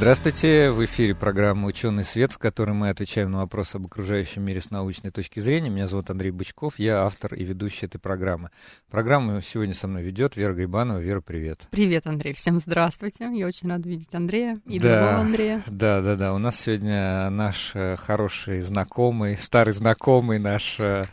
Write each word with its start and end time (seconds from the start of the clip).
Здравствуйте, 0.00 0.70
в 0.70 0.82
эфире 0.86 1.14
программа 1.14 1.66
«Ученый 1.66 2.04
свет», 2.04 2.32
в 2.32 2.38
которой 2.38 2.70
мы 2.70 2.88
отвечаем 2.88 3.32
на 3.32 3.40
вопросы 3.40 3.76
об 3.76 3.84
окружающем 3.84 4.42
мире 4.42 4.62
с 4.62 4.70
научной 4.70 5.10
точки 5.10 5.40
зрения. 5.40 5.68
Меня 5.68 5.86
зовут 5.88 6.08
Андрей 6.08 6.30
Бычков, 6.30 6.78
я 6.78 7.04
автор 7.04 7.34
и 7.34 7.44
ведущий 7.44 7.84
этой 7.84 7.98
программы. 7.98 8.48
Программу 8.90 9.42
сегодня 9.42 9.74
со 9.74 9.88
мной 9.88 10.02
ведет 10.02 10.36
Вера 10.36 10.54
Грибанова. 10.54 11.00
Вера, 11.00 11.20
привет. 11.20 11.66
Привет, 11.68 12.06
Андрей, 12.06 12.32
всем 12.32 12.60
здравствуйте. 12.60 13.28
Я 13.30 13.46
очень 13.46 13.68
рада 13.68 13.90
видеть 13.90 14.14
Андрея 14.14 14.58
и 14.64 14.80
да, 14.80 15.00
другого 15.00 15.20
Андрея. 15.20 15.62
Да, 15.66 16.00
да, 16.00 16.16
да. 16.16 16.32
У 16.32 16.38
нас 16.38 16.58
сегодня 16.58 17.28
наш 17.28 17.72
э, 17.74 17.96
хороший 17.96 18.62
знакомый, 18.62 19.36
старый 19.36 19.74
знакомый 19.74 20.38
наш 20.38 20.80
э, 20.80 21.04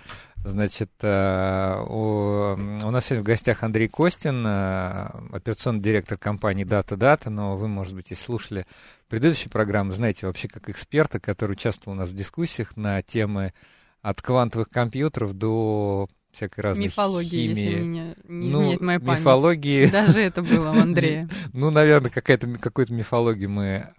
Значит, 0.44 0.92
э, 1.02 1.84
у, 1.88 2.54
у 2.54 2.92
нас 2.92 3.06
сегодня 3.06 3.24
в 3.24 3.26
гостях 3.26 3.64
Андрей 3.64 3.88
Костин, 3.88 4.46
э, 4.46 5.10
операционный 5.34 5.82
директор 5.82 6.18
компании 6.18 6.66
Data 6.66 6.98
Data, 6.98 7.30
но 7.30 7.58
вы, 7.58 7.68
может 7.68 7.96
быть, 7.96 8.12
если 8.12 8.24
слушали 8.24 8.66
предыдущие 9.10 9.50
программы, 9.50 9.94
знаете 9.94 10.26
вообще 10.26 10.48
как 10.48 10.70
эксперта, 10.70 11.20
который 11.20 11.54
участвовал 11.54 11.98
у 11.98 12.00
нас 12.00 12.10
в 12.10 12.16
дискуссиях 12.16 12.78
на 12.78 13.02
темы 13.02 13.54
от 14.02 14.22
квантовых 14.22 14.70
компьютеров 14.70 15.34
до 15.34 16.08
всякой 16.32 16.62
разной 16.62 16.86
мифологии, 16.86 17.50
химии. 17.50 17.62
если 17.62 17.80
меня 17.82 18.16
не 18.28 18.50
ну, 18.50 18.62
изменяет 18.62 18.82
моя 18.82 19.00
память. 19.00 19.20
Мифологии. 19.20 19.86
Даже 19.88 20.20
это 20.20 20.44
было 20.44 20.70
у 20.70 20.80
Андрея. 20.80 21.30
Ну, 21.54 21.72
наверное, 21.72 22.12
какая-то 22.12 22.48
какую-то 22.60 22.94
мифологию 22.94 23.50
мы 23.50 23.90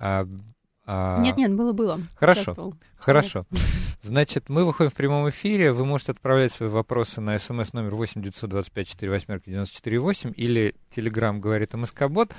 а... 0.90 1.20
Нет, 1.20 1.36
нет, 1.36 1.52
было, 1.52 1.72
было. 1.72 2.00
Хорошо, 2.14 2.72
хорошо. 2.96 3.44
Значит, 4.02 4.48
мы 4.48 4.64
выходим 4.64 4.90
в 4.90 4.94
прямом 4.94 5.28
эфире. 5.28 5.72
Вы 5.72 5.84
можете 5.84 6.12
отправлять 6.12 6.50
свои 6.50 6.70
вопросы 6.70 7.20
на 7.20 7.38
смс 7.38 7.74
номер 7.74 7.94
8 7.94 8.22
925 8.22 8.88
48 8.88 9.40
94 9.44 9.98
8 9.98 10.32
или 10.34 10.74
Телеграм 10.88 11.42
говорит 11.42 11.74
МСК-бот. 11.74 12.32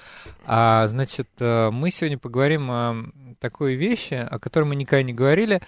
А, 0.47 0.87
значит, 0.87 1.29
э, 1.37 1.69
мы 1.69 1.91
сегодня 1.91 2.17
поговорим 2.17 2.71
о 2.71 2.95
такой 3.39 3.75
вещи, 3.75 4.15
о 4.15 4.39
которой 4.39 4.63
мы 4.63 4.75
никогда 4.75 5.03
не 5.03 5.13
говорили. 5.13 5.61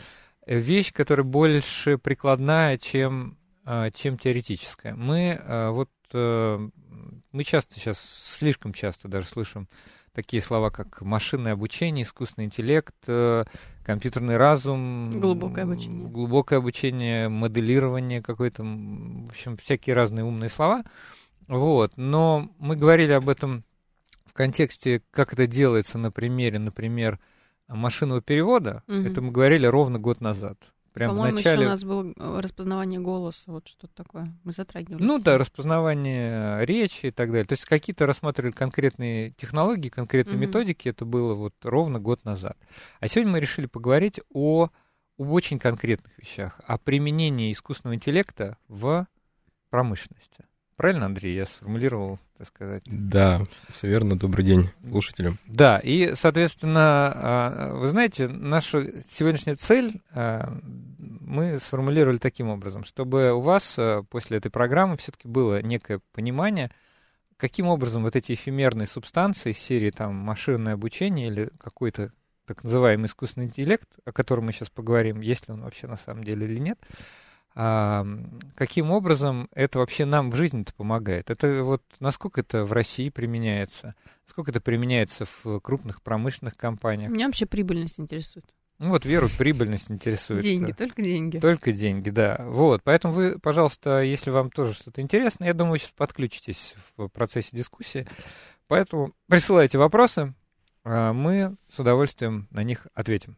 Вещь, 0.47 0.91
которая 0.91 1.23
больше 1.23 1.99
прикладная, 1.99 2.79
чем, 2.79 3.37
э, 3.67 3.91
чем 3.93 4.17
теоретическая. 4.17 4.95
Мы 4.95 5.39
э, 5.39 5.69
вот 5.69 5.89
мы 6.13 7.45
часто 7.45 7.75
сейчас, 7.75 7.99
слишком 7.99 8.73
часто 8.73 9.07
даже 9.07 9.27
слышим 9.27 9.69
такие 10.13 10.41
слова, 10.41 10.69
как 10.69 11.01
машинное 11.01 11.53
обучение, 11.53 12.03
искусственный 12.03 12.45
интеллект, 12.45 12.95
э, 13.07 13.45
компьютерный 13.83 14.37
разум, 14.37 15.19
глубокое 15.19 15.63
обучение, 15.63 16.09
глубокое 16.09 16.59
обучение, 16.59 17.29
моделирование 17.29 18.21
какое-то, 18.21 18.63
в 18.63 19.29
общем, 19.29 19.57
всякие 19.57 19.95
разные 19.95 20.25
умные 20.25 20.49
слова. 20.49 20.83
Вот. 21.47 21.93
Но 21.97 22.51
мы 22.59 22.75
говорили 22.75 23.11
об 23.11 23.29
этом 23.29 23.63
в 24.25 24.33
контексте, 24.33 25.01
как 25.11 25.33
это 25.33 25.47
делается 25.47 25.97
на 25.97 26.11
примере, 26.11 26.59
например, 26.59 27.19
машинного 27.67 28.21
перевода. 28.21 28.83
Угу. 28.87 28.95
Это 28.95 29.21
мы 29.21 29.31
говорили 29.31 29.65
ровно 29.65 29.99
год 29.99 30.21
назад. 30.21 30.57
Прямо 30.93 31.13
По-моему, 31.13 31.37
начале... 31.37 31.61
еще 31.61 31.65
у 31.65 31.69
нас 31.69 31.83
было 31.85 32.13
э, 32.17 32.39
распознавание 32.41 32.99
голоса, 32.99 33.51
вот 33.51 33.67
что-то 33.67 33.93
такое. 33.95 34.33
Мы 34.43 34.51
затрагивали. 34.51 35.01
Ну 35.01 35.19
да, 35.19 35.37
распознавание 35.37 36.65
речи 36.65 37.07
и 37.07 37.11
так 37.11 37.29
далее. 37.29 37.45
То 37.45 37.53
есть 37.53 37.63
какие-то 37.63 38.05
рассматривали 38.05 38.51
конкретные 38.51 39.31
технологии, 39.31 39.87
конкретные 39.87 40.35
угу. 40.35 40.41
методики. 40.41 40.89
Это 40.89 41.05
было 41.05 41.33
вот 41.33 41.53
ровно 41.63 41.99
год 41.99 42.25
назад. 42.25 42.57
А 42.99 43.07
сегодня 43.07 43.31
мы 43.31 43.39
решили 43.39 43.67
поговорить 43.67 44.19
о, 44.33 44.69
об 45.17 45.31
очень 45.31 45.59
конкретных 45.59 46.17
вещах, 46.17 46.59
о 46.65 46.77
применении 46.77 47.53
искусственного 47.53 47.95
интеллекта 47.95 48.57
в 48.67 49.07
промышленности. 49.69 50.45
Правильно, 50.81 51.05
Андрей, 51.05 51.35
я 51.35 51.45
сформулировал, 51.45 52.17
так 52.39 52.47
сказать? 52.47 52.81
Да, 52.87 53.45
все 53.71 53.87
верно. 53.87 54.17
Добрый 54.17 54.43
день 54.43 54.71
слушателям. 54.89 55.37
Да, 55.45 55.77
и, 55.77 56.13
соответственно, 56.15 57.11
а, 57.13 57.73
вы 57.75 57.87
знаете, 57.87 58.27
наша 58.27 58.91
сегодняшняя 59.05 59.53
цель 59.53 60.01
а, 60.11 60.51
мы 60.97 61.59
сформулировали 61.59 62.17
таким 62.17 62.49
образом, 62.49 62.83
чтобы 62.83 63.31
у 63.31 63.41
вас 63.41 63.75
а, 63.77 64.01
после 64.09 64.37
этой 64.37 64.49
программы 64.49 64.97
все-таки 64.97 65.27
было 65.27 65.61
некое 65.61 66.01
понимание, 66.13 66.71
каким 67.37 67.67
образом 67.67 68.01
вот 68.01 68.15
эти 68.15 68.33
эфемерные 68.33 68.87
субстанции 68.87 69.51
серии 69.51 69.91
там 69.91 70.15
машинное 70.15 70.73
обучение 70.73 71.27
или 71.27 71.51
какой-то 71.59 72.09
так 72.47 72.63
называемый 72.63 73.05
искусственный 73.05 73.45
интеллект, 73.45 73.87
о 74.03 74.11
котором 74.11 74.45
мы 74.45 74.51
сейчас 74.51 74.71
поговорим, 74.71 75.21
есть 75.21 75.47
ли 75.47 75.53
он 75.53 75.61
вообще 75.61 75.85
на 75.85 75.97
самом 75.97 76.23
деле 76.23 76.47
или 76.47 76.57
нет, 76.57 76.79
а, 77.53 78.05
каким 78.55 78.91
образом 78.91 79.49
это 79.53 79.79
вообще 79.79 80.05
нам 80.05 80.31
в 80.31 80.35
жизни-то 80.35 80.73
помогает? 80.73 81.29
Это 81.29 81.63
вот 81.63 81.83
насколько 81.99 82.41
это 82.41 82.63
в 82.65 82.71
России 82.71 83.09
применяется? 83.09 83.95
Насколько 84.25 84.51
это 84.51 84.61
применяется 84.61 85.25
в 85.25 85.59
крупных 85.59 86.01
промышленных 86.01 86.55
компаниях? 86.55 87.11
Меня 87.11 87.25
вообще 87.25 87.45
прибыльность 87.45 87.99
интересует. 87.99 88.45
Ну 88.79 88.89
вот 88.89 89.05
Веру 89.05 89.29
прибыльность 89.37 89.91
интересует. 89.91 90.43
Деньги, 90.43 90.71
только 90.71 91.03
деньги. 91.03 91.37
Только 91.37 91.71
деньги, 91.71 92.09
да. 92.09 92.37
Вот, 92.47 92.81
поэтому 92.83 93.13
вы, 93.13 93.37
пожалуйста, 93.37 94.01
если 94.01 94.31
вам 94.31 94.49
тоже 94.49 94.73
что-то 94.73 95.01
интересно, 95.01 95.43
я 95.43 95.53
думаю, 95.53 95.77
сейчас 95.77 95.91
подключитесь 95.91 96.75
в 96.97 97.09
процессе 97.09 97.55
дискуссии. 97.55 98.07
Поэтому 98.67 99.13
присылайте 99.27 99.77
вопросы, 99.77 100.33
а 100.83 101.13
мы 101.13 101.57
с 101.69 101.77
удовольствием 101.77 102.47
на 102.49 102.63
них 102.63 102.87
ответим. 102.95 103.37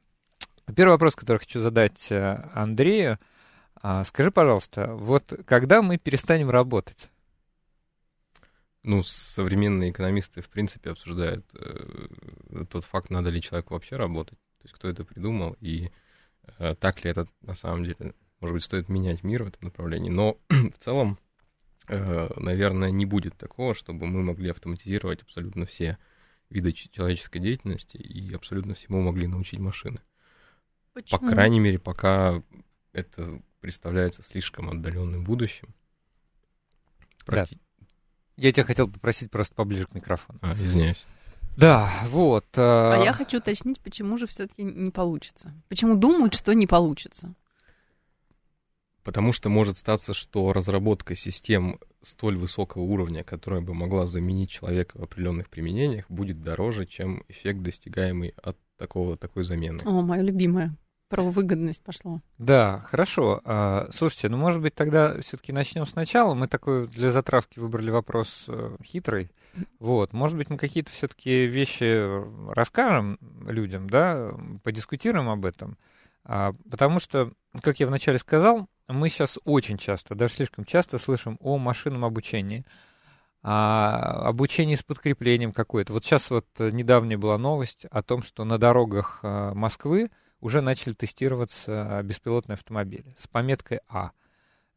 Первый 0.74 0.92
вопрос, 0.92 1.16
который 1.16 1.40
хочу 1.40 1.60
задать 1.60 2.10
э, 2.12 2.50
Андрею– 2.54 3.18
а, 3.84 4.06
скажи, 4.06 4.32
пожалуйста, 4.32 4.96
вот 4.96 5.34
когда 5.46 5.82
мы 5.82 5.98
перестанем 5.98 6.50
работать? 6.50 7.12
Ну, 8.82 9.04
современные 9.04 9.92
экономисты, 9.92 10.42
в 10.42 10.50
принципе, 10.50 10.92
обсуждают 10.92 11.46
э, 11.54 12.66
тот 12.70 12.86
факт, 12.86 13.10
надо 13.10 13.30
ли 13.30 13.42
человеку 13.42 13.74
вообще 13.74 13.98
работать. 13.98 14.40
То 14.60 14.64
есть 14.64 14.74
кто 14.74 14.88
это 14.88 15.04
придумал 15.04 15.58
и 15.60 15.92
э, 16.60 16.76
так 16.76 17.04
ли 17.04 17.12
это 17.12 17.28
на 17.42 17.56
самом 17.56 17.84
деле. 17.84 18.14
Может 18.40 18.54
быть, 18.54 18.64
стоит 18.64 18.88
менять 18.88 19.22
мир 19.22 19.44
в 19.44 19.48
этом 19.48 19.66
направлении. 19.66 20.10
Но 20.10 20.38
в 20.50 20.82
целом, 20.82 21.20
э, 21.90 22.30
наверное, 22.38 22.90
не 22.90 23.06
будет 23.06 23.38
такого, 23.38 23.74
чтобы 23.76 24.06
мы 24.06 24.24
могли 24.24 24.50
автоматизировать 24.50 25.24
абсолютно 25.24 25.66
все 25.66 25.98
виды 26.50 26.72
человеческой 26.72 27.40
деятельности 27.40 27.98
и 27.98 28.34
абсолютно 28.34 28.76
всему 28.76 29.02
могли 29.02 29.28
научить 29.28 29.60
машины. 29.60 30.00
Почему? 30.94 31.20
По 31.20 31.28
крайней 31.28 31.60
мере, 31.60 31.80
пока 31.80 32.42
это 32.94 33.42
представляется 33.64 34.22
слишком 34.24 34.70
отдаленным 34.70 35.24
будущим. 35.24 35.74
Практи... 37.26 37.56
Да. 37.56 37.88
Я 38.36 38.52
тебя 38.52 38.66
хотел 38.66 38.92
попросить 38.92 39.32
просто 39.32 39.56
поближе 39.56 39.88
к 39.88 39.94
микрофону. 39.96 40.38
А, 40.42 40.52
извиняюсь. 40.54 41.06
Да, 41.56 41.90
вот. 42.08 42.46
Э... 42.58 42.62
А 42.62 43.02
я 43.02 43.14
хочу 43.14 43.38
уточнить, 43.38 43.80
почему 43.80 44.18
же 44.18 44.28
все-таки 44.28 44.64
не 44.64 44.92
получится. 44.92 45.54
Почему 45.70 45.96
думают, 45.96 46.34
что 46.34 46.54
не 46.54 46.68
получится? 46.68 47.36
Потому 49.02 49.32
что 49.32 49.48
может 49.48 49.78
статься, 49.78 50.14
что 50.14 50.52
разработка 50.52 51.16
систем 51.16 51.80
столь 52.02 52.38
высокого 52.38 52.82
уровня, 52.82 53.24
которая 53.24 53.62
бы 53.62 53.74
могла 53.74 54.08
заменить 54.08 54.50
человека 54.50 54.98
в 54.98 55.04
определенных 55.04 55.50
применениях, 55.50 56.04
будет 56.10 56.42
дороже, 56.42 56.86
чем 56.86 57.24
эффект, 57.30 57.62
достигаемый 57.62 58.34
от 58.44 58.58
такого, 58.76 59.16
такой 59.16 59.46
замены. 59.46 59.80
О, 59.86 60.02
мое 60.02 60.22
любимое 60.22 60.76
про 61.14 61.22
выгодность 61.22 61.84
пошло. 61.84 62.22
Да, 62.40 62.82
хорошо. 62.86 63.40
А, 63.46 63.88
слушайте, 63.92 64.30
ну, 64.30 64.38
может 64.38 64.64
быть, 64.64 64.74
тогда 64.74 65.22
все-таки 65.22 65.52
начнем 65.52 65.86
сначала. 65.86 66.34
Мы 66.34 66.48
такой 66.48 66.88
для 66.88 67.12
затравки 67.12 67.60
выбрали 67.60 67.92
вопрос 67.92 68.46
э, 68.48 68.78
хитрый. 68.84 69.30
Вот, 69.78 70.12
может 70.14 70.36
быть, 70.36 70.50
мы 70.50 70.58
какие-то 70.58 70.90
все-таки 70.90 71.46
вещи 71.46 72.02
расскажем 72.52 73.20
людям, 73.48 73.88
да, 73.88 74.32
подискутируем 74.64 75.30
об 75.30 75.46
этом. 75.46 75.78
А, 76.24 76.54
потому 76.72 77.00
что, 77.00 77.32
как 77.62 77.80
я 77.80 77.86
вначале 77.86 78.18
сказал, 78.18 78.68
мы 78.88 79.10
сейчас 79.10 79.38
очень 79.46 79.78
часто, 79.78 80.16
даже 80.16 80.34
слишком 80.34 80.66
часто 80.66 80.98
слышим 80.98 81.38
о 81.42 81.60
машинном 81.60 82.06
обучении, 82.06 82.66
о 83.44 84.30
обучении 84.30 84.74
с 84.74 84.82
подкреплением 84.82 85.52
какое-то. 85.52 85.94
Вот 85.94 86.06
сейчас 86.06 86.32
вот 86.32 86.48
недавняя 86.58 87.20
была 87.20 87.38
новость 87.38 87.86
о 87.92 88.02
том, 88.02 88.24
что 88.24 88.46
на 88.46 88.58
дорогах 88.58 89.20
э, 89.22 89.52
Москвы 89.54 90.10
уже 90.44 90.62
начали 90.62 90.94
тестироваться 90.94 92.02
беспилотные 92.04 92.56
автомобили 92.56 93.16
с 93.18 93.28
пометкой 93.28 93.80
А. 93.88 94.12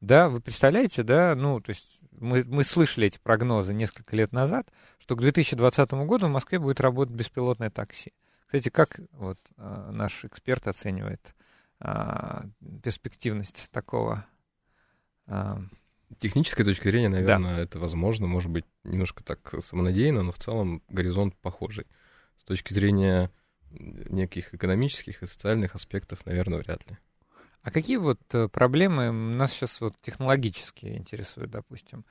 Да, 0.01 0.29
вы 0.29 0.41
представляете, 0.41 1.03
да, 1.03 1.35
ну, 1.35 1.61
то 1.61 1.71
есть 1.71 1.99
мы, 2.13 2.45
мы 2.45 2.65
слышали 2.65 3.09
эти 3.09 3.19
прогнозы 3.19 3.75
несколько 3.75 4.15
лет 4.15 4.33
назад, 4.33 4.69
что 4.99 5.17
к 5.17 5.21
2020 5.21 5.91
году 6.07 6.29
в 6.29 6.31
Москве 6.31 6.61
будет 6.61 6.81
работать 6.81 7.15
беспилотное 7.15 7.71
такси. 7.71 8.13
Кстати, 8.47 8.69
как 8.69 9.01
вот 9.13 9.39
а, 9.57 9.91
наш 9.91 10.25
эксперт 10.25 10.69
оценивает 10.69 11.35
а, 11.81 12.45
перспективность 12.85 13.69
такого 13.73 14.25
а, 15.27 15.61
технической 16.21 16.65
точки 16.65 16.85
зрения, 16.85 17.09
наверное, 17.09 17.57
да. 17.57 17.61
это 17.63 17.81
возможно, 17.81 18.29
может 18.29 18.53
быть, 18.53 18.67
немножко 18.85 19.25
так 19.25 19.53
самонадеянно, 19.65 20.23
но 20.23 20.31
в 20.31 20.39
целом 20.39 20.83
горизонт 20.89 21.35
похожий. 21.39 21.87
С 22.37 22.45
точки 22.45 22.73
зрения 22.73 23.33
неких 23.71 24.55
экономических 24.55 25.23
и 25.23 25.27
социальных 25.27 25.75
аспектов, 25.75 26.25
наверное, 26.27 26.59
вряд 26.59 26.89
ли. 26.89 26.97
А 27.63 27.71
какие 27.71 27.97
вот 27.97 28.21
э, 28.33 28.49
проблемы 28.49 29.11
нас 29.11 29.53
сейчас 29.53 29.81
вот 29.81 29.95
технологически 30.01 30.87
интересуют, 30.87 31.51
допустим? 31.51 32.05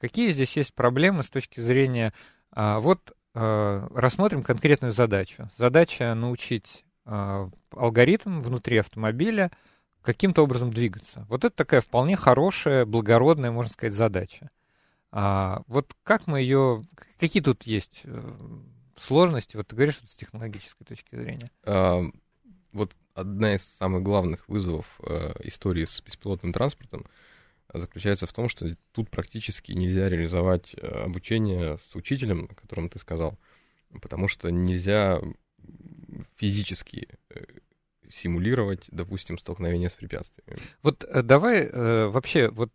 Какие 0.00 0.32
здесь 0.32 0.56
есть 0.56 0.74
проблемы 0.74 1.22
с 1.22 1.30
точки 1.30 1.60
зрения... 1.60 2.12
А, 2.54 2.80
вот 2.80 3.12
а, 3.34 3.88
рассмотрим 3.94 4.42
конкретную 4.42 4.92
задачу. 4.92 5.48
Задача 5.56 6.14
научить 6.14 6.84
а, 7.04 7.50
алгоритм 7.70 8.40
внутри 8.40 8.78
автомобиля 8.78 9.50
каким-то 10.02 10.42
образом 10.42 10.72
двигаться. 10.72 11.26
Вот 11.28 11.44
это 11.44 11.54
такая 11.54 11.80
вполне 11.80 12.16
хорошая, 12.16 12.84
благородная, 12.84 13.50
можно 13.50 13.70
сказать, 13.70 13.94
задача. 13.94 14.50
А, 15.10 15.62
вот 15.66 15.94
как 16.02 16.26
мы 16.26 16.40
ее... 16.40 16.82
Какие 17.18 17.42
тут 17.42 17.62
есть 17.62 18.02
э, 18.04 18.34
сложности? 18.96 19.56
Вот 19.56 19.68
ты 19.68 19.76
говоришь 19.76 19.98
вот 20.00 20.10
с 20.10 20.16
технологической 20.16 20.86
точки 20.86 21.14
зрения. 21.14 21.50
А, 21.64 22.02
вот 22.72 22.94
одна 23.14 23.54
из 23.54 23.62
самых 23.78 24.02
главных 24.02 24.48
вызовов 24.48 24.86
э, 25.02 25.34
истории 25.44 25.84
с 25.84 26.00
беспилотным 26.00 26.52
транспортом 26.52 27.06
заключается 27.72 28.26
в 28.26 28.32
том, 28.32 28.48
что 28.48 28.74
тут 28.92 29.10
практически 29.10 29.72
нельзя 29.72 30.08
реализовать 30.08 30.74
э, 30.74 30.86
обучение 30.86 31.78
с 31.78 31.94
учителем, 31.94 32.48
о 32.50 32.54
котором 32.54 32.88
ты 32.88 32.98
сказал, 32.98 33.38
потому 34.00 34.28
что 34.28 34.50
нельзя 34.50 35.20
физически 36.36 37.08
э, 37.30 37.44
симулировать, 38.10 38.86
допустим, 38.90 39.38
столкновение 39.38 39.88
с 39.88 39.94
препятствиями. 39.94 40.60
Вот 40.82 41.04
э, 41.04 41.22
давай 41.22 41.62
э, 41.62 42.06
вообще 42.08 42.48
вот 42.48 42.70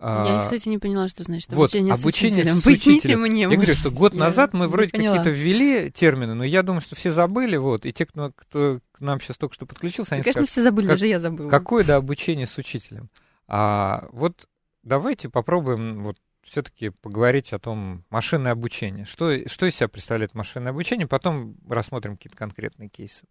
я, 0.00 0.42
кстати, 0.42 0.68
не 0.68 0.78
поняла, 0.78 1.08
что 1.08 1.22
значит 1.24 1.52
обучение, 1.52 1.94
вот, 1.94 2.00
обучение 2.00 2.44
с 2.44 2.46
учителем. 2.46 2.60
С 2.60 2.64
Поясните 2.64 2.98
учителем. 2.98 3.20
мне. 3.22 3.42
Я 3.42 3.48
говорю, 3.48 3.74
что 3.74 3.90
год 3.90 4.14
назад 4.14 4.52
мы 4.52 4.68
вроде 4.68 4.90
какие-то 4.90 5.30
ввели 5.30 5.90
термины, 5.90 6.34
но 6.34 6.44
я 6.44 6.62
думаю, 6.62 6.82
что 6.82 6.94
все 6.94 7.12
забыли, 7.12 7.56
вот, 7.56 7.86
и 7.86 7.92
те, 7.92 8.04
кто, 8.04 8.32
кто 8.34 8.80
к 8.92 9.00
нам 9.00 9.20
сейчас 9.20 9.38
только 9.38 9.54
что 9.54 9.66
подключился, 9.66 10.14
они 10.14 10.22
да, 10.22 10.24
Конечно, 10.24 10.42
скажут, 10.42 10.50
все 10.50 10.62
забыли, 10.62 10.86
как, 10.86 10.94
даже 10.94 11.06
я 11.06 11.18
забыла. 11.18 11.48
Какое, 11.48 11.84
да, 11.84 11.96
обучение 11.96 12.46
с 12.46 12.58
учителем? 12.58 13.08
А 13.48 14.06
вот 14.10 14.46
давайте 14.82 15.28
попробуем 15.30 16.02
вот 16.02 16.18
все-таки 16.42 16.90
поговорить 16.90 17.52
о 17.52 17.58
том 17.58 18.04
машинное 18.10 18.52
обучение. 18.52 19.04
Что, 19.04 19.48
что 19.48 19.66
из 19.66 19.74
себя 19.74 19.88
представляет 19.88 20.34
машинное 20.34 20.70
обучение? 20.70 21.06
Потом 21.06 21.56
рассмотрим 21.68 22.16
какие-то 22.16 22.36
конкретные 22.36 22.88
кейсы. 22.88 23.24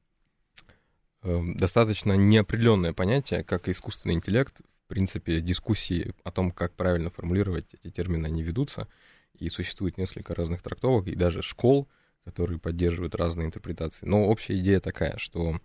Эм, 1.24 1.56
достаточно 1.58 2.14
неопределенное 2.14 2.94
понятие, 2.94 3.44
как 3.44 3.70
искусственный 3.70 4.16
интеллект 4.16 4.62
в 4.86 4.88
принципе, 4.88 5.42
дискуссии 5.42 6.14
о 6.24 6.32
том, 6.32 6.52
как 6.52 6.76
правильно 6.76 7.10
формулировать 7.10 7.74
эти 7.74 7.90
термины, 7.90 8.28
они 8.28 8.44
ведутся, 8.44 8.88
и 9.34 9.50
существует 9.50 9.98
несколько 9.98 10.36
разных 10.36 10.62
трактовок, 10.62 11.08
и 11.08 11.16
даже 11.16 11.42
школ, 11.42 11.90
которые 12.24 12.60
поддерживают 12.60 13.16
разные 13.16 13.48
интерпретации. 13.48 14.06
Но 14.06 14.26
общая 14.26 14.58
идея 14.60 14.80
такая, 14.80 15.18
что 15.18 15.60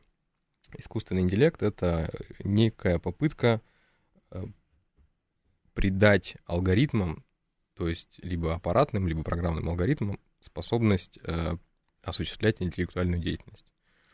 искусственный 0.79 1.21
интеллект— 1.21 1.63
это 1.63 2.11
некая 2.43 2.99
попытка 2.99 3.61
э, 4.31 4.45
придать 5.75 6.37
алгоритмам, 6.47 7.23
то 7.75 7.89
есть 7.89 8.21
либо 8.23 8.55
аппаратным, 8.55 9.07
либо 9.07 9.23
программным 9.23 9.69
алгоритмам, 9.69 10.19
способность 10.41 11.19
э, 11.25 11.57
осуществлять 12.03 12.63
интеллектуальную 12.63 13.21
деятельность. 13.21 13.67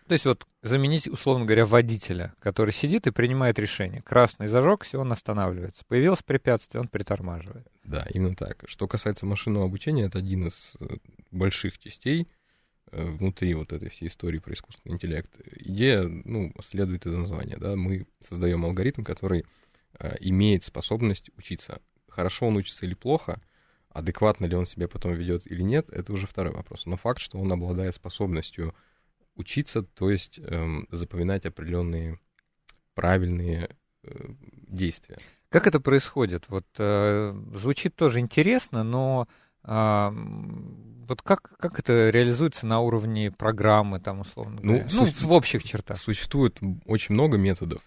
То 0.06 0.12
есть 0.12 0.24
вот 0.24 0.46
заменить, 0.62 1.08
условно 1.08 1.44
говоря, 1.44 1.66
водителя, 1.66 2.32
который 2.38 2.72
сидит 2.72 3.08
и 3.08 3.10
принимает 3.10 3.58
решение. 3.58 4.02
Красный 4.02 4.46
зажегся, 4.46 5.00
он 5.00 5.10
останавливается. 5.10 5.84
Появилось 5.88 6.22
препятствие, 6.22 6.80
он 6.80 6.88
притормаживает. 6.88 7.66
Да, 7.82 8.06
именно 8.14 8.36
так. 8.36 8.62
Что 8.66 8.86
касается 8.86 9.26
машинного 9.26 9.64
обучения, 9.64 10.04
это 10.04 10.18
один 10.18 10.46
из 10.46 10.74
э, 10.78 10.96
больших 11.32 11.78
частей 11.78 12.28
э, 12.92 13.04
внутри 13.04 13.54
вот 13.54 13.72
этой 13.72 13.88
всей 13.88 14.06
истории 14.06 14.38
про 14.38 14.54
искусственный 14.54 14.94
интеллект. 14.94 15.30
Идея, 15.56 16.02
ну, 16.02 16.52
следует 16.68 17.04
из 17.04 17.12
названия, 17.12 17.56
да, 17.56 17.74
мы 17.74 18.06
создаем 18.20 18.64
алгоритм, 18.64 19.02
который 19.02 19.44
э, 19.98 20.16
имеет 20.20 20.62
способность 20.62 21.30
учиться. 21.36 21.80
Хорошо 22.08 22.46
он 22.46 22.56
учится 22.56 22.86
или 22.86 22.94
плохо, 22.94 23.42
адекватно 23.90 24.46
ли 24.46 24.54
он 24.54 24.66
себя 24.66 24.86
потом 24.86 25.14
ведет 25.14 25.50
или 25.50 25.62
нет, 25.62 25.90
это 25.90 26.12
уже 26.12 26.28
второй 26.28 26.52
вопрос. 26.52 26.86
Но 26.86 26.96
факт, 26.96 27.20
что 27.20 27.38
он 27.38 27.52
обладает 27.52 27.96
способностью 27.96 28.72
учиться, 29.36 29.82
то 29.82 30.10
есть 30.10 30.38
эм, 30.38 30.88
запоминать 30.90 31.46
определенные 31.46 32.18
правильные 32.94 33.70
э, 34.02 34.28
действия. 34.68 35.18
Как 35.48 35.66
это 35.66 35.80
происходит? 35.80 36.48
Вот 36.48 36.66
э, 36.78 37.34
звучит 37.54 37.94
тоже 37.94 38.20
интересно, 38.20 38.82
но 38.82 39.28
э, 39.64 40.10
вот 41.08 41.22
как, 41.22 41.56
как 41.58 41.78
это 41.78 42.10
реализуется 42.10 42.66
на 42.66 42.80
уровне 42.80 43.30
программы, 43.30 44.00
там, 44.00 44.20
условно 44.20 44.60
ну, 44.62 44.72
говоря? 44.72 44.88
Ну, 44.92 45.06
ну 45.06 45.28
в 45.28 45.32
общих 45.32 45.62
чертах. 45.62 45.98
Существует 45.98 46.58
очень 46.84 47.14
много 47.14 47.36
методов. 47.36 47.82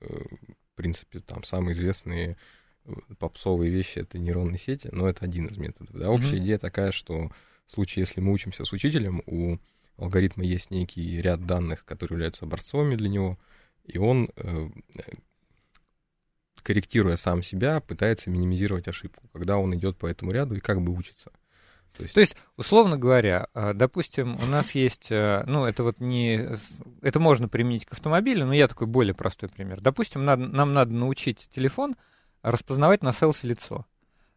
Э, 0.00 0.06
в 0.06 0.76
принципе, 0.76 1.20
там 1.20 1.44
самые 1.44 1.72
известные 1.72 2.36
э, 2.84 2.92
попсовые 3.18 3.70
вещи— 3.70 3.98
это 4.00 4.18
нейронные 4.18 4.58
сети, 4.58 4.88
но 4.92 5.08
это 5.08 5.24
один 5.24 5.46
из 5.46 5.56
методов. 5.56 5.94
Да? 5.94 6.10
Общая 6.10 6.36
mm-hmm. 6.36 6.44
идея 6.44 6.58
такая, 6.58 6.92
что 6.92 7.30
в 7.66 7.72
случае, 7.72 8.02
если 8.02 8.20
мы 8.20 8.32
учимся 8.32 8.64
с 8.64 8.72
учителем, 8.72 9.22
у 9.26 9.58
алгоритма 9.96 10.44
есть 10.44 10.70
некий 10.70 11.20
ряд 11.20 11.46
данных, 11.46 11.84
которые 11.84 12.16
являются 12.16 12.44
образцовыми 12.44 12.96
для 12.96 13.08
него, 13.08 13.38
и 13.84 13.98
он, 13.98 14.30
э, 14.36 14.68
корректируя 16.62 17.16
сам 17.16 17.42
себя, 17.42 17.80
пытается 17.80 18.30
минимизировать 18.30 18.88
ошибку, 18.88 19.28
когда 19.32 19.56
он 19.56 19.74
идет 19.74 19.98
по 19.98 20.06
этому 20.06 20.32
ряду 20.32 20.54
и 20.54 20.60
как 20.60 20.80
бы 20.82 20.92
учится. 20.92 21.30
То 21.96 22.02
есть... 22.04 22.14
То 22.14 22.20
есть, 22.20 22.36
условно 22.56 22.96
говоря, 22.96 23.48
э, 23.54 23.72
допустим, 23.74 24.36
у 24.40 24.46
нас 24.46 24.74
есть, 24.74 25.08
э, 25.10 25.42
ну, 25.46 25.64
это 25.64 25.82
вот 25.82 26.00
не, 26.00 26.56
это 27.02 27.20
можно 27.20 27.48
применить 27.48 27.84
к 27.84 27.92
автомобилю, 27.92 28.46
но 28.46 28.54
я 28.54 28.68
такой 28.68 28.86
более 28.86 29.14
простой 29.14 29.48
пример. 29.48 29.80
Допустим, 29.80 30.24
надо, 30.24 30.46
нам 30.46 30.72
надо 30.72 30.94
научить 30.94 31.48
телефон 31.50 31.96
распознавать 32.42 33.02
на 33.02 33.12
селфи 33.12 33.46
лицо. 33.46 33.86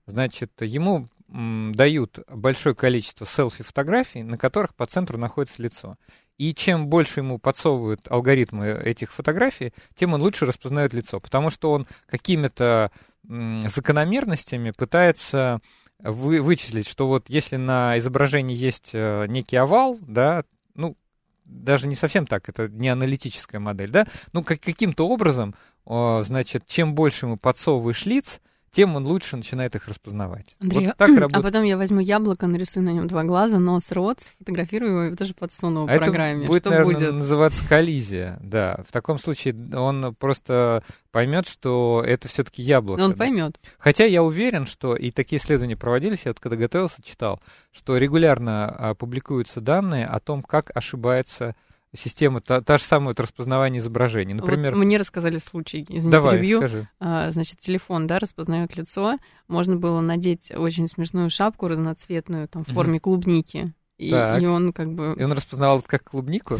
Значит, 0.05 0.51
ему 0.61 1.05
дают 1.27 2.19
большое 2.27 2.75
количество 2.75 3.25
селфи-фотографий, 3.25 4.23
на 4.23 4.37
которых 4.37 4.75
по 4.75 4.85
центру 4.85 5.17
находится 5.17 5.61
лицо. 5.61 5.97
И 6.37 6.53
чем 6.53 6.87
больше 6.87 7.19
ему 7.19 7.39
подсовывают 7.39 8.01
алгоритмы 8.09 8.69
этих 8.69 9.11
фотографий, 9.13 9.73
тем 9.95 10.13
он 10.13 10.21
лучше 10.21 10.45
распознает 10.45 10.93
лицо, 10.93 11.19
потому 11.19 11.49
что 11.49 11.71
он 11.71 11.85
какими-то 12.07 12.91
закономерностями 13.23 14.71
пытается 14.71 15.61
вы, 15.99 16.41
вычислить, 16.41 16.87
что 16.87 17.07
вот 17.07 17.29
если 17.29 17.55
на 17.55 17.97
изображении 17.97 18.55
есть 18.55 18.89
э, 18.93 19.25
некий 19.27 19.55
овал, 19.55 19.97
да, 20.01 20.43
ну, 20.75 20.97
даже 21.45 21.87
не 21.87 21.95
совсем 21.95 22.25
так, 22.25 22.49
это 22.49 22.67
не 22.67 22.89
аналитическая 22.89 23.59
модель, 23.59 23.89
да, 23.89 24.05
ну, 24.33 24.43
как, 24.43 24.59
каким-то 24.59 25.07
образом, 25.07 25.55
значит, 25.85 26.65
чем 26.67 26.95
больше 26.95 27.25
ему 27.25 27.37
подсовываешь 27.37 28.05
лиц, 28.05 28.41
тем 28.73 28.95
он 28.95 29.05
лучше 29.05 29.37
начинает 29.37 29.75
их 29.75 29.87
распознавать. 29.87 30.55
Андрей, 30.59 30.87
вот 30.87 30.97
так 30.97 31.09
а 31.11 31.15
работает. 31.15 31.35
а 31.35 31.47
потом 31.47 31.63
я 31.63 31.77
возьму 31.77 31.99
яблоко, 31.99 32.47
нарисую 32.47 32.83
на 32.83 32.89
нем 32.89 33.07
два 33.07 33.23
глаза, 33.23 33.59
нос, 33.59 33.91
рот, 33.91 34.19
сфотографирую 34.19 34.91
его 34.91 35.13
и 35.13 35.15
тоже 35.15 35.33
подсуну 35.35 35.85
в 35.85 35.89
а 35.89 35.97
программе. 35.97 36.41
Это 36.41 36.47
будет, 36.47 36.63
что 36.63 36.69
наверное, 36.71 36.95
будет? 36.95 37.13
называться 37.13 37.63
коллизия, 37.67 38.39
да. 38.41 38.83
В 38.87 38.91
таком 38.91 39.19
случае 39.19 39.55
он 39.75 40.15
просто 40.15 40.83
поймет, 41.11 41.47
что 41.47 42.03
это 42.05 42.27
все-таки 42.27 42.63
яблоко. 42.63 43.01
Он 43.01 43.11
да. 43.11 43.17
поймет. 43.17 43.59
Хотя 43.77 44.05
я 44.05 44.23
уверен, 44.23 44.65
что 44.65 44.95
и 44.95 45.11
такие 45.11 45.39
исследования 45.39 45.77
проводились, 45.77 46.21
я 46.25 46.31
вот 46.31 46.39
когда 46.39 46.57
готовился, 46.57 47.03
читал, 47.03 47.39
что 47.71 47.97
регулярно 47.97 48.69
а, 48.69 48.95
публикуются 48.95 49.61
данные 49.61 50.07
о 50.07 50.19
том, 50.19 50.41
как 50.41 50.75
ошибается 50.75 51.55
система, 51.93 52.41
та, 52.41 52.61
та 52.61 52.77
же 52.77 52.83
самая 52.83 53.09
вот 53.09 53.19
распознавание 53.19 53.79
изображений. 53.79 54.33
Например, 54.33 54.73
вот 54.73 54.83
мне 54.83 54.97
рассказали 54.97 55.37
случай, 55.37 55.83
извините, 55.83 56.09
Давай, 56.09 56.37
перебью. 56.37 56.59
Скажи. 56.59 56.87
А, 56.99 57.31
значит, 57.31 57.59
телефон, 57.59 58.07
да, 58.07 58.19
распознает 58.19 58.75
лицо. 58.75 59.17
Можно 59.47 59.75
было 59.75 60.01
надеть 60.01 60.51
очень 60.55 60.87
смешную 60.87 61.29
шапку 61.29 61.67
разноцветную, 61.67 62.47
там, 62.47 62.65
в 62.65 62.69
форме 62.69 62.95
угу. 62.95 63.01
клубники. 63.01 63.73
И, 63.97 64.09
и 64.09 64.45
он 64.45 64.73
как 64.73 64.93
бы... 64.93 65.15
И 65.17 65.23
он 65.23 65.31
распознавал 65.33 65.79
это 65.79 65.87
как 65.87 66.03
клубнику? 66.03 66.59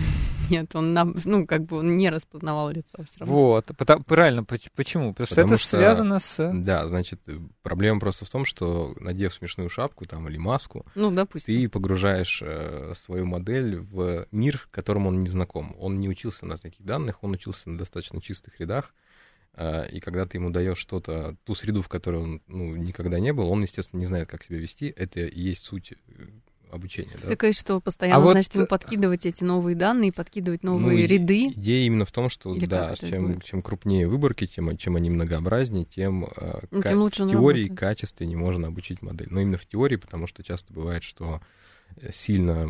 Нет, 0.49 0.75
он, 0.75 0.93
ну, 1.25 1.45
как 1.45 1.65
бы 1.65 1.77
он 1.77 1.97
не 1.97 2.09
распознавал 2.09 2.69
лицо 2.69 3.03
все 3.05 3.19
равно. 3.19 3.33
Вот, 3.35 3.71
потому, 3.77 4.03
правильно, 4.03 4.43
почему? 4.43 5.11
Потому, 5.11 5.27
что 5.27 5.41
это 5.41 5.57
что, 5.57 5.77
связано 5.77 6.19
с... 6.19 6.51
Да, 6.53 6.87
значит, 6.87 7.21
проблема 7.61 7.99
просто 7.99 8.25
в 8.25 8.29
том, 8.29 8.45
что, 8.45 8.95
надев 8.99 9.33
смешную 9.33 9.69
шапку 9.69 10.05
там 10.05 10.27
или 10.27 10.37
маску, 10.37 10.85
ну, 10.95 11.11
допустим. 11.11 11.53
ты 11.53 11.69
погружаешь 11.69 12.41
э, 12.43 12.93
свою 13.03 13.25
модель 13.25 13.77
в 13.77 14.27
мир, 14.31 14.67
которому 14.71 15.09
он 15.09 15.21
не 15.21 15.29
знаком. 15.29 15.75
Он 15.79 15.99
не 15.99 16.09
учился 16.09 16.45
на 16.45 16.57
таких 16.57 16.85
данных, 16.85 17.23
он 17.23 17.31
учился 17.31 17.69
на 17.69 17.77
достаточно 17.77 18.21
чистых 18.21 18.59
рядах, 18.59 18.93
э, 19.53 19.89
и 19.89 19.99
когда 19.99 20.25
ты 20.25 20.37
ему 20.37 20.49
даешь 20.49 20.77
что-то, 20.77 21.35
ту 21.43 21.55
среду, 21.55 21.81
в 21.81 21.89
которой 21.89 22.21
он 22.21 22.41
ну, 22.47 22.75
никогда 22.75 23.19
не 23.19 23.33
был, 23.33 23.49
он, 23.49 23.61
естественно, 23.61 23.99
не 23.99 24.07
знает, 24.07 24.29
как 24.29 24.43
себя 24.43 24.57
вести. 24.57 24.87
Это 24.87 25.21
и 25.21 25.39
есть 25.39 25.65
суть 25.65 25.93
э, 25.93 26.25
обучения. 26.73 27.17
Да? 27.21 27.29
Так 27.29 27.43
и 27.43 27.51
что, 27.51 27.79
постоянно, 27.79 28.23
а 28.23 28.31
значит, 28.31 28.53
вот... 28.53 28.59
ему 28.59 28.67
подкидывать 28.67 29.25
эти 29.25 29.43
новые 29.43 29.75
данные, 29.75 30.11
подкидывать 30.11 30.63
новые 30.63 31.01
ну, 31.01 31.07
ряды? 31.07 31.47
Идея 31.55 31.85
именно 31.85 32.05
в 32.05 32.11
том, 32.11 32.29
что, 32.29 32.55
Или 32.55 32.65
да, 32.65 32.95
чем, 32.95 33.41
чем 33.41 33.61
крупнее 33.61 34.07
выборки, 34.07 34.47
тем, 34.47 34.75
чем 34.77 34.95
они 34.95 35.09
многообразнее, 35.09 35.85
тем, 35.85 36.27
ну, 36.71 36.83
тем 36.83 36.99
лучше 36.99 37.25
в 37.25 37.31
теории 37.31 37.67
качественнее 37.67 38.37
можно 38.37 38.67
обучить 38.67 39.01
модель. 39.01 39.27
Но 39.29 39.41
именно 39.41 39.57
в 39.57 39.65
теории, 39.65 39.95
потому 39.95 40.27
что 40.27 40.43
часто 40.43 40.73
бывает, 40.73 41.03
что 41.03 41.41
сильно 42.11 42.67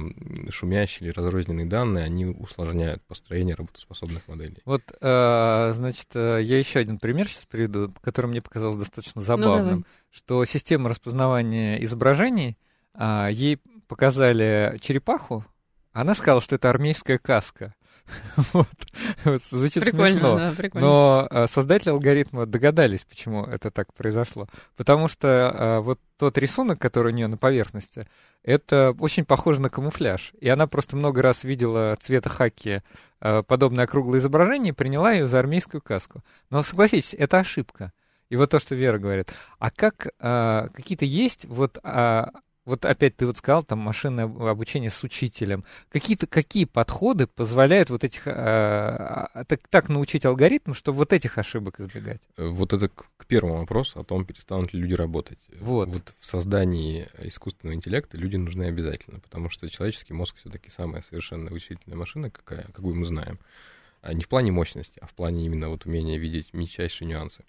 шумящие 0.50 1.08
или 1.08 1.16
разрозненные 1.16 1.66
данные, 1.66 2.06
они 2.06 2.26
усложняют 2.26 3.02
построение 3.04 3.56
работоспособных 3.56 4.28
моделей. 4.28 4.58
Вот, 4.66 4.82
э, 5.00 5.72
значит, 5.74 6.08
э, 6.14 6.40
я 6.42 6.60
еще 6.60 6.80
один 6.80 7.00
пример 7.00 7.28
сейчас 7.28 7.46
приведу, 7.46 7.92
который 8.02 8.28
мне 8.28 8.42
показался 8.42 8.80
достаточно 8.80 9.22
ну, 9.22 9.26
забавным, 9.26 9.78
ну, 9.80 9.86
что 10.12 10.46
система 10.46 10.90
распознавания 10.90 11.84
изображений, 11.84 12.58
а, 12.94 13.30
ей 13.30 13.60
показали 13.94 14.76
черепаху, 14.82 15.46
она 15.92 16.16
сказала, 16.16 16.42
что 16.42 16.56
это 16.56 16.72
армейская 16.72 17.20
каска. 17.20 17.76
вот. 18.54 18.68
Звучит 19.40 19.84
прикольно, 19.84 20.12
смешно. 20.12 20.38
Да, 20.38 20.54
прикольно. 20.58 20.88
Но 20.88 21.28
а, 21.30 21.48
создатели 21.48 21.92
алгоритма 21.92 22.48
догадались, 22.48 23.04
почему 23.04 23.44
это 23.44 23.70
так 23.70 23.94
произошло. 23.94 24.48
Потому 24.76 25.08
что 25.08 25.28
а, 25.28 25.80
вот 25.82 26.00
тот 26.18 26.40
рисунок, 26.40 26.80
который 26.80 27.14
у 27.14 27.16
нее 27.16 27.28
на 27.28 27.38
поверхности, 27.38 28.08
это 28.42 28.96
очень 29.00 29.26
похоже 29.26 29.62
на 29.62 29.70
камуфляж. 29.70 30.34
И 30.42 30.50
она 30.50 30.66
просто 30.66 30.96
много 30.96 31.22
раз 31.22 31.44
видела 31.44 31.96
цвета 32.00 32.30
хаки 32.30 32.82
а, 33.20 33.44
подобное 33.44 33.86
округлое 33.86 34.20
изображение 34.20 34.74
и 34.74 34.76
приняла 34.76 35.12
ее 35.12 35.28
за 35.28 35.38
армейскую 35.38 35.82
каску. 35.82 36.24
Но 36.50 36.64
согласитесь, 36.64 37.14
это 37.14 37.38
ошибка. 37.38 37.94
И 38.30 38.36
вот 38.36 38.50
то, 38.50 38.60
что 38.60 38.74
Вера 38.74 38.98
говорит. 38.98 39.32
А 39.60 39.70
как 39.70 40.08
а, 40.20 40.68
какие-то 40.74 41.06
есть 41.06 41.46
вот 41.46 41.78
а, 41.84 42.32
вот 42.66 42.86
опять 42.86 43.18
ты 43.18 43.26
вот 43.26 43.38
сказал, 43.38 43.64
там, 43.64 43.80
машинное 43.80 44.26
обучение 44.26 44.90
с 44.90 45.04
учителем. 45.04 45.66
Какие-то, 45.90 46.28
какие 46.28 46.66
подходы 46.66 47.28
позволяют 47.28 47.90
вот 47.90 48.04
этих, 48.04 48.24
э, 48.26 49.28
так, 49.48 49.68
так 49.70 49.90
научить 49.90 50.26
алгоритм, 50.26 50.74
чтобы 50.74 51.00
вот 51.00 51.12
этих 51.12 51.38
ошибок 51.38 51.80
избегать? 51.80 52.22
Э, 52.38 52.48
вот 52.48 52.72
это 52.72 52.88
к, 52.88 53.06
к 53.18 53.26
первому 53.26 53.58
вопросу 53.60 54.00
о 54.00 54.04
том, 54.04 54.26
перестанут 54.26 54.74
ли 54.74 54.80
люди 54.80 54.94
работать. 54.94 55.40
Вот. 55.60 55.90
вот 55.90 56.14
в 56.20 56.26
создании 56.26 57.10
искусственного 57.20 57.76
интеллекта 57.76 58.18
люди 58.18 58.38
нужны 58.38 58.64
обязательно, 58.64 59.20
потому 59.20 59.50
что 59.50 59.70
человеческий 59.70 60.14
мозг 60.14 60.38
все-таки 60.38 60.70
самая 60.70 61.02
совершенная 61.02 61.52
вычислительная 61.52 61.98
машина, 61.98 62.30
какая, 62.30 62.64
какую 62.74 62.96
мы 62.96 63.06
знаем. 63.06 63.40
А 64.02 64.14
не 64.14 64.24
в 64.24 64.30
плане 64.30 64.52
мощности, 64.52 65.00
а 65.02 65.08
в 65.08 65.14
плане 65.14 65.46
именно 65.46 65.70
вот 65.70 65.86
умения 65.86 66.18
видеть 66.18 66.54
мельчайшие 66.54 67.08
нюансы. 67.08 67.44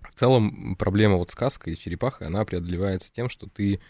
В 0.00 0.18
целом 0.18 0.74
проблема 0.76 1.16
вот 1.16 1.30
сказка 1.30 1.70
и 1.70 1.76
черепахой, 1.76 2.26
она 2.26 2.44
преодолевается 2.44 3.08
тем, 3.12 3.28
что 3.28 3.48
ты 3.48 3.80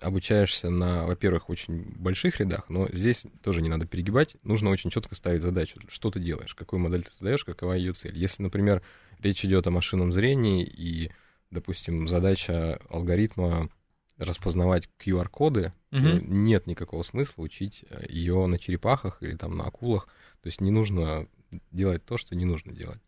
обучаешься 0.00 0.70
на, 0.70 1.06
во-первых, 1.06 1.50
очень 1.50 1.82
больших 1.96 2.40
рядах, 2.40 2.68
но 2.68 2.88
здесь 2.92 3.24
тоже 3.42 3.62
не 3.62 3.68
надо 3.68 3.86
перегибать, 3.86 4.36
нужно 4.42 4.70
очень 4.70 4.90
четко 4.90 5.14
ставить 5.14 5.42
задачу, 5.42 5.80
что 5.88 6.10
ты 6.10 6.20
делаешь, 6.20 6.54
какую 6.54 6.80
модель 6.80 7.04
ты 7.04 7.10
создаешь, 7.12 7.44
какова 7.44 7.74
ее 7.74 7.92
цель. 7.92 8.16
Если, 8.16 8.42
например, 8.42 8.82
речь 9.20 9.44
идет 9.44 9.66
о 9.66 9.70
машинном 9.70 10.12
зрении 10.12 10.64
и, 10.64 11.10
допустим, 11.50 12.08
задача 12.08 12.80
алгоритма 12.88 13.70
распознавать 14.16 14.88
QR-коды, 15.04 15.72
угу. 15.90 16.08
нет 16.22 16.66
никакого 16.66 17.02
смысла 17.02 17.42
учить 17.42 17.84
э, 17.90 18.06
ее 18.08 18.46
на 18.46 18.58
черепахах 18.58 19.22
или 19.22 19.36
там 19.36 19.56
на 19.56 19.64
акулах, 19.64 20.06
то 20.40 20.46
есть 20.46 20.60
не 20.60 20.70
нужно 20.70 21.26
делать 21.72 22.04
то, 22.04 22.16
что 22.16 22.36
не 22.36 22.44
нужно 22.44 22.72
делать. 22.72 23.00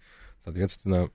Соответственно, 0.43 1.11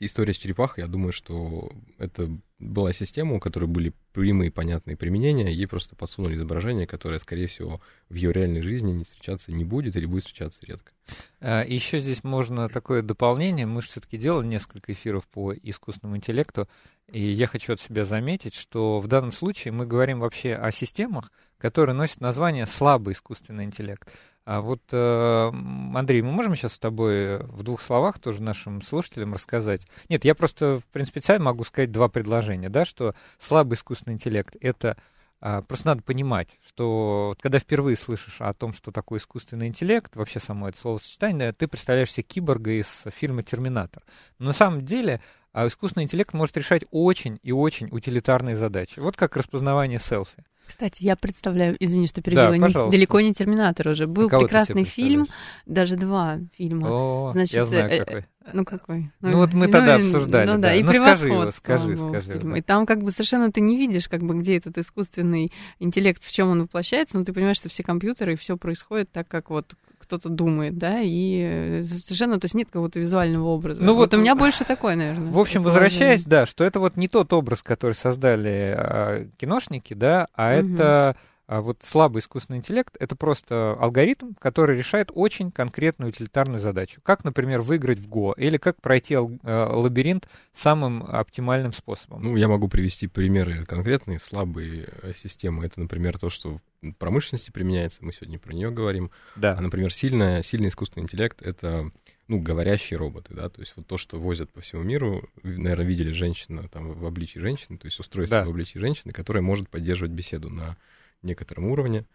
история 0.00 0.34
с 0.34 0.38
черепахой, 0.38 0.84
я 0.84 0.88
думаю, 0.88 1.12
что 1.12 1.70
это 1.98 2.30
была 2.62 2.92
система, 2.92 3.34
у 3.34 3.40
которой 3.40 3.66
были 3.66 3.92
прямые 4.12 4.50
понятные 4.50 4.96
применения, 4.96 5.52
ей 5.52 5.66
просто 5.66 5.96
подсунули 5.96 6.36
изображение, 6.36 6.86
которое, 6.86 7.18
скорее 7.18 7.46
всего, 7.46 7.80
в 8.08 8.14
ее 8.14 8.32
реальной 8.32 8.62
жизни 8.62 8.92
не 8.92 9.04
встречаться 9.04 9.52
не 9.52 9.64
будет 9.64 9.96
или 9.96 10.06
будет 10.06 10.24
встречаться 10.24 10.60
редко. 10.62 10.92
А, 11.40 11.64
Еще 11.64 11.98
здесь 11.98 12.22
можно 12.24 12.68
такое 12.68 13.02
дополнение. 13.02 13.66
Мы 13.66 13.82
же 13.82 13.88
все-таки 13.88 14.16
делали 14.16 14.46
несколько 14.46 14.92
эфиров 14.92 15.26
по 15.26 15.52
искусственному 15.52 16.16
интеллекту, 16.16 16.68
и 17.10 17.20
я 17.20 17.46
хочу 17.46 17.72
от 17.72 17.80
себя 17.80 18.04
заметить, 18.04 18.54
что 18.54 19.00
в 19.00 19.06
данном 19.08 19.32
случае 19.32 19.72
мы 19.72 19.86
говорим 19.86 20.20
вообще 20.20 20.54
о 20.54 20.70
системах, 20.70 21.32
которые 21.58 21.94
носят 21.94 22.20
название 22.20 22.66
слабый 22.66 23.14
искусственный 23.14 23.64
интеллект. 23.64 24.08
А 24.44 24.60
вот, 24.60 24.82
э, 24.90 25.52
Андрей, 25.94 26.20
мы 26.22 26.32
можем 26.32 26.56
сейчас 26.56 26.74
с 26.74 26.78
тобой 26.78 27.38
в 27.44 27.62
двух 27.62 27.80
словах 27.80 28.18
тоже 28.18 28.42
нашим 28.42 28.82
слушателям 28.82 29.34
рассказать? 29.34 29.86
Нет, 30.08 30.24
я 30.24 30.34
просто, 30.34 30.80
в 30.80 30.84
принципе, 30.92 31.20
сам 31.20 31.42
могу 31.44 31.64
сказать 31.64 31.92
два 31.92 32.08
предложения, 32.08 32.68
да, 32.68 32.84
что 32.84 33.14
слабый 33.38 33.76
искусственный 33.76 34.14
интеллект— 34.14 34.56
это 34.60 34.96
а, 35.44 35.60
Просто 35.62 35.88
надо 35.88 36.02
понимать, 36.02 36.56
что 36.64 37.30
вот 37.30 37.42
когда 37.42 37.58
впервые 37.58 37.96
слышишь 37.96 38.40
о 38.40 38.54
том, 38.54 38.72
что 38.72 38.92
такое 38.92 39.18
искусственный 39.18 39.66
интеллект, 39.66 40.14
вообще 40.14 40.38
само 40.38 40.68
это 40.68 40.78
словосочетание, 40.78 41.52
ты 41.52 41.66
представляешь 41.66 42.12
себе 42.12 42.22
киборга 42.22 42.70
из 42.70 43.06
фильма 43.12 43.42
«Терминатор». 43.42 44.04
Но 44.38 44.46
на 44.46 44.52
самом 44.52 44.84
деле 44.84 45.20
а, 45.52 45.66
искусственный 45.66 46.04
интеллект 46.04 46.32
может 46.32 46.56
решать 46.56 46.84
очень 46.92 47.40
и 47.42 47.50
очень 47.50 47.88
утилитарные 47.90 48.54
задачи. 48.54 49.00
Вот 49.00 49.16
как 49.16 49.36
распознавание 49.36 49.98
селфи. 49.98 50.44
Кстати, 50.66 51.02
я 51.02 51.16
представляю, 51.16 51.76
извини, 51.78 52.06
что 52.06 52.22
перебила, 52.22 52.50
да, 52.50 52.56
не, 52.56 52.90
далеко 52.90 53.20
не 53.20 53.32
Терминатор 53.32 53.88
уже. 53.88 54.06
Был 54.06 54.28
а 54.32 54.40
прекрасный 54.40 54.84
фильм, 54.84 55.26
даже 55.66 55.96
два 55.96 56.38
фильма. 56.56 56.88
О, 56.90 57.30
Значит, 57.32 57.54
я 57.54 57.64
знаю, 57.64 57.90
э, 57.90 57.98
какой. 58.04 58.24
Ну 58.52 58.64
какой? 58.64 59.10
Ну, 59.20 59.30
ну 59.30 59.36
вот 59.36 59.52
мы 59.52 59.66
ну, 59.66 59.72
тогда 59.72 59.96
обсуждали. 59.96 60.46
Ну 60.46 60.54
да, 60.54 60.68
да. 60.68 60.74
и 60.74 60.82
ну, 60.82 60.92
скажи 60.92 61.26
его, 61.28 61.50
скажи, 61.50 61.96
скажи. 61.96 62.40
Да. 62.42 62.56
И 62.56 62.62
там 62.62 62.86
как 62.86 63.02
бы 63.02 63.10
совершенно 63.10 63.52
ты 63.52 63.60
не 63.60 63.76
видишь, 63.76 64.08
как 64.08 64.22
бы 64.22 64.34
где 64.34 64.56
этот 64.56 64.78
искусственный 64.78 65.52
интеллект, 65.78 66.24
в 66.24 66.32
чем 66.32 66.48
он 66.48 66.62
воплощается, 66.62 67.18
но 67.18 67.24
ты 67.24 67.32
понимаешь, 67.32 67.56
что 67.56 67.68
все 67.68 67.82
компьютеры 67.82 68.32
и 68.32 68.36
все 68.36 68.56
происходит 68.56 69.10
так, 69.12 69.28
как 69.28 69.50
вот 69.50 69.74
кто-то 70.12 70.28
думает, 70.28 70.76
да, 70.76 71.00
и 71.00 71.40
э, 71.42 71.84
совершенно, 71.84 72.38
то 72.38 72.44
есть 72.44 72.54
нет 72.54 72.68
какого-то 72.70 73.00
визуального 73.00 73.48
образа. 73.48 73.82
Ну 73.82 73.94
вот, 73.94 74.12
вот 74.12 74.18
у 74.18 74.20
меня 74.20 74.34
больше 74.34 74.64
такой, 74.64 74.94
наверное. 74.94 75.30
В 75.30 75.38
общем, 75.38 75.62
возвращаясь, 75.62 76.24
да, 76.24 76.44
что 76.44 76.64
это 76.64 76.80
вот 76.80 76.96
не 76.96 77.08
тот 77.08 77.32
образ, 77.32 77.62
который 77.62 77.94
создали 77.94 78.74
а, 78.76 79.26
киношники, 79.38 79.94
да, 79.94 80.28
а 80.34 80.58
угу. 80.58 80.74
это 80.74 81.16
вот 81.60 81.78
слабый 81.82 82.20
искусственный 82.20 82.58
интеллект— 82.58 82.96
это 83.00 83.16
просто 83.16 83.76
алгоритм, 83.78 84.32
который 84.38 84.76
решает 84.76 85.10
очень 85.12 85.50
конкретную 85.50 86.10
утилитарную 86.10 86.60
задачу. 86.60 87.00
Как, 87.02 87.24
например, 87.24 87.60
выиграть 87.60 87.98
в 87.98 88.08
Go 88.08 88.34
или 88.36 88.56
как 88.56 88.80
пройти 88.80 89.14
э, 89.14 89.18
лабиринт 89.20 90.28
самым 90.52 91.02
оптимальным 91.02 91.72
способом. 91.72 92.22
Ну, 92.22 92.36
я 92.36 92.48
могу 92.48 92.68
привести 92.68 93.06
примеры 93.06 93.64
конкретные, 93.64 94.18
слабые 94.20 94.88
э, 95.02 95.12
системы. 95.14 95.66
Это, 95.66 95.80
например, 95.80 96.18
то, 96.18 96.30
что 96.30 96.58
в 96.82 96.92
промышленности 96.98 97.50
применяется, 97.50 97.98
мы 98.00 98.12
сегодня 98.12 98.38
про 98.38 98.52
нее 98.52 98.70
говорим. 98.70 99.10
Да. 99.36 99.56
А, 99.56 99.60
например, 99.60 99.92
сильная, 99.92 100.42
сильный 100.42 100.68
искусственный 100.68 101.04
интеллект— 101.04 101.40
это 101.42 101.90
ну, 102.28 102.40
говорящие 102.40 102.98
роботы, 102.98 103.34
да, 103.34 103.50
то 103.50 103.60
есть 103.60 103.74
вот 103.76 103.86
то, 103.86 103.98
что 103.98 104.18
возят 104.18 104.50
по 104.50 104.60
всему 104.60 104.82
миру, 104.82 105.28
наверное, 105.42 105.84
видели 105.84 106.12
женщину 106.12 106.66
там 106.68 106.92
в 106.92 107.04
обличии 107.04 107.38
женщины, 107.38 107.76
то 107.76 107.86
есть 107.86 107.98
устройство 108.00 108.38
да. 108.38 108.46
в 108.46 108.50
обличии 108.50 108.78
женщины, 108.78 109.12
которое 109.12 109.42
может 109.42 109.68
поддерживать 109.68 110.12
беседу 110.12 110.48
на 110.48 110.76
некотором 111.22 111.66
уровне. 111.66 112.06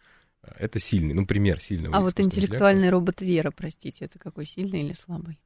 Э, 0.44 0.52
это 0.60 0.80
сильный, 0.80 1.14
ну, 1.14 1.26
пример 1.26 1.60
сильного. 1.60 1.96
А 1.96 2.02
вот 2.02 2.20
интеллектуальный 2.20 2.90
робот 2.90 3.22
Вера, 3.22 3.52
простите, 3.52 4.06
это 4.06 4.20
какой, 4.20 4.46
сильный 4.46 4.82
или 4.82 4.94
слабый? 4.94 5.40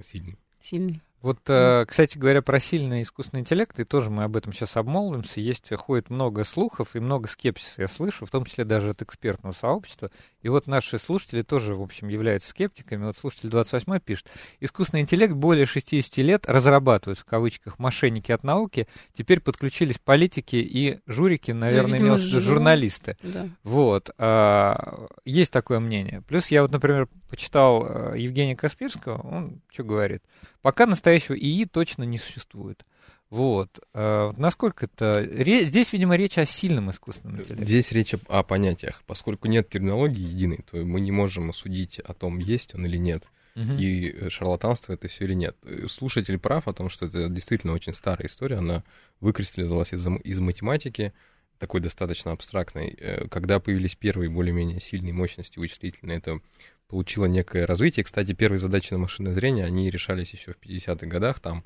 Сильный. 0.00 0.38
Сильный. 0.60 1.02
Вот, 1.22 1.38
э, 1.48 1.84
кстати 1.88 2.18
говоря, 2.18 2.42
про 2.42 2.60
сильный 2.60 3.02
искусственный 3.02 3.40
интеллект, 3.40 3.78
и 3.80 3.84
тоже 3.84 4.10
мы 4.10 4.24
об 4.24 4.36
этом 4.36 4.52
сейчас 4.52 4.76
обмолвимся, 4.76 5.40
есть, 5.40 5.74
ходит 5.74 6.10
много 6.10 6.44
слухов 6.44 6.94
и 6.94 7.00
много 7.00 7.26
скепсиса, 7.26 7.82
я 7.82 7.88
слышу, 7.88 8.26
в 8.26 8.30
том 8.30 8.44
числе 8.44 8.64
даже 8.64 8.90
от 8.90 9.02
экспертного 9.02 9.52
сообщества. 9.52 10.10
И 10.42 10.48
вот 10.48 10.66
наши 10.66 10.98
слушатели 10.98 11.42
тоже, 11.42 11.74
в 11.74 11.82
общем, 11.82 12.08
являются 12.08 12.50
скептиками. 12.50 13.06
Вот 13.06 13.16
слушатель 13.16 13.48
28 13.48 13.98
пишет, 13.98 14.30
искусственный 14.60 15.00
интеллект 15.00 15.34
более 15.34 15.66
60 15.66 16.16
лет 16.18 16.46
разрабатывают, 16.46 17.18
в 17.18 17.24
кавычках, 17.24 17.78
мошенники 17.78 18.30
от 18.30 18.44
науки, 18.44 18.86
теперь 19.12 19.40
подключились 19.40 19.98
политики 19.98 20.56
и 20.56 21.00
журики, 21.06 21.50
наверное, 21.50 21.98
имел 21.98 22.16
журналисты. 22.18 23.16
Да. 23.22 23.48
Вот. 23.64 24.10
А, 24.18 25.08
есть 25.24 25.52
такое 25.52 25.80
мнение. 25.80 26.22
Плюс 26.28 26.48
я 26.48 26.62
вот, 26.62 26.70
например, 26.70 27.08
почитал 27.28 27.84
э, 27.86 28.18
Евгения 28.18 28.54
Каспирского, 28.54 29.20
он 29.20 29.60
что 29.72 29.82
говорит? 29.82 30.22
Пока 30.62 30.86
настоящего 31.16 31.36
ИИ 31.36 31.64
точно 31.64 32.04
не 32.04 32.18
существует. 32.18 32.84
Вот. 33.30 33.80
А, 33.92 34.32
насколько 34.36 34.86
это... 34.86 35.24
Здесь, 35.64 35.92
видимо, 35.92 36.16
речь 36.16 36.38
о 36.38 36.46
сильном 36.46 36.90
искусственном 36.90 37.40
интеллекте. 37.40 37.64
Здесь 37.64 37.92
речь 37.92 38.14
о, 38.28 38.42
понятиях. 38.42 39.02
Поскольку 39.06 39.48
нет 39.48 39.68
терминологии 39.68 40.20
единой, 40.20 40.60
то 40.70 40.76
мы 40.78 41.00
не 41.00 41.12
можем 41.12 41.52
судить 41.52 41.98
о 41.98 42.14
том, 42.14 42.38
есть 42.38 42.74
он 42.74 42.86
или 42.86 42.96
нет. 42.96 43.24
Угу. 43.56 43.72
И 43.78 44.10
э, 44.10 44.30
шарлатанство 44.30 44.92
это 44.92 45.08
все 45.08 45.24
или 45.24 45.34
нет. 45.34 45.56
Слушатель 45.88 46.38
прав 46.38 46.68
о 46.68 46.72
том, 46.72 46.90
что 46.90 47.06
это 47.06 47.28
действительно 47.28 47.72
очень 47.72 47.94
старая 47.94 48.28
история. 48.28 48.56
Она 48.58 48.84
выкристаллизовалась 49.20 49.92
из, 49.92 50.06
из 50.24 50.38
математики, 50.38 51.12
такой 51.58 51.80
достаточно 51.80 52.32
абстрактной. 52.32 52.96
Э, 52.98 53.28
когда 53.28 53.60
появились 53.60 53.94
первые 53.94 54.30
более-менее 54.30 54.80
сильные 54.80 55.12
мощности 55.12 55.58
вычислительные, 55.58 56.18
это 56.18 56.40
получила 56.88 57.26
некое 57.26 57.66
развитие. 57.66 58.04
Кстати, 58.04 58.32
первые 58.32 58.60
задачи 58.60 58.92
на 58.92 58.98
машинное 58.98 59.34
зрение, 59.34 59.64
они 59.64 59.90
решались 59.90 60.30
еще 60.30 60.52
в 60.52 60.58
50-х 60.58 61.06
годах, 61.06 61.40
там 61.40 61.64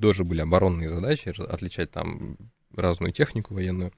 тоже 0.00 0.24
были 0.24 0.40
оборонные 0.40 0.88
задачи, 0.88 1.28
отличать 1.28 1.90
там 1.90 2.36
разную 2.74 3.12
технику 3.12 3.54
военную. 3.54 3.92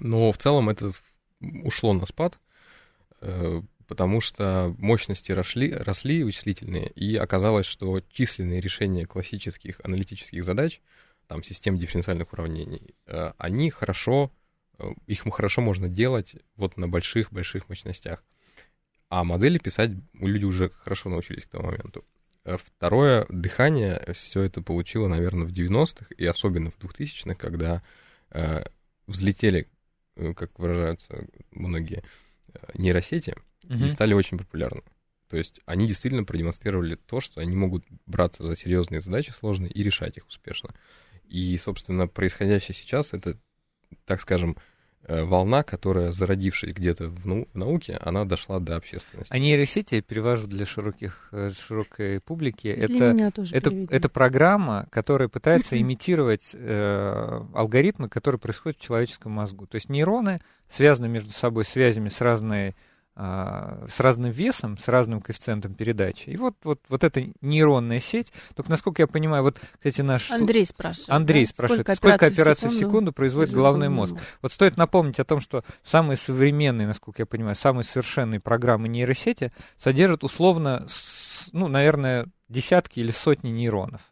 Но 0.00 0.30
в 0.32 0.38
целом 0.38 0.68
это 0.68 0.92
ушло 1.40 1.92
на 1.92 2.06
спад, 2.06 2.38
э, 3.20 3.62
потому 3.86 4.20
что 4.20 4.74
мощности 4.78 5.32
росли, 5.32 5.72
росли 5.72 6.22
вычислительные, 6.22 6.88
и 6.90 7.16
оказалось, 7.16 7.66
что 7.66 8.00
численные 8.12 8.60
решения 8.60 9.06
классических 9.06 9.80
аналитических 9.82 10.44
задач, 10.44 10.80
там, 11.26 11.42
систем 11.42 11.76
дифференциальных 11.76 12.32
уравнений, 12.32 12.94
э, 13.06 13.32
они 13.38 13.70
хорошо, 13.70 14.30
э, 14.30 14.37
их 15.06 15.24
хорошо 15.32 15.60
можно 15.60 15.88
делать 15.88 16.36
вот 16.56 16.76
на 16.76 16.88
больших-больших 16.88 17.68
мощностях. 17.68 18.24
А 19.08 19.24
модели 19.24 19.58
писать 19.58 19.90
люди 20.14 20.44
уже 20.44 20.70
хорошо 20.70 21.08
научились 21.08 21.44
к 21.44 21.48
тому 21.48 21.66
моменту. 21.66 22.04
Второе 22.44 23.26
дыхание 23.28 24.02
все 24.14 24.42
это 24.42 24.62
получило, 24.62 25.08
наверное, 25.08 25.46
в 25.46 25.52
90-х 25.52 26.06
и 26.16 26.24
особенно 26.24 26.70
в 26.70 26.78
2000-х, 26.78 27.34
когда 27.34 27.82
э, 28.30 28.64
взлетели, 29.06 29.68
э, 30.16 30.32
как 30.34 30.58
выражаются 30.58 31.26
многие, 31.50 32.04
э, 32.54 32.58
нейросети 32.74 33.34
угу. 33.64 33.84
и 33.84 33.88
стали 33.88 34.14
очень 34.14 34.38
популярны. 34.38 34.82
То 35.28 35.36
есть 35.36 35.60
они 35.66 35.86
действительно 35.86 36.24
продемонстрировали 36.24 36.94
то, 36.94 37.20
что 37.20 37.40
они 37.40 37.54
могут 37.54 37.84
браться 38.06 38.44
за 38.44 38.56
серьезные 38.56 39.02
задачи 39.02 39.30
сложные 39.30 39.70
и 39.70 39.82
решать 39.82 40.16
их 40.16 40.26
успешно. 40.26 40.74
И, 41.24 41.56
собственно, 41.58 42.08
происходящее 42.08 42.74
сейчас 42.74 43.12
это, 43.12 43.38
так 44.06 44.20
скажем, 44.20 44.56
Э, 45.10 45.24
волна, 45.24 45.62
которая, 45.62 46.12
зародившись 46.12 46.74
где-то 46.74 47.08
в, 47.08 47.26
ну, 47.26 47.48
в 47.54 47.56
науке, 47.56 47.98
она 48.02 48.26
дошла 48.26 48.60
до 48.60 48.76
общественности. 48.76 49.32
А 49.32 49.38
нейросети, 49.38 49.94
я 49.94 50.02
перевожу 50.02 50.46
для 50.46 50.66
широких, 50.66 51.28
э, 51.32 51.50
широкой 51.50 52.20
публики, 52.20 52.74
для 52.74 53.12
это, 53.12 53.40
это, 53.52 53.86
это 53.88 54.08
программа, 54.10 54.86
которая 54.90 55.28
пытается 55.28 55.80
имитировать 55.80 56.50
э, 56.52 57.40
алгоритмы, 57.54 58.10
которые 58.10 58.38
происходят 58.38 58.76
в 58.78 58.82
человеческом 58.82 59.32
мозгу. 59.32 59.66
То 59.66 59.76
есть 59.76 59.88
нейроны 59.88 60.42
связаны 60.68 61.08
между 61.08 61.32
собой 61.32 61.64
связями 61.64 62.10
с 62.10 62.20
разной 62.20 62.76
с 63.18 63.98
разным 63.98 64.30
весом, 64.30 64.78
с 64.78 64.86
разным 64.86 65.20
коэффициентом 65.20 65.74
передачи. 65.74 66.28
И 66.30 66.36
вот, 66.36 66.54
вот, 66.62 66.80
вот 66.88 67.02
эта 67.02 67.24
нейронная 67.40 68.00
сеть, 68.00 68.32
только 68.54 68.70
насколько 68.70 69.02
я 69.02 69.08
понимаю, 69.08 69.42
вот, 69.42 69.58
кстати, 69.72 70.02
наш... 70.02 70.30
Андрей 70.30 70.64
спрашивает. 70.64 71.10
Андрей 71.10 71.44
да? 71.44 71.50
спрашивает, 71.50 71.80
сколько, 71.80 71.96
сколько 71.96 72.26
операций 72.26 72.68
в 72.68 72.72
секунду, 72.72 72.76
в 72.76 72.90
секунду 72.90 73.12
производит 73.12 73.52
головной 73.52 73.88
мозг? 73.88 74.12
мозг? 74.12 74.24
Вот 74.40 74.52
стоит 74.52 74.76
напомнить 74.76 75.18
о 75.18 75.24
том, 75.24 75.40
что 75.40 75.64
самые 75.82 76.16
современные, 76.16 76.86
насколько 76.86 77.22
я 77.22 77.26
понимаю, 77.26 77.56
самые 77.56 77.84
совершенные 77.84 78.38
программы 78.38 78.86
нейросети 78.86 79.52
содержат 79.76 80.22
условно, 80.22 80.86
ну, 81.52 81.66
наверное, 81.66 82.28
десятки 82.48 83.00
или 83.00 83.10
сотни 83.10 83.50
нейронов. 83.50 84.02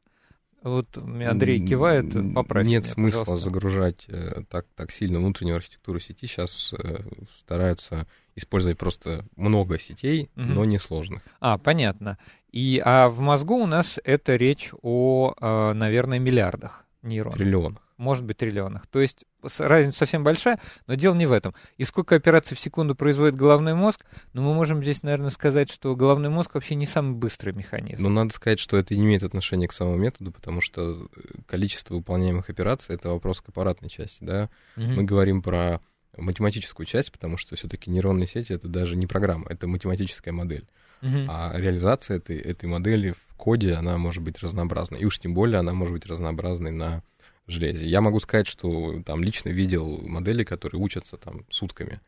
Вот 0.62 0.96
Андрей 0.96 1.64
кивает, 1.64 2.06
поправь 2.34 2.66
Нет 2.66 2.82
меня, 2.82 2.94
смысла 2.94 3.20
пожалуйста. 3.20 3.44
загружать 3.48 4.04
э, 4.08 4.42
так, 4.50 4.66
так 4.74 4.90
сильно 4.90 5.20
внутреннюю 5.20 5.58
архитектуру 5.58 6.00
сети. 6.00 6.26
Сейчас 6.26 6.74
э, 6.76 7.04
стараются 7.38 8.08
использовать 8.36 8.78
просто 8.78 9.24
много 9.34 9.78
сетей, 9.78 10.30
угу. 10.36 10.44
но 10.44 10.64
не 10.64 10.78
сложных. 10.78 11.22
А, 11.40 11.58
понятно. 11.58 12.18
И, 12.52 12.80
а 12.84 13.08
в 13.08 13.20
мозгу 13.20 13.56
у 13.56 13.66
нас 13.66 13.98
это 14.04 14.36
речь 14.36 14.70
о, 14.82 15.34
э, 15.40 15.72
наверное, 15.72 16.18
миллиардах 16.18 16.86
нейронов. 17.02 17.38
Триллионах. 17.38 17.82
Может 17.96 18.24
быть, 18.26 18.36
триллионах. 18.36 18.86
То 18.88 19.00
есть 19.00 19.24
разница 19.58 19.98
совсем 19.98 20.22
большая, 20.22 20.60
но 20.86 20.94
дело 20.94 21.14
не 21.14 21.24
в 21.24 21.32
этом. 21.32 21.54
И 21.78 21.84
сколько 21.84 22.14
операций 22.14 22.56
в 22.56 22.60
секунду 22.60 22.94
производит 22.94 23.36
головной 23.36 23.74
мозг, 23.74 24.04
ну, 24.34 24.42
мы 24.42 24.54
можем 24.54 24.82
здесь, 24.82 25.02
наверное, 25.02 25.30
сказать, 25.30 25.70
что 25.70 25.96
головной 25.96 26.30
мозг 26.30 26.54
вообще 26.54 26.74
не 26.74 26.84
самый 26.84 27.14
быстрый 27.14 27.54
механизм. 27.54 28.02
Ну, 28.02 28.10
надо 28.10 28.34
сказать, 28.34 28.60
что 28.60 28.76
это 28.76 28.94
не 28.94 29.02
имеет 29.02 29.22
отношения 29.22 29.66
к 29.66 29.72
самому 29.72 29.96
методу, 29.96 30.30
потому 30.30 30.60
что 30.60 31.08
э, 31.16 31.20
количество 31.46 31.94
выполняемых 31.94 32.50
операций— 32.50 32.94
это 32.96 33.08
вопрос 33.08 33.40
к 33.40 33.48
аппаратной 33.48 33.88
части, 33.88 34.18
да. 34.22 34.50
Угу. 34.76 34.86
Мы 34.86 35.04
говорим 35.04 35.40
про 35.40 35.80
математическую 36.16 36.86
часть, 36.86 37.12
потому 37.12 37.36
что 37.36 37.56
все-таки 37.56 37.90
нейронные 37.90 38.26
сети— 38.26 38.52
это 38.54 38.68
даже 38.68 38.96
не 38.96 39.06
программа, 39.06 39.46
это 39.48 39.66
математическая 39.66 40.32
модель. 40.32 40.66
Uh-huh. 41.02 41.26
А 41.28 41.52
реализация 41.56 42.16
этой, 42.16 42.38
этой 42.38 42.66
модели 42.66 43.12
в 43.12 43.34
коде, 43.36 43.74
она 43.74 43.98
может 43.98 44.22
быть 44.22 44.38
разнообразной. 44.40 45.00
И 45.00 45.04
уж 45.04 45.18
тем 45.18 45.34
более 45.34 45.58
она 45.58 45.72
может 45.74 45.92
быть 45.92 46.06
разнообразной 46.06 46.70
на 46.70 47.02
железе. 47.46 47.86
Я 47.86 48.00
могу 48.00 48.18
сказать, 48.18 48.46
что 48.46 49.02
там 49.02 49.22
лично 49.22 49.50
видел 49.50 50.00
модели, 50.02 50.42
которые 50.42 50.80
учатся 50.80 51.16
там 51.16 51.44
сутками 51.50 52.00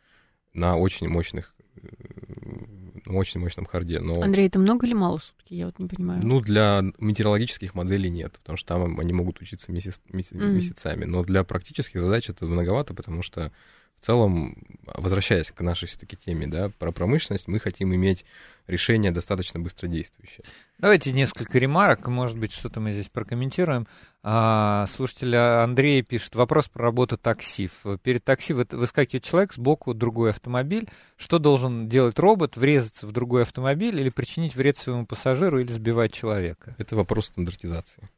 на 0.55 0.77
очень 0.77 1.09
мощных 1.09 1.55
на 3.07 3.15
очень 3.15 3.41
мощном 3.41 3.65
харде. 3.65 4.01
Но... 4.01 4.21
Андрей, 4.23 4.49
это 4.49 4.59
много 4.59 4.87
или 4.87 4.95
мало 4.95 5.19
сутки? 5.19 5.55
Я 5.55 5.67
вот 5.67 5.79
не 5.79 5.87
понимаю. 5.87 6.21
Ну, 6.23 6.41
для 6.41 6.83
метеорологических 6.99 7.75
моделей 7.75 8.11
нет, 8.11 8.33
потому 8.33 8.57
что 8.57 8.75
там 8.75 9.01
они 9.01 9.13
могут 9.13 9.41
учиться 9.41 9.73
месяц, 9.73 10.01
месяц, 10.11 10.33
месяцами. 10.33 11.05
Но 11.05 11.23
для 11.25 11.45
практических 11.45 12.01
задач 12.01 12.29
это 12.29 12.45
многовато, 12.47 12.95
потому 12.95 13.23
что 13.23 13.53
в 14.01 14.05
целом, 14.05 14.57
возвращаясь 14.85 15.51
к 15.51 15.61
нашей 15.61 15.87
все-таки 15.89 16.17
теме, 16.17 16.47
да, 16.47 16.71
про 16.79 16.93
промышленность, 16.93 17.49
мы 17.49 17.59
хотим 17.59 17.95
иметь 17.95 18.25
решение 18.67 19.11
достаточно 19.11 19.59
быстродействующее. 19.59 20.45
Давайте 20.79 21.13
несколько 21.13 21.59
ремарок, 21.59 22.07
может 22.07 22.39
быть, 22.39 22.53
что-то 22.53 22.81
мы 22.81 22.93
здесь 22.93 23.09
прокомментируем. 23.09 23.89
А, 24.23 24.87
слушатель 24.89 25.35
Андрей 25.35 26.03
пишет, 26.03 26.35
вопрос 26.35 26.69
про 26.69 26.85
работу 26.85 27.17
такси. 27.17 27.71
Перед 28.03 28.25
такси 28.25 28.53
выскакивает 28.53 29.25
человек, 29.25 29.53
сбоку 29.53 29.95
другой 29.95 30.31
автомобиль. 30.31 30.89
Что 31.17 31.39
должен 31.39 31.89
делать 31.89 32.19
робот? 32.19 32.57
Врезаться 32.57 33.07
в 33.07 33.13
другой 33.13 33.43
автомобиль 33.43 33.99
или 34.01 34.11
причинить 34.11 34.55
вред 34.55 34.77
своему 34.77 35.07
пассажиру 35.07 35.59
или 35.59 35.73
сбивать 35.73 36.13
человека? 36.13 36.77
Это 36.79 36.95
вопрос 36.95 37.27
стандартизации. 37.27 38.09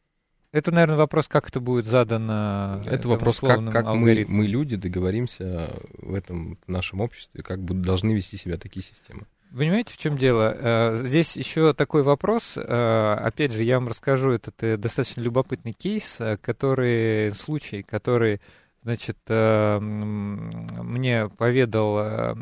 Это, 0.52 0.72
наверное, 0.72 0.96
вопрос, 0.96 1.28
как 1.28 1.48
это 1.48 1.60
будет 1.60 1.86
задано. 1.86 2.82
Это 2.84 3.08
вопрос, 3.08 3.38
как, 3.38 3.70
как 3.70 3.86
мы, 3.94 4.24
мы, 4.26 4.46
люди, 4.46 4.74
договоримся 4.74 5.70
в 5.98 6.14
этом 6.14 6.58
в 6.66 6.68
нашем 6.68 7.00
обществе, 7.00 7.42
как 7.42 7.60
будут, 7.60 7.82
должны 7.82 8.12
вести 8.12 8.36
себя 8.36 8.56
такие 8.56 8.84
системы. 8.84 9.26
Понимаете, 9.56 9.94
в 9.94 9.96
чем 9.96 10.16
дело? 10.16 10.56
Э, 10.56 11.02
здесь 11.02 11.36
еще 11.36 11.74
такой 11.74 12.04
вопрос. 12.04 12.56
Э, 12.56 13.14
опять 13.14 13.52
же, 13.52 13.64
я 13.64 13.80
вам 13.80 13.88
расскажу 13.88 14.30
этот 14.30 14.62
э, 14.62 14.76
достаточно 14.76 15.22
любопытный 15.22 15.72
кейс, 15.72 16.20
который, 16.40 17.32
случай, 17.32 17.82
который, 17.82 18.40
значит, 18.82 19.18
мне 19.28 21.28
поведал 21.36 22.36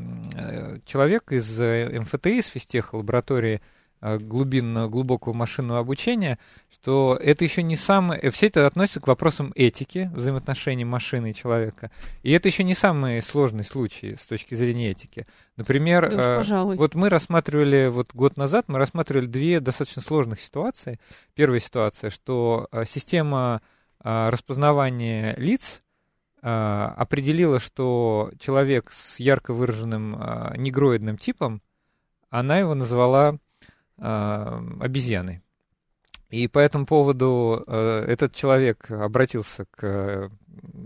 человек 0.84 1.32
из 1.32 1.58
МФТИ, 1.58 2.38
из 2.38 2.46
физтех 2.46 2.92
лаборатории 2.92 3.62
Э, 4.00 4.18
глубинного, 4.18 4.88
глубокого 4.88 5.32
машинного 5.32 5.80
обучения, 5.80 6.38
что 6.70 7.18
это 7.20 7.42
еще 7.42 7.64
не 7.64 7.74
самое... 7.76 8.20
Э, 8.20 8.30
все 8.30 8.46
это 8.46 8.64
относится 8.68 9.00
к 9.00 9.08
вопросам 9.08 9.52
этики, 9.56 10.08
взаимоотношений 10.14 10.84
машины 10.84 11.30
и 11.30 11.34
человека. 11.34 11.90
И 12.22 12.30
это 12.30 12.48
еще 12.48 12.62
не 12.62 12.76
самый 12.76 13.20
сложный 13.22 13.64
случай 13.64 14.14
с 14.14 14.28
точки 14.28 14.54
зрения 14.54 14.92
этики. 14.92 15.26
Например, 15.56 16.14
да 16.14 16.40
уж, 16.40 16.78
вот 16.78 16.94
мы 16.94 17.08
рассматривали, 17.08 17.88
вот 17.88 18.14
год 18.14 18.36
назад 18.36 18.66
мы 18.68 18.78
рассматривали 18.78 19.26
две 19.26 19.58
достаточно 19.58 20.00
сложных 20.00 20.40
ситуации. 20.40 21.00
Первая 21.34 21.58
ситуация, 21.58 22.10
что 22.10 22.68
система 22.86 23.62
распознавания 24.00 25.34
лиц 25.36 25.82
определила, 26.40 27.58
что 27.58 28.30
человек 28.38 28.92
с 28.92 29.18
ярко 29.18 29.52
выраженным 29.52 30.12
негроидным 30.56 31.18
типом, 31.18 31.62
она 32.30 32.58
его 32.58 32.74
назвала 32.74 33.38
обезьяной. 33.98 35.42
И 36.30 36.46
по 36.46 36.58
этому 36.58 36.84
поводу 36.84 37.64
э, 37.66 38.04
этот 38.06 38.34
человек 38.34 38.90
обратился 38.90 39.64
к 39.70 40.30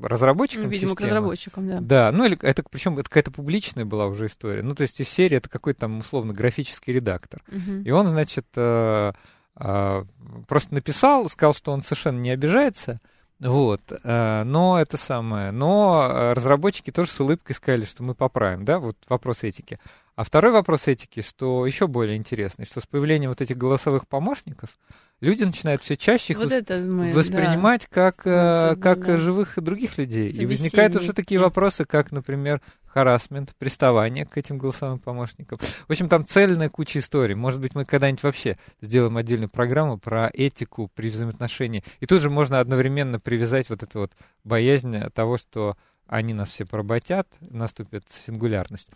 разработчикам 0.03 0.69
Видимо, 0.69 0.91
системы. 0.91 0.97
к 0.97 1.11
разработчикам, 1.11 1.69
да. 1.69 1.79
Да, 1.81 2.13
ну 2.13 2.25
или 2.25 2.39
это 2.43 2.63
причем 2.71 2.99
это 2.99 3.09
какая-то 3.09 3.33
публичная 3.33 3.85
была 3.85 4.07
уже 4.07 4.27
история. 4.27 4.63
Ну, 4.63 4.75
то 4.75 4.83
есть 4.83 5.01
из 5.01 5.09
серии 5.09 5.39
это 5.39 5.49
какой-то 5.49 5.81
там 5.81 5.99
условно 5.99 6.33
графический 6.33 6.93
редактор. 6.93 7.43
Угу. 7.49 7.83
И 7.85 7.91
он, 7.91 8.07
значит, 8.07 8.47
э, 8.55 9.13
э, 9.57 10.05
просто 10.47 10.75
написал, 10.75 11.29
сказал, 11.29 11.55
что 11.55 11.73
он 11.73 11.83
совершенно 11.83 12.21
не 12.21 12.31
обижается. 12.31 13.01
Вот, 13.41 13.81
э, 13.91 14.43
но 14.45 14.81
это 14.81 14.97
самое, 14.97 15.51
но 15.51 16.07
э, 16.09 16.33
разработчики 16.35 16.93
тоже 16.93 17.11
с 17.11 17.19
улыбкой 17.19 17.55
сказали, 17.55 17.85
что 17.85 18.05
мы 18.05 18.15
поправим, 18.15 18.65
да, 18.65 18.79
вот 18.79 18.97
вопрос 19.09 19.43
этики. 19.43 19.81
А 20.15 20.25
второй 20.25 20.53
вопрос 20.53 20.89
этики, 20.89 21.23
что 21.23 21.67
еще 21.67 21.87
более 21.87 22.17
интересный, 22.17 22.67
что 22.67 22.81
с 22.81 22.87
появлением 22.87 23.31
вот 23.31 23.41
этих 23.41 23.57
голосовых 23.57 24.07
помощников 24.07 24.79
люди 25.23 25.45
начинают 25.45 25.83
все 25.83 25.97
чаще 25.97 26.35
их 26.35 26.39
вот 26.39 26.51
восп... 26.51 26.71
мы, 26.71 27.13
воспринимать 27.13 27.89
да. 27.91 28.13
как, 28.13 28.27
э, 28.27 28.77
как 28.77 29.07
да. 29.07 29.17
живых 29.17 29.55
других 29.57 29.97
людей. 29.97 30.29
И 30.29 30.45
возникают 30.45 30.97
уже 30.97 31.15
такие 31.15 31.41
вопросы, 31.41 31.87
как, 31.87 32.13
например, 32.13 32.61
харасмент, 32.85 33.55
приставание 33.57 34.27
к 34.27 34.37
этим 34.37 34.59
голосовым 34.59 34.99
помощникам. 34.99 35.59
В 35.59 35.91
общем, 35.91 36.11
там 36.11 36.27
цельная 36.27 36.69
куча 36.69 36.99
историй. 36.99 37.35
Может 37.35 37.61
быть, 37.61 37.75
мы 37.75 37.87
когда-нибудь 37.87 38.23
вообще 38.23 38.59
сделаем 38.83 39.17
отдельную 39.17 39.49
программу 39.49 39.97
про 39.97 40.31
этику 40.33 40.91
при 40.95 41.09
взаимоотношении. 41.09 41.85
И 42.01 42.07
тут 42.07 42.21
же 42.21 42.29
можно 42.29 42.61
одновременно 42.61 43.19
привязать 43.19 43.71
вот 43.71 43.83
эту 43.83 44.01
вот 44.01 44.13
боязнь 44.45 45.01
того, 45.15 45.39
что 45.39 45.77
они 46.13 46.35
нас 46.35 46.51
все 46.51 46.67
поработят, 46.67 47.27
наступит 47.41 48.09
сингулярность. 48.11 48.91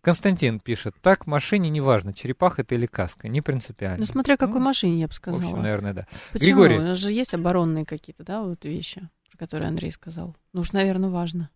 Константин 0.00 0.58
пишет, 0.58 0.94
так 1.02 1.26
в 1.26 1.26
машине 1.28 1.68
неважно, 1.68 2.14
черепаха 2.14 2.62
это 2.62 2.74
или 2.74 2.86
каска, 2.86 3.28
не 3.28 3.42
принципиально. 3.42 3.98
Ну, 3.98 4.06
смотря 4.06 4.38
какой 4.38 4.58
ну, 4.58 4.64
машине, 4.64 5.00
я 5.00 5.06
бы 5.06 5.12
сказала. 5.12 5.42
В 5.42 5.44
общем, 5.44 5.62
наверное, 5.62 5.92
да. 5.92 6.06
Почему? 6.32 6.46
Григорий. 6.46 6.78
У 6.78 6.82
нас 6.82 6.96
же 6.96 7.12
есть 7.12 7.34
оборонные 7.34 7.84
какие-то, 7.84 8.24
да, 8.24 8.40
вот 8.40 8.64
вещи, 8.64 9.06
про 9.30 9.36
которые 9.36 9.68
Андрей 9.68 9.92
сказал. 9.92 10.34
Ну 10.54 10.62
уж, 10.62 10.72
наверное, 10.72 11.10
важно. 11.10 11.50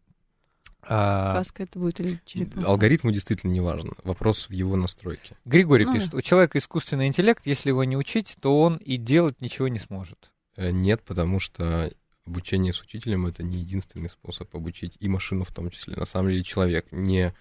А, 0.83 1.33
Каска 1.35 1.63
это 1.63 1.79
будет 1.79 1.99
или 2.01 2.21
черепаха? 2.27 2.67
Алгоритму 2.67 3.11
действительно 3.11 3.53
не 3.53 3.61
важен. 3.61 3.93
Вопрос 4.05 4.51
в 4.51 4.53
его 4.53 4.77
настройке. 4.77 5.35
Григорий 5.47 5.87
Ну 5.87 5.95
пишет, 5.95 6.13
у 6.13 6.21
человека 6.21 6.59
искусственный 6.59 7.07
интеллект, 7.07 7.47
если 7.47 7.71
его 7.71 7.85
не 7.85 7.97
учить, 7.97 8.37
то 8.43 8.61
он 8.61 8.77
и 8.77 8.99
делать 8.99 9.41
ничего 9.41 9.69
не 9.69 9.79
сможет. 9.79 10.31
Э, 10.57 10.71
Нет, 10.71 11.03
потому 11.03 11.41
что 11.41 11.91
обучение 12.27 12.73
с 12.73 12.81
учителем 12.83 13.27
это 13.27 13.43
не 13.43 13.59
единственный 13.59 14.09
способ 14.09 14.55
обучить 14.55 14.97
и 15.01 15.09
машину 15.09 15.45
в 15.45 15.53
том 15.53 15.71
числе. 15.71 15.97
На 15.97 16.07
самом 16.07 16.31
деле 16.31 16.43
человек 16.43 16.87
не, 16.91 17.35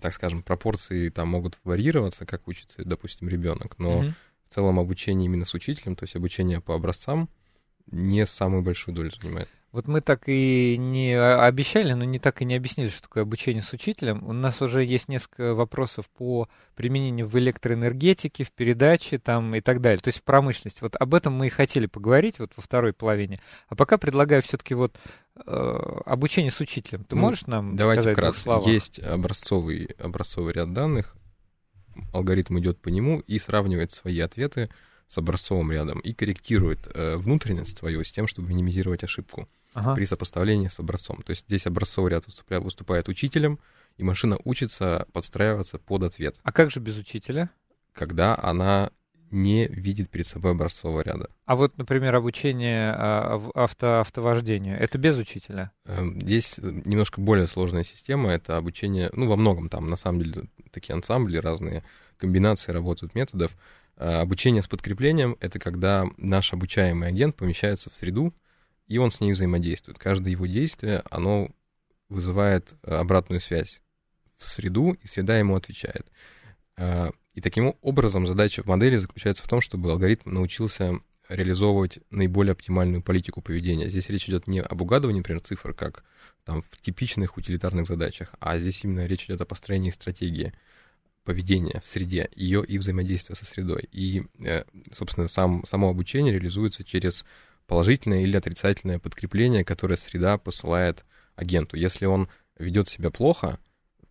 так 0.00 0.14
скажем, 0.14 0.42
пропорции 0.42 1.08
там 1.10 1.28
могут 1.28 1.58
варьироваться, 1.64 2.26
как 2.26 2.48
учится, 2.48 2.82
допустим, 2.84 3.28
ребенок, 3.28 3.78
но 3.78 4.02
Мгм. 4.02 4.14
в 4.48 4.54
целом 4.54 4.78
обучение 4.80 5.26
именно 5.26 5.44
с 5.44 5.54
учителем, 5.54 5.96
то 5.96 6.04
есть 6.04 6.16
обучение 6.16 6.60
по 6.60 6.74
образцам, 6.74 7.28
не 7.90 8.26
самую 8.26 8.62
большую 8.62 8.94
долю 8.94 9.10
занимает. 9.10 9.48
Вот 9.72 9.88
мы 9.88 10.00
так 10.00 10.22
и 10.28 10.76
не 10.78 11.12
обещали, 11.20 11.92
но 11.92 12.04
не 12.04 12.18
так 12.18 12.40
и 12.40 12.44
не 12.46 12.54
объяснили, 12.56 12.88
что 12.88 13.02
такое 13.02 13.24
обучение 13.24 13.62
с 13.62 13.72
учителем. 13.74 14.26
У 14.26 14.32
нас 14.32 14.62
уже 14.62 14.82
есть 14.84 15.08
несколько 15.08 15.54
вопросов 15.54 16.08
по 16.08 16.48
применению 16.74 17.28
в 17.28 17.36
электроэнергетике, 17.38 18.44
в 18.44 18.52
передаче 18.52 19.18
там 19.18 19.54
и 19.54 19.60
так 19.60 19.80
далее, 19.82 19.98
то 19.98 20.08
есть 20.08 20.20
в 20.20 20.22
промышленности. 20.22 20.78
Вот 20.82 20.96
об 20.96 21.14
этом 21.14 21.34
мы 21.34 21.48
и 21.48 21.50
хотели 21.50 21.86
поговорить 21.86 22.38
вот 22.38 22.52
во 22.56 22.62
второй 22.62 22.92
половине. 22.94 23.40
А 23.68 23.74
пока 23.76 23.98
предлагаю 23.98 24.42
все-таки 24.42 24.72
вот 24.74 24.96
э, 25.46 26.00
обучение 26.06 26.50
с 26.50 26.60
учителем. 26.60 27.04
Ты 27.04 27.14
Ну, 27.14 27.20
можешь 27.22 27.46
нам 27.46 27.76
Давайте 27.76 28.02
сказать 28.02 28.16
в 28.16 28.20
двух 28.20 28.34
вкратце. 28.34 28.42
словах? 28.44 28.66
Есть 28.68 28.98
образцовый, 29.00 29.84
образцовый 29.98 30.54
ряд 30.54 30.72
данных, 30.72 31.14
алгоритм 32.14 32.58
идет 32.60 32.80
по 32.80 32.88
нему 32.88 33.20
и 33.20 33.38
сравнивает 33.38 33.92
свои 33.92 34.20
ответы 34.20 34.70
с 35.08 35.18
образцовым 35.18 35.70
рядом 35.72 36.00
и 36.00 36.12
корректирует 36.12 36.80
э, 36.94 37.16
внутренность 37.16 37.78
свою 37.78 38.02
с 38.04 38.10
тем, 38.12 38.26
чтобы 38.26 38.48
минимизировать 38.48 39.04
ошибку 39.04 39.48
Ага. 39.74 39.94
при 39.94 40.04
сопоставлении 40.06 40.68
с 40.68 40.78
образцом. 40.78 41.22
То 41.22 41.30
есть 41.30 41.44
здесь 41.46 41.66
образцовый 41.66 42.10
ряд 42.10 42.24
выступля- 42.26 42.60
выступает 42.60 43.08
учителем, 43.08 43.58
и 43.98 44.02
машина 44.02 44.38
учится 44.44 45.06
подстраиваться 45.12 45.78
под 45.78 46.02
ответ, 46.02 46.36
А 46.42 46.52
как 46.52 46.70
же 46.70 46.80
без 46.80 46.96
учителя? 46.98 47.50
когда 47.92 48.38
она 48.42 48.90
не 49.30 49.66
видит 49.66 50.08
перед 50.10 50.26
собой 50.26 50.52
образцового 50.52 51.00
ряда. 51.00 51.28
А 51.46 51.56
вот, 51.56 51.76
например, 51.78 52.14
обучение 52.14 52.92
а, 52.92 53.42
авто, 53.54 54.00
автовождению, 54.00 54.78
это 54.78 54.98
без 54.98 55.16
учителя? 55.18 55.72
Эм, 55.84 56.20
Здесь 56.20 56.58
немножко 56.58 57.20
более 57.20 57.48
сложная 57.48 57.82
система, 57.82 58.30
это 58.30 58.56
обучение, 58.56 59.10
ну, 59.14 59.26
во 59.26 59.36
многом 59.36 59.68
там, 59.68 59.90
на 59.90 59.96
самом 59.96 60.20
деле, 60.22 60.44
такие 60.70 60.94
ансамбли, 60.94 61.38
разные 61.38 61.82
комбинации 62.18 62.70
работают 62.72 63.14
методов. 63.14 63.50
Э, 63.96 64.20
Обучение 64.20 64.62
с 64.62 64.68
подкреплением— 64.68 65.36
это 65.40 65.58
когда 65.58 66.06
наш 66.16 66.52
обучаемый 66.52 67.08
агент 67.08 67.36
помещается 67.36 67.90
в 67.90 67.96
среду, 67.96 68.34
и 68.86 68.98
он 68.98 69.10
с 69.10 69.20
ней 69.20 69.32
взаимодействует. 69.32 69.98
Каждое 69.98 70.30
его 70.30 70.46
действие, 70.46 71.02
оно 71.10 71.50
вызывает 72.08 72.74
э, 72.82 72.94
обратную 72.94 73.40
связь 73.40 73.80
в 74.38 74.46
среду, 74.46 74.92
и 75.02 75.06
среда 75.06 75.38
ему 75.38 75.56
отвечает. 75.56 76.06
Э, 76.76 77.10
И 77.34 77.40
таким 77.40 77.74
образом 77.82 78.26
задача 78.26 78.62
модели 78.64 78.98
заключается 78.98 79.42
в 79.42 79.48
том, 79.48 79.60
чтобы 79.60 79.90
алгоритм 79.90 80.30
научился 80.32 81.00
реализовывать 81.28 81.98
наиболее 82.10 82.52
оптимальную 82.52 83.02
политику 83.02 83.42
поведения. 83.42 83.88
Здесь 83.88 84.08
речь 84.08 84.28
идет 84.28 84.46
не 84.46 84.60
об 84.60 84.80
угадывании, 84.80 85.18
например, 85.18 85.42
цифр, 85.42 85.74
как 85.74 86.04
там 86.44 86.62
в 86.62 86.80
типичных 86.80 87.36
утилитарных 87.36 87.86
задачах, 87.86 88.34
а 88.38 88.58
здесь 88.58 88.84
именно 88.84 89.06
речь 89.06 89.24
идет 89.24 89.40
о 89.40 89.44
построении 89.46 89.90
стратегии 89.90 90.52
поведения 91.26 91.82
в 91.84 91.88
среде, 91.88 92.30
ее 92.34 92.64
и 92.64 92.78
взаимодействия 92.78 93.34
со 93.34 93.44
средой. 93.44 93.88
И, 93.92 94.22
э, 94.38 94.64
собственно, 94.96 95.28
сам, 95.28 95.64
само 95.66 95.90
обучение 95.90 96.32
реализуется 96.32 96.84
через 96.84 97.24
положительное 97.66 98.22
или 98.22 98.36
отрицательное 98.36 98.98
подкрепление, 98.98 99.64
которое 99.64 99.96
среда 99.96 100.38
посылает 100.38 101.04
агенту. 101.34 101.76
Если 101.76 102.06
он 102.06 102.28
ведет 102.58 102.88
себя 102.88 103.10
плохо, 103.10 103.58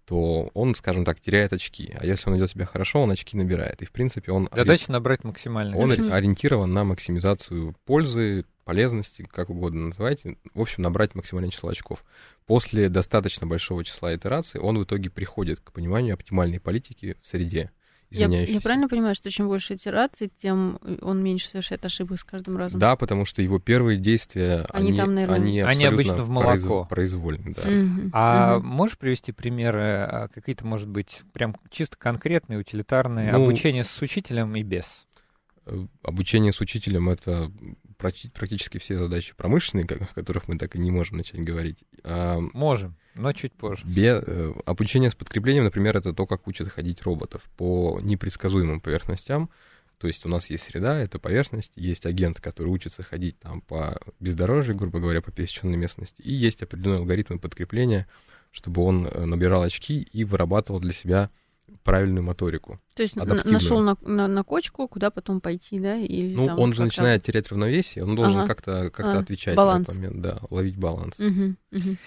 то 0.05 0.51
он, 0.53 0.75
скажем 0.75 1.03
так, 1.03 1.19
теряет 1.19 1.51
очки. 1.53 1.95
А 1.99 2.05
если 2.05 2.29
он 2.29 2.35
ведет 2.35 2.51
себя 2.51 2.65
хорошо, 2.65 3.01
он 3.01 3.11
очки 3.11 3.35
набирает. 3.35 3.81
И, 3.81 3.85
в 3.85 3.91
принципе, 3.91 4.31
он, 4.31 4.45
ори- 4.51 4.57
Задача 4.57 4.91
набрать 4.91 5.23
максимально. 5.23 5.75
он 5.77 5.91
Мгм. 5.91 6.13
ориентирован 6.13 6.71
на 6.71 6.83
максимизацию 6.83 7.75
пользы, 7.85 8.45
полезности, 8.65 9.27
как 9.31 9.49
угодно 9.49 9.87
называйте. 9.87 10.37
В 10.53 10.61
общем, 10.61 10.83
набрать 10.83 11.15
максимальное 11.15 11.51
число 11.51 11.69
очков. 11.69 12.03
После 12.45 12.89
достаточно 12.89 13.45
большого 13.47 13.83
числа 13.83 14.15
итераций 14.15 14.59
он 14.59 14.77
в 14.77 14.83
итоге 14.83 15.09
приходит 15.09 15.59
к 15.59 15.71
пониманию 15.71 16.13
оптимальной 16.13 16.59
политики 16.59 17.15
в 17.21 17.27
среде, 17.27 17.71
Я, 18.17 18.27
я 18.27 18.61
правильно 18.61 18.87
понимаю, 18.87 19.15
что 19.15 19.29
чем 19.29 19.47
больше 19.47 19.75
итераций, 19.75 20.31
тем 20.41 20.79
он 21.01 21.23
меньше 21.23 21.49
совершает 21.49 21.83
ошибок 21.85 22.19
с 22.19 22.23
каждым 22.23 22.57
разом? 22.57 22.79
Да, 22.79 22.95
потому 22.95 23.25
что 23.25 23.41
его 23.41 23.59
первые 23.59 23.99
действия, 23.99 24.65
Они 24.69 24.89
они, 24.89 24.97
там, 24.97 25.13
наверное, 25.15 25.35
они, 25.37 25.59
Они 25.61 25.85
абсолютно 25.85 25.87
обычно 26.13 26.23
в 26.23 26.29
молоко. 26.29 26.81
произв- 26.83 26.89
произвольны, 26.89 27.53
да. 27.53 27.69
Мгм, 27.69 28.09
А 28.13 28.59
мгм. 28.59 28.67
можешь 28.67 28.97
привести 28.97 29.31
примеры, 29.31 29.81
а, 29.81 30.27
какие-то, 30.27 30.65
может 30.65 30.87
быть, 30.87 31.21
прям 31.33 31.55
чисто 31.69 31.97
конкретные, 31.97 32.59
утилитарные, 32.59 33.31
Ну, 33.31 33.43
обучение 33.43 33.83
с 33.83 34.01
учителем 34.01 34.55
и 34.55 34.63
без? 34.63 35.05
Э, 35.65 35.85
Обучение 36.03 36.53
с 36.53 36.61
учителем— 36.61 37.09
это 37.09 37.51
практически 37.97 38.77
все 38.77 38.97
задачи 38.97 39.33
промышленные, 39.35 39.85
о 39.85 40.13
которых 40.13 40.47
мы 40.47 40.57
так 40.57 40.75
и 40.75 40.79
не 40.79 40.91
можем 40.91 41.17
начать 41.17 41.43
говорить. 41.43 41.83
А 42.03 42.39
Можем, 42.53 42.95
но 43.15 43.31
чуть 43.33 43.53
позже. 43.53 43.85
Бе- 43.85 44.21
э, 44.25 44.53
обучение 44.65 45.09
с 45.09 45.15
подкреплением, 45.15 45.63
например, 45.63 45.97
это 45.97 46.13
то, 46.13 46.25
как 46.25 46.47
учат 46.47 46.69
ходить 46.69 47.01
роботов 47.03 47.41
по 47.57 47.99
непредсказуемым 48.01 48.81
поверхностям. 48.81 49.49
То 49.97 50.07
есть 50.07 50.25
у 50.25 50.29
нас 50.29 50.49
есть 50.49 50.65
среда, 50.65 50.99
это 50.99 51.19
поверхность, 51.19 51.71
есть 51.75 52.05
агент, 52.05 52.41
который 52.41 52.67
учится 52.67 53.01
ходить 53.01 53.39
там 53.39 53.61
по 53.61 53.97
бездорожью, 54.19 54.75
грубо 54.75 54.99
говоря, 54.99 55.21
по 55.21 55.31
пересеченной 55.31 55.77
местности, 55.77 56.21
и 56.21 56.33
есть 56.33 56.61
определенные 56.61 56.99
алгоритмы 56.99 57.39
подкрепления, 57.39 58.07
чтобы 58.51 58.81
он 58.83 59.07
э, 59.07 59.25
набирал 59.25 59.63
очки 59.63 60.01
и 60.01 60.25
вырабатывал 60.25 60.81
для 60.81 60.91
себя 60.91 61.29
правильную 61.83 62.23
моторику. 62.23 62.79
То 62.95 63.03
есть 63.03 63.15
нашел 63.15 63.79
на, 63.79 63.97
на, 64.01 64.27
на 64.27 64.43
кочку, 64.43 64.87
куда 64.87 65.11
потом 65.11 65.41
пойти, 65.41 65.79
да? 65.79 65.95
Или 65.95 66.35
Ну, 66.35 66.47
там 66.47 66.59
он 66.59 66.73
же 66.73 66.81
начинает 66.83 67.23
терять 67.23 67.49
равновесие, 67.49 68.03
он 68.03 68.15
должен 68.15 68.39
Ага. 68.39 68.47
как-то 68.47 68.89
как 68.89 69.05
А, 69.05 69.19
отвечать 69.19 69.55
баланс. 69.55 69.87
на 69.87 69.91
этот 69.91 70.03
момент, 70.03 70.21
да, 70.21 70.39
ловить 70.49 70.77
баланс. 70.77 71.17
Мгм, 71.19 71.57
мгм. 71.71 71.97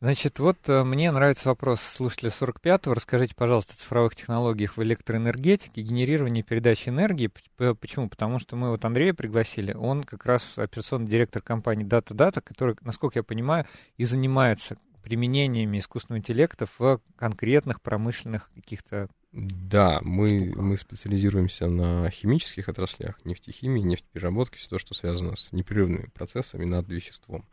Значит, 0.00 0.40
вот 0.40 0.58
э, 0.66 0.82
мне 0.82 1.12
нравится 1.12 1.48
вопрос 1.48 1.80
слушателя 1.80 2.30
45-го. 2.30 2.92
Расскажите, 2.92 3.36
пожалуйста, 3.36 3.74
о 3.74 3.76
цифровых 3.76 4.16
технологиях 4.16 4.76
в 4.76 4.82
электроэнергетике, 4.82 5.80
генерировании 5.80 6.40
и 6.40 6.44
передаче 6.44 6.90
энергии. 6.90 7.30
Почему? 7.56 8.08
Потому 8.08 8.40
что 8.40 8.56
мы 8.56 8.70
вот 8.70 8.84
Андрея 8.84 9.14
пригласили. 9.14 9.72
Он 9.74 10.02
как 10.02 10.26
раз 10.26 10.58
операционный 10.58 11.06
директор 11.08 11.40
компании 11.40 11.86
Data 11.86 12.16
Data, 12.16 12.40
который, 12.42 12.74
насколько 12.82 13.20
я 13.20 13.22
понимаю, 13.22 13.64
и 13.96 14.04
занимается 14.04 14.74
применениями 15.02 15.78
искусственного 15.78 16.20
интеллекта 16.20 16.66
в 16.78 17.00
конкретных 17.16 17.80
промышленных 17.80 18.50
каких-то... 18.54 19.08
Да, 19.32 19.98
мы, 20.02 20.46
штуках. 20.46 20.62
мы 20.62 20.76
специализируемся 20.76 21.66
на 21.66 22.10
химических 22.10 22.68
отраслях, 22.68 23.24
нефтехимии, 23.24 23.80
нефтепереработке, 23.80 24.58
все 24.58 24.68
то, 24.68 24.78
что 24.78 24.94
связано 24.94 25.36
с 25.36 25.52
непрерывными 25.52 26.10
процессами 26.14 26.64
над 26.64 26.88
веществом. 26.90 27.46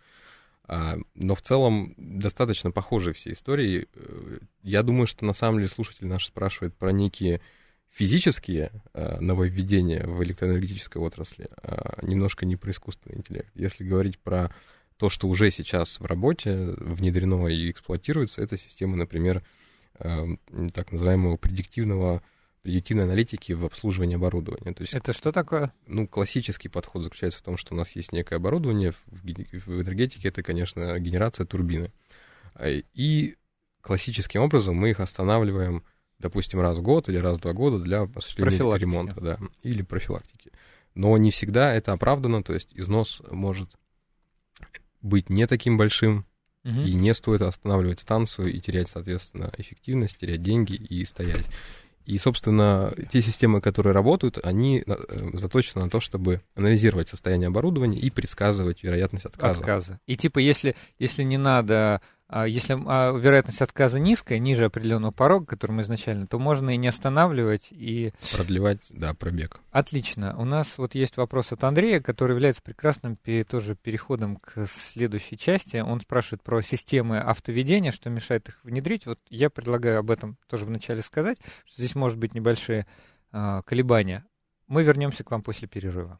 А, 0.64 0.98
но 1.16 1.36
в 1.36 1.42
целом 1.42 1.96
достаточно 1.98 2.72
похожие 2.72 3.14
все 3.14 3.32
истории. 3.32 3.88
Э, 3.96 4.40
Я 4.62 4.84
думаю, 4.84 5.08
что 5.08 5.26
на 5.26 5.34
самом 5.34 5.58
деле 5.58 5.70
слушатель 5.70 6.06
наш 6.06 6.28
спрашивает 6.28 6.76
про 6.76 6.92
некие 6.92 7.42
физические 7.90 8.72
э, 8.94 9.20
нововведения 9.20 10.06
в 10.06 10.22
электроэнергетической 10.24 11.02
отрасли, 11.02 11.48
а 11.64 11.98
немножко 12.04 12.46
не 12.46 12.56
про 12.56 12.70
искусственный 12.70 13.18
интеллект. 13.18 13.50
Если 13.56 13.84
говорить 13.84 14.20
про 14.20 14.54
то, 15.00 15.10
что 15.10 15.28
уже 15.30 15.50
сейчас 15.50 16.00
в 16.00 16.06
работе 16.06 16.74
внедрено 16.78 17.48
и 17.48 17.72
эксплуатируется, 17.72 18.42
это 18.42 18.58
система, 18.58 18.98
например, 18.98 19.44
э, 19.98 20.26
так 20.74 20.92
называемого 20.92 21.38
предиктивного 21.38 22.22
предиктивной 22.62 23.06
аналитики 23.06 23.54
в 23.54 23.64
обслуживании 23.64 24.18
оборудования. 24.18 24.74
То 24.74 24.82
есть, 24.82 24.94
Это 24.94 25.14
что 25.14 25.32
такое? 25.32 25.72
ну, 25.88 26.06
классический 26.06 26.68
подход 26.68 27.04
заключается 27.04 27.40
в 27.40 27.42
том, 27.42 27.56
что 27.56 27.74
у 27.74 27.78
нас 27.78 27.96
есть 27.96 28.12
некое 28.12 28.36
оборудование, 28.36 28.92
в, 28.92 29.26
ге- 29.26 29.48
в 29.66 29.82
энергетике 29.82 30.28
это, 30.28 30.44
конечно, 30.44 31.00
генерация 31.00 31.46
турбины. 31.46 31.94
А, 32.56 32.68
И 32.94 33.36
классическим 33.80 34.42
образом 34.42 34.76
мы 34.76 34.90
их 34.90 35.00
останавливаем, 35.00 35.84
допустим, 36.20 36.60
раз 36.60 36.78
в 36.78 36.82
год 36.82 37.08
или 37.08 37.18
раз 37.18 37.38
в 37.38 37.42
два 37.42 37.54
года 37.54 37.80
для 37.80 38.02
осуществления 38.02 38.78
ремонта, 38.78 39.22
да, 39.22 39.40
или 39.64 39.82
профилактики. 39.82 40.52
Но 40.94 41.16
не 41.18 41.32
всегда 41.32 41.74
это 41.74 41.94
оправдано, 41.94 42.44
то 42.44 42.54
есть 42.54 42.68
износ 42.74 43.22
может 43.32 43.70
быть 45.02 45.30
не 45.30 45.48
таким 45.48 45.78
большим, 45.78 46.26
Мгм. 46.64 46.82
и 46.82 46.94
не 46.94 47.14
стоит 47.14 47.42
останавливать 47.42 48.02
станцию 48.02 48.52
и 48.54 48.60
терять, 48.60 48.90
соответственно, 48.90 49.52
эффективность, 49.58 50.18
терять 50.18 50.42
деньги 50.42 50.74
и 50.74 51.06
стоять. 51.06 51.46
И, 52.06 52.18
собственно, 52.18 52.94
те 53.12 53.22
системы, 53.22 53.62
которые 53.62 53.94
работают, 53.94 54.40
они 54.44 54.84
э, 54.86 55.30
заточены 55.34 55.84
на 55.84 55.90
то, 55.90 56.00
чтобы 56.00 56.42
анализировать 56.56 57.08
состояние 57.08 57.48
оборудования 57.48 58.00
и 58.00 58.10
предсказывать 58.10 58.84
вероятность 58.84 59.26
отказа. 59.26 59.60
Отказа. 59.60 60.00
И 60.08 60.18
типа, 60.18 60.40
если, 60.40 60.76
если 60.98 61.24
не 61.24 61.38
надо 61.38 62.02
если 62.46 62.78
а, 62.86 63.12
вероятность 63.18 63.62
отказа 63.62 64.00
низкая, 64.00 64.38
ниже 64.38 64.66
определенного 64.66 65.12
порога, 65.12 65.48
который 65.48 65.72
мы 65.72 65.82
изначально, 65.82 66.28
то 66.28 66.38
можно 66.38 66.70
и 66.70 66.78
не 66.78 66.88
останавливать, 66.88 67.70
и... 67.72 68.14
Продлевать, 68.36 68.86
да, 68.92 69.16
пробег. 69.16 69.60
Отлично. 69.72 70.36
У 70.38 70.46
нас 70.46 70.78
вот 70.78 70.94
есть 70.94 71.18
вопрос 71.18 71.52
от 71.52 71.64
Андрея, 71.64 72.02
который 72.02 72.34
является 72.34 72.62
прекрасным 72.62 73.18
тоже 73.48 73.76
переходом 73.76 74.38
к 74.38 74.68
следующей 74.68 75.38
части. 75.38 75.78
Он 75.78 76.02
спрашивает 76.02 76.44
про 76.44 76.62
системы 76.62 77.20
автоведения, 77.20 77.92
что 77.92 78.10
мешает 78.10 78.50
их 78.50 78.60
внедрить. 78.64 79.08
Вот 79.08 79.18
я 79.30 79.50
предлагаю 79.50 80.00
об 80.00 80.12
этом 80.12 80.38
тоже 80.48 80.66
вначале 80.66 81.02
сказать, 81.02 81.40
что 81.66 81.82
здесь 81.82 81.96
может 81.96 82.20
быть 82.20 82.36
небольшие 82.36 82.86
э, 83.32 83.62
колебания. 83.66 84.26
Мы 84.68 84.84
вернемся 84.84 85.24
к 85.24 85.32
вам 85.32 85.42
после 85.42 85.68
перерыва. 85.68 86.20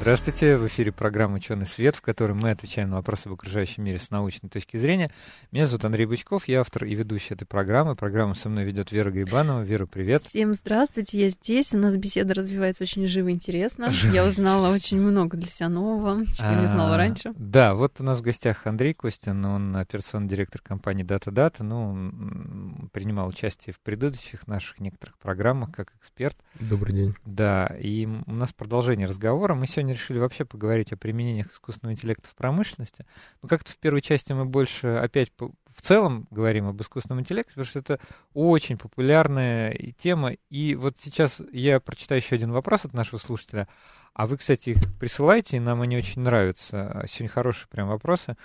Здравствуйте, 0.00 0.56
в 0.56 0.66
эфире 0.68 0.92
программа 0.92 1.34
«Ученый 1.34 1.66
свет», 1.66 1.96
в 1.96 2.02
которой 2.02 2.32
мы 2.32 2.50
отвечаем 2.50 2.90
на 2.90 2.96
вопросы 2.96 3.26
об 3.26 3.32
окружающем 3.32 3.82
мире 3.82 3.98
с 3.98 4.10
научной 4.10 4.48
точки 4.48 4.76
зрения. 4.76 5.10
Меня 5.50 5.66
зовут 5.66 5.84
Андрей 5.84 6.06
Бычков, 6.06 6.46
я 6.46 6.60
автор 6.60 6.84
и 6.84 6.94
ведущий 6.94 7.34
этой 7.34 7.46
программы. 7.46 7.96
Программу 7.96 8.36
со 8.36 8.48
мной 8.48 8.64
ведет 8.64 8.92
Вера 8.92 9.10
Грибанова. 9.10 9.60
Вера, 9.62 9.86
привет. 9.86 10.22
Всем 10.22 10.54
здравствуйте, 10.54 11.18
я 11.20 11.30
здесь. 11.30 11.74
У 11.74 11.78
нас 11.78 11.96
беседа 11.96 12.32
развивается 12.32 12.84
очень 12.84 13.08
живо 13.08 13.28
и 13.28 13.32
интересно. 13.32 13.90
Живо 13.90 14.14
я 14.14 14.24
узнала 14.24 14.72
очень 14.72 15.00
много 15.00 15.36
для 15.36 15.48
себя 15.48 15.68
нового, 15.68 16.24
чего 16.26 16.52
не 16.52 16.68
знала 16.68 16.94
а, 16.94 16.96
раньше. 16.96 17.32
Да, 17.36 17.74
вот 17.74 18.00
у 18.00 18.04
нас 18.04 18.20
в 18.20 18.22
гостях 18.22 18.68
Андрей 18.68 18.94
Костин, 18.94 19.44
он 19.44 19.76
операционный 19.76 20.28
директор 20.28 20.62
компании 20.62 21.04
Data 21.04 21.32
Data, 21.32 21.64
ну, 21.64 22.88
принимал 22.92 23.28
участие 23.28 23.74
в 23.74 23.80
предыдущих 23.80 24.46
наших 24.46 24.78
некоторых 24.78 25.18
программах 25.18 25.72
как 25.72 25.92
эксперт. 26.00 26.36
Добрый 26.60 26.94
день. 26.94 27.14
Да, 27.26 27.66
и 27.78 28.06
у 28.06 28.32
нас 28.32 28.52
продолжение 28.52 29.08
разговора. 29.08 29.54
Мы 29.54 29.66
сегодня 29.66 29.87
решили 29.92 30.18
вообще 30.18 30.44
поговорить 30.44 30.92
о 30.92 30.96
применениях 30.96 31.52
искусственного 31.52 31.92
интеллекта 31.92 32.28
в 32.28 32.34
промышленности. 32.34 33.06
Но 33.42 33.48
как-то 33.48 33.72
в 33.72 33.76
первой 33.78 34.00
части 34.00 34.32
мы 34.32 34.44
больше 34.44 34.88
опять 34.88 35.32
в 35.38 35.82
целом 35.82 36.26
говорим 36.30 36.66
об 36.66 36.80
искусственном 36.82 37.20
интеллекте, 37.20 37.50
потому 37.50 37.66
что 37.66 37.78
это 37.78 38.00
очень 38.34 38.76
популярная 38.76 39.76
тема. 39.96 40.32
И 40.50 40.74
вот 40.74 40.96
сейчас 41.00 41.40
я 41.52 41.80
прочитаю 41.80 42.20
еще 42.20 42.34
один 42.34 42.50
вопрос 42.50 42.84
от 42.84 42.94
нашего 42.94 43.18
слушателя. 43.18 43.68
А 44.12 44.26
вы, 44.26 44.36
кстати, 44.36 44.70
их 44.70 44.78
присылайте, 44.98 45.60
нам 45.60 45.80
они 45.82 45.96
очень 45.96 46.22
нравятся. 46.22 47.04
Сегодня 47.06 47.28
хорошие 47.28 47.68
прям 47.68 47.88
вопросы. 47.88 48.36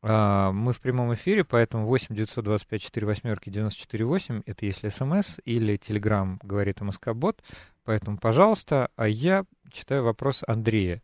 А, 0.00 0.52
мы 0.52 0.72
в 0.72 0.80
прямом 0.80 1.12
эфире, 1.14 1.44
поэтому 1.44 1.86
8 1.86 2.14
925 2.14 2.82
4 2.82 3.06
восьмерки 3.06 3.50
94 3.50 4.04
8, 4.04 4.42
это 4.46 4.66
если 4.66 4.90
смс, 4.90 5.38
или 5.44 5.76
телеграм 5.76 6.38
говорит 6.42 6.80
МСК 6.80 7.14
Бот. 7.14 7.42
Поэтому, 7.88 8.18
пожалуйста, 8.18 8.90
а 8.96 9.08
я 9.08 9.46
читаю 9.72 10.04
вопрос 10.04 10.44
Андрея 10.46 11.02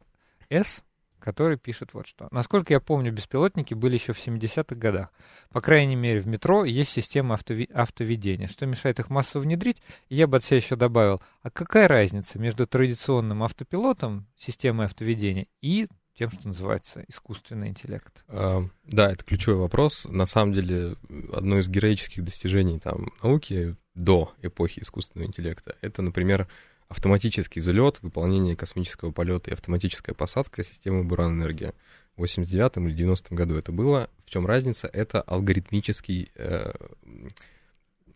С., 0.51 0.83
который 1.19 1.57
пишет 1.57 1.95
вот 1.95 2.07
что. 2.07 2.29
Насколько 2.31 2.75
я 2.75 2.81
помню, 2.81 3.11
беспилотники 3.11 3.73
были 3.73 3.95
еще 3.95 4.13
в 4.13 4.19
70-х 4.19 4.77
годах. 4.77 5.09
По 5.49 5.63
крайней 5.63 5.97
мере, 5.97 6.21
в 6.21 6.27
метро 6.27 6.67
есть 6.67 6.91
система 6.91 7.37
автови- 7.37 7.73
автоведения. 7.73 8.49
Что 8.49 8.67
мешает 8.67 8.99
их 8.99 9.09
массово 9.09 9.45
внедрить? 9.45 9.81
Я 10.11 10.27
бы 10.27 10.37
от 10.37 10.45
себя 10.45 10.59
еще 10.59 10.77
добавил, 10.77 11.23
а 11.41 11.49
какая 11.49 11.89
разница 11.89 12.39
между 12.39 12.67
традиционным 12.67 13.43
автопилотом, 13.43 14.27
системой 14.37 14.85
автоведения, 14.85 15.47
и 15.63 15.89
тем, 16.19 16.31
что 16.33 16.49
называется 16.49 17.03
искусственный 17.09 17.69
интеллект? 17.69 18.23
А, 18.29 18.69
да, 18.85 19.11
это 19.11 19.25
ключевой 19.25 19.61
вопрос. 19.61 20.05
На 20.05 20.27
самом 20.27 20.53
деле, 20.53 20.97
одно 21.33 21.61
из 21.61 21.69
героических 21.71 22.23
достижений 22.23 22.79
там, 22.79 23.11
науки 23.23 23.75
до 23.95 24.35
эпохи 24.43 24.81
искусственного 24.81 25.29
интеллекта, 25.29 25.77
это, 25.81 26.03
например, 26.03 26.47
автоматический 26.95 27.61
взлет, 27.61 27.99
выполнение 28.03 28.57
космического 28.57 29.11
полета 29.11 29.51
и 29.51 29.53
автоматическая 29.53 30.15
посадка 30.15 30.63
системы 30.63 31.03
Буран-энергия. 31.03 31.75
В 32.17 32.21
89 32.21 32.77
или 32.77 32.93
90 32.95 33.35
году 33.35 33.57
это 33.57 33.73
было. 33.73 34.09
В 34.25 34.31
чем 34.31 34.47
разница? 34.47 34.87
Это 34.87 35.21
алгоритмический... 35.21 36.31
Э, 36.37 36.73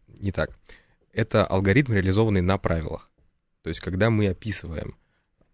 не 0.06 0.30
так. 0.30 0.56
Это 1.12 1.44
алгоритм, 1.44 1.92
реализованный 1.92 2.40
на 2.40 2.56
правилах. 2.58 3.10
То 3.62 3.70
есть, 3.70 3.80
когда 3.80 4.10
мы 4.10 4.28
описываем 4.28 4.96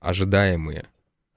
ожидаемые... 0.01 0.87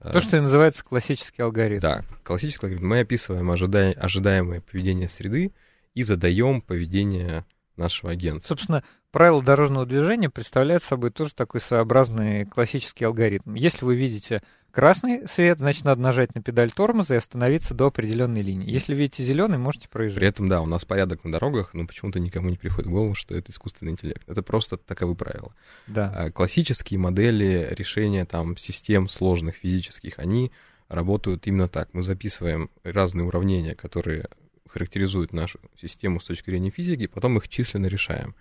Э, 0.01 0.11
То, 0.11 0.19
что 0.19 0.35
и 0.35 0.41
называется 0.41 0.83
классический 0.83 1.41
алгоритм. 1.41 1.81
Да, 1.81 2.05
классический 2.23 2.65
алгоритм. 2.65 2.87
Мы 2.87 2.99
описываем 2.99 3.49
ожида... 3.49 3.91
ожидаемое 3.91 4.59
поведение 4.59 5.07
среды 5.07 5.53
и 5.93 6.03
задаем 6.03 6.61
поведение 6.61 7.45
нашего 7.77 8.11
агента. 8.11 8.45
Собственно, 8.45 8.83
правила 9.11 9.41
дорожного 9.41 9.85
движения 9.85 10.29
представляют 10.29 10.83
собой 10.83 11.11
тоже 11.11 11.33
такой 11.33 11.61
своеобразный 11.61 12.45
классический 12.45 13.05
алгоритм. 13.05 13.53
Если 13.55 13.85
вы 13.85 13.95
видите 13.95 14.41
красный 14.71 15.27
свет, 15.27 15.59
значит, 15.59 15.85
надо 15.85 16.01
нажать 16.01 16.35
на 16.35 16.41
педаль 16.43 16.71
тормоза 16.71 17.15
и 17.15 17.17
остановиться 17.17 17.73
до 17.73 17.87
определенной 17.87 18.41
линии. 18.41 18.69
Если 18.69 18.93
видите 18.93 19.23
зеленый, 19.23 19.57
можете 19.57 19.89
проезжать. 19.89 20.19
При 20.19 20.27
этом, 20.27 20.49
да, 20.49 20.61
у 20.61 20.65
нас 20.65 20.85
порядок 20.85 21.23
на 21.23 21.31
дорогах, 21.31 21.73
но 21.73 21.87
почему-то 21.87 22.19
никому 22.19 22.49
не 22.49 22.57
приходит 22.57 22.87
в 22.87 22.91
голову, 22.91 23.15
что 23.15 23.33
это 23.33 23.51
искусственный 23.51 23.93
интеллект. 23.93 24.21
Это 24.27 24.43
просто 24.43 24.77
таковы 24.77 25.15
правила. 25.15 25.53
Да. 25.87 26.13
А 26.15 26.31
классические 26.31 26.99
модели 26.99 27.67
решения 27.71 28.25
там 28.25 28.55
систем 28.55 29.09
сложных 29.09 29.55
физических, 29.55 30.19
они 30.19 30.51
работают 30.89 31.47
именно 31.47 31.67
так. 31.67 31.89
Мы 31.93 32.03
записываем 32.03 32.69
разные 32.83 33.25
уравнения, 33.25 33.73
которые 33.73 34.27
характеризуют 34.69 35.33
нашу 35.33 35.59
систему 35.75 36.19
с 36.19 36.25
точки 36.25 36.51
зрения 36.51 36.69
физики, 36.69 37.07
потом 37.07 37.37
их 37.37 37.49
численно 37.49 37.87
решаем 37.87 38.35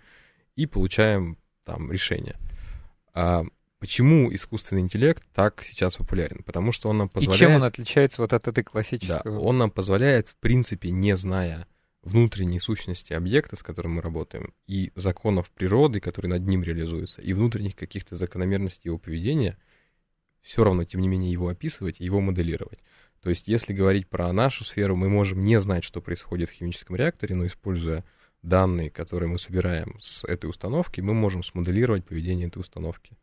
и 0.57 0.65
получаем 0.65 1.37
там 1.63 1.89
решение. 1.89 2.35
А 3.13 3.45
почему 3.79 4.33
искусственный 4.33 4.81
интеллект 4.81 5.23
так 5.33 5.63
сейчас 5.63 5.95
популярен? 5.95 6.43
Потому 6.43 6.73
что 6.73 6.89
он 6.89 6.97
нам 6.97 7.09
позволяет... 7.09 7.35
И 7.35 7.39
чем 7.39 7.55
он 7.55 7.63
отличается 7.63 8.21
вот 8.21 8.33
от 8.33 8.47
этой 8.49 8.63
классической? 8.63 9.31
Да, 9.31 9.39
он 9.39 9.57
нам 9.57 9.71
позволяет, 9.71 10.27
в 10.27 10.35
принципе, 10.35 10.89
не 10.89 11.15
зная 11.15 11.67
внутренней 12.01 12.59
сущности 12.59 13.13
объекта, 13.13 13.55
с 13.55 13.63
которым 13.63 13.95
мы 13.95 14.01
работаем, 14.01 14.53
и 14.65 14.91
законов 14.95 15.49
природы, 15.51 15.99
которые 15.99 16.31
над 16.31 16.47
ним 16.47 16.63
реализуются, 16.63 17.21
и 17.21 17.33
внутренних 17.33 17.75
каких-то 17.75 18.15
закономерностей 18.15 18.89
его 18.89 18.97
поведения, 18.97 19.57
все 20.41 20.63
равно, 20.63 20.85
тем 20.85 21.01
не 21.01 21.09
менее, 21.09 21.31
его 21.31 21.49
описывать 21.49 21.99
и 21.99 22.05
его 22.05 22.21
моделировать. 22.21 22.79
То 23.21 23.29
есть, 23.29 23.47
если 23.47 23.73
говорить 23.73 24.07
про 24.07 24.31
нашу 24.31 24.63
сферу, 24.63 24.95
мы 24.95 25.09
можем 25.09 25.43
не 25.43 25.59
знать, 25.59 25.83
что 25.83 26.01
происходит 26.01 26.49
в 26.49 26.53
химическом 26.53 26.95
реакторе, 26.95 27.35
но 27.35 27.45
используя 27.45 28.05
данные, 28.41 28.89
которые 28.89 29.29
мы 29.29 29.39
собираем 29.39 29.99
с 29.99 30.23
этой 30.23 30.49
установки, 30.49 31.01
мы 31.01 31.13
можем 31.13 31.43
смоделировать 31.43 32.05
поведение 32.05 32.47
этой 32.47 32.59
установки. 32.59 33.17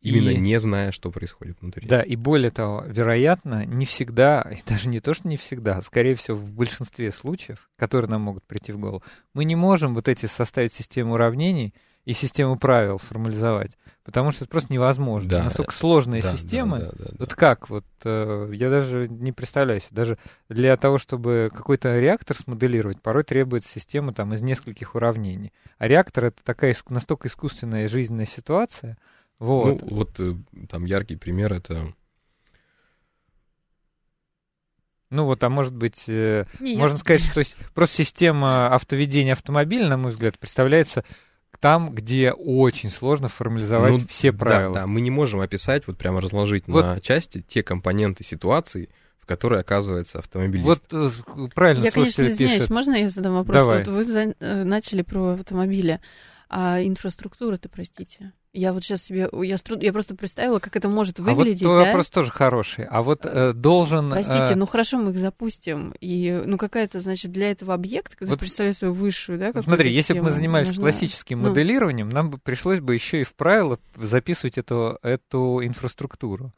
Именно 0.00 0.30
и... 0.30 0.36
не 0.36 0.60
зная, 0.60 0.92
что 0.92 1.10
происходит 1.10 1.60
внутри. 1.62 1.88
Да, 1.88 2.02
и 2.02 2.14
более 2.14 2.50
того, 2.50 2.84
вероятно, 2.86 3.64
не 3.64 3.86
всегда, 3.86 4.42
и 4.42 4.58
даже 4.68 4.88
не 4.90 5.00
то, 5.00 5.14
что 5.14 5.26
не 5.28 5.38
всегда, 5.38 5.78
а 5.78 5.82
скорее 5.82 6.14
всего, 6.14 6.36
в 6.36 6.52
большинстве 6.52 7.10
случаев, 7.10 7.70
которые 7.76 8.10
нам 8.10 8.20
могут 8.20 8.44
прийти 8.44 8.72
в 8.72 8.78
голову, 8.78 9.02
мы 9.32 9.46
не 9.46 9.56
можем 9.56 9.94
вот 9.94 10.08
эти 10.08 10.26
составить 10.26 10.74
систему 10.74 11.14
уравнений, 11.14 11.72
и 12.04 12.12
систему 12.12 12.58
правил 12.58 12.98
формализовать, 12.98 13.78
потому 14.04 14.30
что 14.30 14.44
это 14.44 14.50
просто 14.50 14.72
невозможно. 14.72 15.28
Да, 15.28 15.44
Настолько 15.44 15.72
сложная 15.72 16.22
да, 16.22 16.36
система. 16.36 16.78
Да, 16.80 16.92
да, 16.92 17.04
да, 17.06 17.14
вот 17.18 17.34
как 17.34 17.70
вот 17.70 17.86
э, 18.04 18.50
я 18.52 18.70
даже 18.70 19.08
не 19.08 19.32
представляю 19.32 19.80
себе, 19.80 19.90
даже 19.92 20.18
для 20.48 20.76
того, 20.76 20.98
чтобы 20.98 21.50
какой-то 21.52 21.98
реактор 21.98 22.36
смоделировать, 22.36 23.00
порой 23.00 23.24
требуется 23.24 23.70
система 23.70 24.12
там 24.12 24.34
из 24.34 24.42
нескольких 24.42 24.94
уравнений. 24.94 25.52
А 25.78 25.88
реактор 25.88 26.26
это 26.26 26.44
такая 26.44 26.76
настолько 26.90 27.28
искусственная 27.28 27.88
жизненная 27.88 28.26
ситуация. 28.26 28.98
Вот. 29.38 29.80
Ну, 29.82 29.88
вот 29.96 30.20
э, 30.20 30.34
там 30.68 30.84
яркий 30.84 31.16
пример 31.16 31.52
это 31.52 31.94
ну 35.10 35.26
вот, 35.26 35.44
а 35.44 35.48
может 35.48 35.76
быть, 35.76 36.08
э, 36.08 36.44
можно 36.58 36.98
сказать, 36.98 37.22
что 37.22 37.38
есть 37.38 37.56
просто 37.72 37.98
система 37.98 38.74
автоведения 38.74 39.34
автомобиля, 39.34 39.86
на 39.88 39.96
мой 39.96 40.10
взгляд, 40.10 40.36
представляется 40.40 41.04
там, 41.64 41.94
где 41.94 42.30
очень 42.30 42.90
сложно 42.90 43.30
формализовать 43.30 43.92
ну, 43.92 43.98
все 44.06 44.34
правила. 44.34 44.74
Да, 44.74 44.80
да, 44.82 44.86
мы 44.86 45.00
не 45.00 45.10
можем 45.10 45.40
описать, 45.40 45.86
вот 45.86 45.96
прямо 45.96 46.20
разложить 46.20 46.64
вот. 46.66 46.84
на 46.84 47.00
части 47.00 47.42
те 47.48 47.62
компоненты 47.62 48.22
ситуации, 48.22 48.90
в 49.18 49.24
которой 49.24 49.60
оказывается 49.60 50.18
автомобилист. 50.18 50.66
Вот 50.66 50.82
э, 50.92 51.48
правильно 51.54 51.84
Я, 51.84 51.90
конечно, 51.90 52.28
извиняюсь, 52.28 52.58
пишет. 52.58 52.70
можно 52.70 52.96
я 52.96 53.08
задам 53.08 53.32
вопрос? 53.32 53.56
Давай. 53.56 53.78
Вот 53.78 53.88
вы 53.88 54.04
за, 54.04 54.34
э, 54.38 54.64
начали 54.64 55.00
про 55.00 55.30
автомобили. 55.30 56.00
А 56.50 56.82
инфраструктура-то, 56.82 57.70
простите. 57.70 58.32
Я 58.54 58.72
вот 58.72 58.84
сейчас 58.84 59.02
себе, 59.02 59.28
я, 59.42 59.58
струд, 59.58 59.82
я 59.82 59.92
просто 59.92 60.14
представила, 60.14 60.60
как 60.60 60.76
это 60.76 60.88
может 60.88 61.18
выглядеть. 61.18 61.64
А 61.64 61.68
вот 61.68 61.78
да? 61.80 61.84
вопрос 61.86 62.08
тоже 62.08 62.30
хороший. 62.30 62.84
А 62.84 63.02
вот 63.02 63.26
э, 63.26 63.52
должен... 63.52 64.10
Простите, 64.10 64.52
э... 64.52 64.54
ну 64.54 64.64
хорошо, 64.64 64.98
мы 64.98 65.10
их 65.10 65.18
запустим. 65.18 65.92
И, 66.00 66.40
ну, 66.46 66.56
какая-то, 66.56 67.00
значит, 67.00 67.32
для 67.32 67.50
этого 67.50 67.74
объекта, 67.74 68.12
который 68.12 68.30
вот, 68.30 68.38
представляет 68.38 68.76
свою 68.76 68.94
высшую, 68.94 69.40
да? 69.40 69.52
Смотри, 69.60 69.92
если 69.92 70.14
бы 70.14 70.22
мы 70.22 70.30
занимались 70.30 70.68
нужна... 70.68 70.84
классическим 70.84 71.42
ну. 71.42 71.48
моделированием, 71.48 72.08
нам 72.08 72.30
бы 72.30 72.38
пришлось 72.38 72.78
бы 72.78 72.94
еще 72.94 73.22
и 73.22 73.24
в 73.24 73.34
правила 73.34 73.80
записывать 73.96 74.56
эту, 74.56 75.00
эту 75.02 75.60
инфраструктуру. 75.64 76.52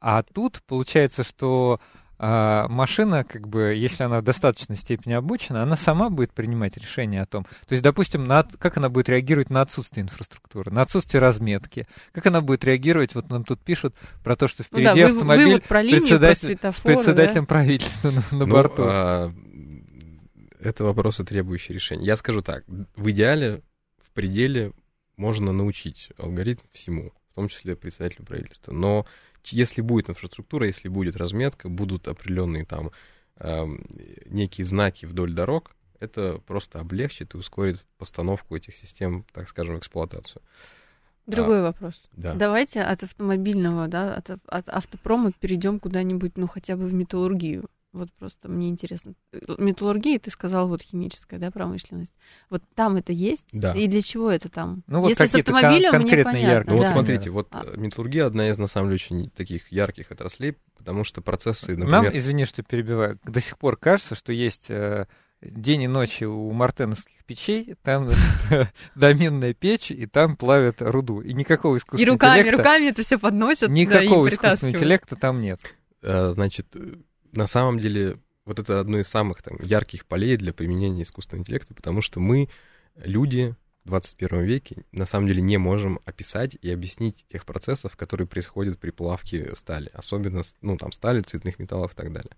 А 0.00 0.22
тут 0.22 0.62
получается, 0.66 1.22
что 1.22 1.80
а 2.18 2.68
машина, 2.68 3.24
как 3.24 3.48
бы, 3.48 3.74
если 3.74 4.04
она 4.04 4.20
в 4.20 4.24
достаточной 4.24 4.76
степени 4.76 5.12
обучена, 5.12 5.62
она 5.62 5.76
сама 5.76 6.08
будет 6.08 6.32
принимать 6.32 6.76
решение 6.76 7.22
о 7.22 7.26
том. 7.26 7.44
То 7.66 7.72
есть, 7.72 7.82
допустим, 7.82 8.26
на, 8.26 8.44
как 8.44 8.76
она 8.76 8.88
будет 8.88 9.08
реагировать 9.08 9.50
на 9.50 9.60
отсутствие 9.60 10.04
инфраструктуры, 10.04 10.70
на 10.70 10.82
отсутствие 10.82 11.20
разметки, 11.20 11.88
как 12.12 12.26
она 12.26 12.40
будет 12.40 12.64
реагировать, 12.64 13.14
вот 13.14 13.28
нам 13.28 13.44
тут 13.44 13.60
пишут 13.60 13.94
про 14.22 14.36
то, 14.36 14.46
что 14.46 14.62
впереди 14.62 15.02
ну, 15.02 15.08
да, 15.08 15.14
автомобиль 15.14 15.46
вывод 15.46 15.64
про 15.64 15.82
линию, 15.82 16.00
председатель, 16.00 16.58
про 16.58 16.72
с 16.72 16.80
председателем 16.80 17.42
да? 17.42 17.48
правительства 17.48 18.10
на, 18.10 18.22
на 18.30 18.46
ну, 18.46 18.46
борту. 18.46 18.82
А, 18.86 19.32
это 20.60 20.84
вопросы, 20.84 21.24
требующие 21.24 21.74
решения. 21.74 22.06
Я 22.06 22.16
скажу 22.16 22.40
так, 22.40 22.64
в 22.68 23.10
идеале, 23.10 23.62
в 23.98 24.12
пределе 24.12 24.72
можно 25.16 25.52
научить 25.52 26.10
алгоритм 26.18 26.62
всему, 26.72 27.12
в 27.32 27.34
том 27.34 27.48
числе 27.48 27.74
председателю 27.74 28.24
правительства. 28.24 28.72
Но 28.72 29.06
если 29.46 29.80
будет 29.80 30.10
инфраструктура, 30.10 30.66
если 30.66 30.88
будет 30.88 31.16
разметка, 31.16 31.68
будут 31.68 32.08
определенные 32.08 32.64
там 32.64 32.90
э, 33.36 33.66
некие 34.26 34.64
знаки 34.64 35.06
вдоль 35.06 35.32
дорог, 35.32 35.74
это 36.00 36.40
просто 36.46 36.80
облегчит 36.80 37.34
и 37.34 37.38
ускорит 37.38 37.84
постановку 37.96 38.56
этих 38.56 38.74
систем, 38.74 39.24
так 39.32 39.48
скажем, 39.48 39.78
эксплуатацию. 39.78 40.42
Другой 41.26 41.60
а, 41.60 41.62
вопрос. 41.62 42.08
Да. 42.12 42.34
Давайте 42.34 42.82
от 42.82 43.04
автомобильного, 43.04 43.86
да, 43.86 44.14
от, 44.14 44.30
от 44.30 44.68
автопрома 44.68 45.30
перейдем 45.32 45.78
куда-нибудь, 45.78 46.36
ну, 46.36 46.48
хотя 46.48 46.76
бы 46.76 46.86
в 46.86 46.92
металлургию. 46.92 47.68
Вот 47.92 48.10
просто 48.12 48.48
мне 48.48 48.70
интересно. 48.70 49.14
Металлургия, 49.58 50.18
ты 50.18 50.30
сказал, 50.30 50.66
вот 50.66 50.82
химическая, 50.82 51.38
да, 51.38 51.50
промышленность. 51.50 52.12
Вот 52.48 52.62
там 52.74 52.96
это 52.96 53.12
есть? 53.12 53.46
Да. 53.52 53.72
И 53.72 53.86
для 53.86 54.00
чего 54.00 54.30
это 54.30 54.48
там? 54.48 54.82
Ну, 54.86 55.00
вот 55.00 55.10
Если 55.10 55.26
с 55.26 55.34
автомобилем, 55.34 55.90
кон- 55.90 56.02
мне 56.02 56.24
понятно. 56.24 56.38
Яркие. 56.38 56.76
Ну, 56.76 56.82
вот 56.82 56.90
смотрите, 56.90 57.30
вот 57.30 57.48
а. 57.50 57.64
металлургия 57.76 58.26
одна 58.26 58.48
из, 58.48 58.56
на 58.56 58.66
самом 58.66 58.88
деле, 58.88 58.94
очень 58.94 59.30
таких 59.30 59.70
ярких 59.70 60.10
отраслей, 60.10 60.56
потому 60.74 61.04
что 61.04 61.20
процессы, 61.20 61.76
например... 61.76 62.04
Нам, 62.04 62.16
извини, 62.16 62.46
что 62.46 62.62
перебиваю, 62.62 63.18
до 63.24 63.40
сих 63.42 63.58
пор 63.58 63.76
кажется, 63.76 64.14
что 64.14 64.32
есть 64.32 64.70
э, 64.70 65.06
день 65.42 65.82
и 65.82 65.88
ночь 65.88 66.22
у 66.22 66.50
мартеновских 66.50 67.24
печей, 67.26 67.74
там 67.82 68.08
доминная 68.94 69.52
печь, 69.52 69.90
и 69.90 70.06
там 70.06 70.36
плавят 70.36 70.76
руду. 70.80 71.20
И 71.20 71.34
никакого 71.34 71.76
искусственного 71.76 72.08
И 72.08 72.10
руками, 72.10 72.38
интеллекта, 72.38 72.56
руками 72.56 72.86
это 72.86 73.02
все 73.02 73.18
подносят. 73.18 73.70
Никакого 73.70 74.30
да, 74.30 74.34
искусственного 74.34 74.76
интеллекта 74.76 75.16
там 75.16 75.42
нет. 75.42 75.60
Э, 76.00 76.32
значит, 76.34 76.74
на 77.32 77.46
самом 77.46 77.78
деле 77.78 78.18
вот 78.44 78.58
это 78.58 78.80
одно 78.80 78.98
из 78.98 79.08
самых 79.08 79.42
там, 79.42 79.56
ярких 79.62 80.06
полей 80.06 80.36
для 80.36 80.52
применения 80.52 81.02
искусственного 81.02 81.42
интеллекта, 81.42 81.74
потому 81.74 82.02
что 82.02 82.20
мы, 82.20 82.48
люди 82.96 83.54
в 83.84 83.88
21 83.88 84.42
веке, 84.42 84.84
на 84.92 85.06
самом 85.06 85.26
деле 85.26 85.42
не 85.42 85.58
можем 85.58 85.98
описать 86.04 86.56
и 86.60 86.70
объяснить 86.70 87.26
тех 87.28 87.44
процессов, 87.44 87.96
которые 87.96 88.26
происходят 88.26 88.78
при 88.78 88.90
плавке 88.90 89.54
стали, 89.56 89.90
особенно, 89.92 90.42
ну, 90.60 90.76
там, 90.76 90.92
стали, 90.92 91.20
цветных 91.20 91.58
металлов 91.58 91.92
и 91.92 91.96
так 91.96 92.12
далее. 92.12 92.30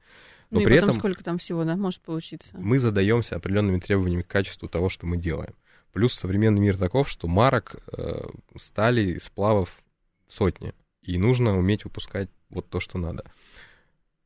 Но 0.51 0.61
ну 0.61 0.65
при 0.65 0.75
и 0.75 0.81
потом 0.81 0.91
этом 0.91 1.01
сколько 1.01 1.25
там 1.25 1.39
всего, 1.39 1.65
да, 1.65 1.77
может 1.77 2.01
получиться? 2.01 2.51
Мы 2.55 2.79
задаемся 2.79 3.37
определенными 3.37 3.81
требованиями 3.81 4.23
к 4.23 4.29
качеству 4.29 4.69
того, 4.69 4.89
что 4.89 5.07
мы 5.07 5.17
делаем. 5.17 5.55
Плюс 5.93 6.15
современный 6.15 6.61
мир 6.61 6.77
таков, 6.77 7.09
что 7.09 7.29
марок 7.29 7.77
э, 7.93 8.27
стали 8.57 9.19
сплавов 9.19 9.83
сотни, 10.29 10.73
и 11.03 11.19
нужно 11.19 11.59
уметь 11.59 11.85
выпускать 11.85 12.31
вот 12.49 12.69
то, 12.69 12.81
что 12.81 12.99
надо. 12.99 13.25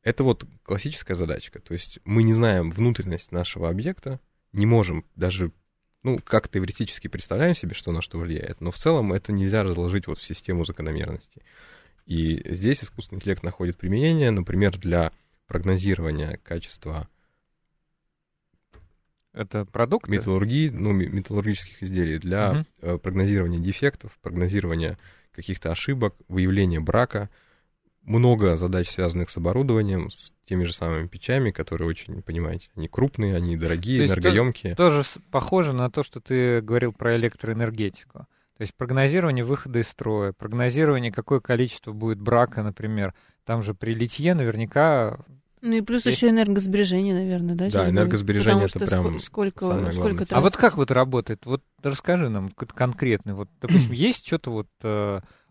Это 0.03 0.23
вот 0.23 0.45
классическая 0.63 1.15
задачка. 1.15 1.59
То 1.59 1.73
есть 1.73 1.99
мы 2.05 2.23
не 2.23 2.33
знаем 2.33 2.71
внутренность 2.71 3.31
нашего 3.31 3.69
объекта, 3.69 4.19
не 4.53 4.65
можем 4.65 5.05
даже, 5.15 5.51
ну, 6.03 6.19
как 6.19 6.47
теоретически 6.47 7.07
представляем 7.07 7.55
себе, 7.55 7.73
что 7.73 7.91
на 7.91 8.01
что 8.01 8.17
влияет, 8.17 8.61
но 8.61 8.71
в 8.71 8.77
целом 8.77 9.13
это 9.13 9.31
нельзя 9.31 9.63
разложить 9.63 10.07
вот 10.07 10.19
в 10.19 10.25
систему 10.25 10.65
закономерностей. 10.65 11.43
И 12.05 12.41
здесь 12.53 12.83
искусственный 12.83 13.17
интеллект 13.17 13.43
находит 13.43 13.77
применение, 13.77 14.31
например, 14.31 14.77
для 14.77 15.11
прогнозирования 15.47 16.39
качества 16.43 17.07
это 19.33 19.65
продукты? 19.65 20.11
Металлургии, 20.11 20.69
ну, 20.69 20.91
металлургических 20.91 21.83
изделий 21.83 22.17
для 22.17 22.65
угу. 22.81 22.99
прогнозирования 22.99 23.59
дефектов, 23.59 24.17
прогнозирования 24.21 24.97
каких-то 25.31 25.71
ошибок, 25.71 26.15
выявления 26.27 26.79
брака, 26.79 27.29
много 28.09 28.57
задач, 28.57 28.89
связанных 28.89 29.29
с 29.29 29.37
оборудованием, 29.37 30.09
с 30.09 30.31
теми 30.45 30.65
же 30.65 30.73
самыми 30.73 31.07
печами, 31.07 31.51
которые 31.51 31.87
очень, 31.87 32.21
понимаете, 32.21 32.67
они 32.75 32.87
крупные, 32.87 33.35
они 33.35 33.55
дорогие, 33.55 33.99
то 33.99 34.13
энергоемкие. 34.13 34.75
То, 34.75 34.89
тоже 34.89 35.03
похоже 35.31 35.73
на 35.73 35.89
то, 35.89 36.03
что 36.03 36.19
ты 36.19 36.61
говорил 36.61 36.91
про 36.91 37.15
электроэнергетику. 37.15 38.25
То 38.57 38.61
есть 38.61 38.73
прогнозирование 38.75 39.45
выхода 39.45 39.79
из 39.79 39.87
строя, 39.87 40.33
прогнозирование, 40.33 41.11
какое 41.11 41.39
количество 41.39 41.93
будет 41.93 42.19
брака, 42.19 42.61
например. 42.61 43.13
Там 43.45 43.63
же 43.63 43.73
при 43.73 43.93
литье 43.93 44.33
наверняка 44.33 45.17
ну 45.61 45.73
и 45.73 45.81
плюс 45.81 46.05
еще 46.05 46.29
энергосбережение, 46.29 47.13
наверное, 47.13 47.55
да? 47.55 47.69
Да, 47.69 47.89
энергосбережение 47.89 48.65
это 48.65 48.79
прям 48.85 49.19
сколько, 49.19 49.67
самое 49.67 49.91
сколько 49.91 50.25
А 50.29 50.39
вот 50.39 50.55
как 50.55 50.77
вот 50.77 50.89
работает? 50.89 51.45
Вот 51.45 51.61
расскажи 51.83 52.29
нам 52.29 52.49
конкретно. 52.49 53.35
Вот, 53.35 53.49
допустим, 53.61 53.91
есть 53.93 54.25
что-то 54.25 54.51
вот 54.51 54.67
э, 54.83 55.19
вот 55.19 55.48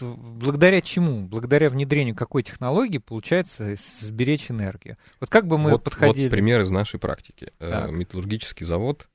благодаря 0.00 0.80
чему, 0.80 1.26
благодаря 1.26 1.68
внедрению 1.68 2.14
какой 2.14 2.42
технологии 2.42 2.98
получается 2.98 3.74
сберечь 3.76 4.50
энергию? 4.50 4.96
Вот 5.20 5.30
как 5.30 5.46
бы 5.46 5.58
мы 5.58 5.72
вот, 5.72 5.84
подходили? 5.84 6.24
Вот 6.24 6.30
пример 6.30 6.60
из 6.60 6.70
нашей 6.70 6.98
практики. 6.98 7.52
Э, 7.58 7.70
так. 7.70 7.90
Металлургический 7.90 8.66
завод 8.66 9.08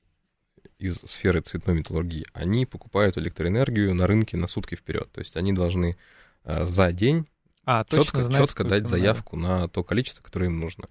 из 0.78 0.98
сферы 1.04 1.40
цветной 1.40 1.76
металлургии, 1.76 2.24
они 2.32 2.64
покупают 2.64 3.18
электроэнергию 3.18 3.94
на 3.94 4.06
рынке 4.06 4.36
на 4.36 4.46
сутки 4.46 4.76
вперед. 4.76 5.10
То 5.12 5.20
есть 5.20 5.36
они 5.36 5.52
должны 5.52 5.96
э, 6.44 6.68
за 6.68 6.92
день 6.92 7.26
а, 7.64 7.84
четко, 7.84 8.22
знать, 8.22 8.40
четко 8.40 8.64
дать 8.64 8.88
заявку 8.88 9.36
надо. 9.36 9.62
на 9.62 9.68
то 9.68 9.84
количество, 9.84 10.22
которое 10.22 10.46
им 10.46 10.60
нужно. 10.60 10.88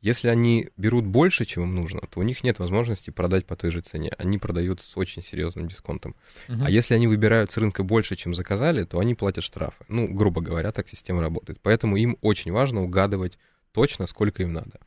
Если 0.00 0.28
они 0.28 0.70
берут 0.78 1.04
больше, 1.04 1.44
чем 1.44 1.64
им 1.64 1.74
нужно, 1.74 2.00
то 2.00 2.20
у 2.20 2.22
них 2.22 2.42
нет 2.42 2.58
возможности 2.58 3.10
продать 3.10 3.44
по 3.44 3.54
той 3.54 3.70
же 3.70 3.82
цене. 3.82 4.10
Они 4.16 4.38
продают 4.38 4.80
с 4.80 4.96
очень 4.96 5.22
серьезным 5.22 5.68
дисконтом. 5.68 6.16
Угу. 6.48 6.64
А 6.64 6.70
если 6.70 6.94
они 6.94 7.06
выбирают 7.06 7.50
с 7.50 7.58
рынка 7.58 7.82
больше, 7.82 8.16
чем 8.16 8.34
заказали, 8.34 8.84
то 8.84 8.98
они 8.98 9.14
платят 9.14 9.44
штрафы. 9.44 9.84
Ну, 9.88 10.08
грубо 10.08 10.40
говоря, 10.40 10.72
так 10.72 10.88
система 10.88 11.20
работает. 11.20 11.60
Поэтому 11.62 11.96
им 11.96 12.16
очень 12.22 12.50
важно 12.50 12.82
угадывать 12.82 13.38
точно, 13.72 14.06
сколько 14.06 14.42
им 14.42 14.54
надо. 14.54 14.80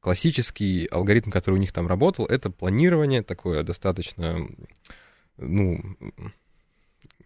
Классический 0.00 0.86
алгоритм, 0.86 1.30
который 1.30 1.54
у 1.54 1.58
них 1.58 1.72
там 1.72 1.86
работал, 1.86 2.24
это 2.26 2.50
планирование 2.50 3.22
такое 3.22 3.62
достаточно, 3.62 4.48
ну, 5.36 5.82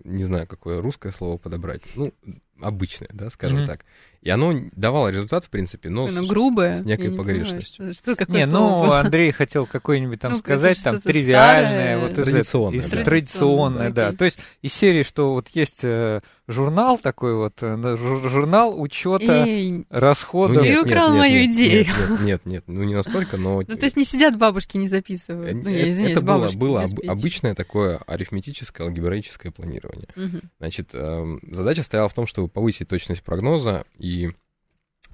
не 0.05 0.25
знаю, 0.25 0.47
какое 0.47 0.81
русское 0.81 1.13
слово 1.13 1.39
подобрать. 1.39 1.83
Ну, 1.95 2.13
обычное, 2.61 3.11
да, 3.13 3.31
скажем 3.31 3.59
mm-hmm. 3.59 3.67
так. 3.67 3.85
И 4.21 4.31
оно 4.31 4.53
давало 4.73 5.09
результат, 5.09 5.45
в 5.45 5.49
принципе, 5.49 5.89
но 5.91 6.09
ну, 6.09 6.27
с, 6.27 6.29
грубое. 6.29 6.73
с 6.73 6.85
некой 6.85 7.13
погрешностью. 7.13 7.77
Понимаю, 7.79 7.95
что, 7.95 8.15
что 8.15 8.33
не, 8.33 8.47
ну, 8.47 8.91
Андрей 8.93 9.31
хотел 9.31 9.65
какое-нибудь 9.65 10.21
там 10.21 10.33
ну, 10.33 10.39
сказать, 10.39 10.83
там, 10.83 11.01
тривиальное, 11.01 11.99
вот 11.99 12.15
традиционное, 12.15 12.81
из, 12.81 12.91
да. 12.91 13.05
традиционное, 13.05 13.91
да. 13.91 14.13
То 14.13 14.25
есть 14.25 14.41
из 14.61 14.73
серии, 14.73 15.05
что 15.05 15.35
вот 15.35 15.49
есть 15.55 15.81
э, 15.85 16.21
журнал 16.49 16.99
такой 16.99 17.37
вот, 17.37 17.55
э, 17.61 17.97
журнал 17.97 18.81
учета 18.81 19.47
расходов. 19.89 20.57
Ну, 20.57 20.63
нет, 20.65 20.75
Ты 20.75 20.91
украл 20.91 21.13
нет, 21.13 21.19
мою 21.19 21.47
нет, 21.47 21.55
идею. 21.55 21.87
Нет, 21.87 21.97
нет, 21.97 22.21
нет, 22.21 22.47
нет, 22.47 22.65
ну 22.67 22.83
не 22.83 22.95
настолько, 22.95 23.37
но... 23.37 23.63
Ну, 23.67 23.77
то 23.77 23.85
есть 23.85 23.97
не 23.97 24.05
сидят 24.05 24.37
бабушки, 24.37 24.77
не 24.79 24.89
записывают. 24.89 25.63
Ну, 25.63 25.71
я 25.71 25.91
извиняюсь, 25.91 26.17
это 26.17 26.27
было, 26.27 26.51
было 26.55 26.83
об, 26.83 27.09
обычное 27.09 27.55
такое 27.55 27.99
арифметическое, 27.99 28.89
алгебраическое 28.89 29.53
планирование. 29.53 30.09
Угу. 30.17 30.41
Значит, 30.59 30.89
э, 30.93 31.39
задача 31.53 31.85
стояла 31.85 32.09
в 32.09 32.15
том, 32.15 32.27
чтобы 32.27 32.48
повысить 32.49 32.89
точность 32.89 33.23
прогноза 33.23 33.85
и 33.99 34.31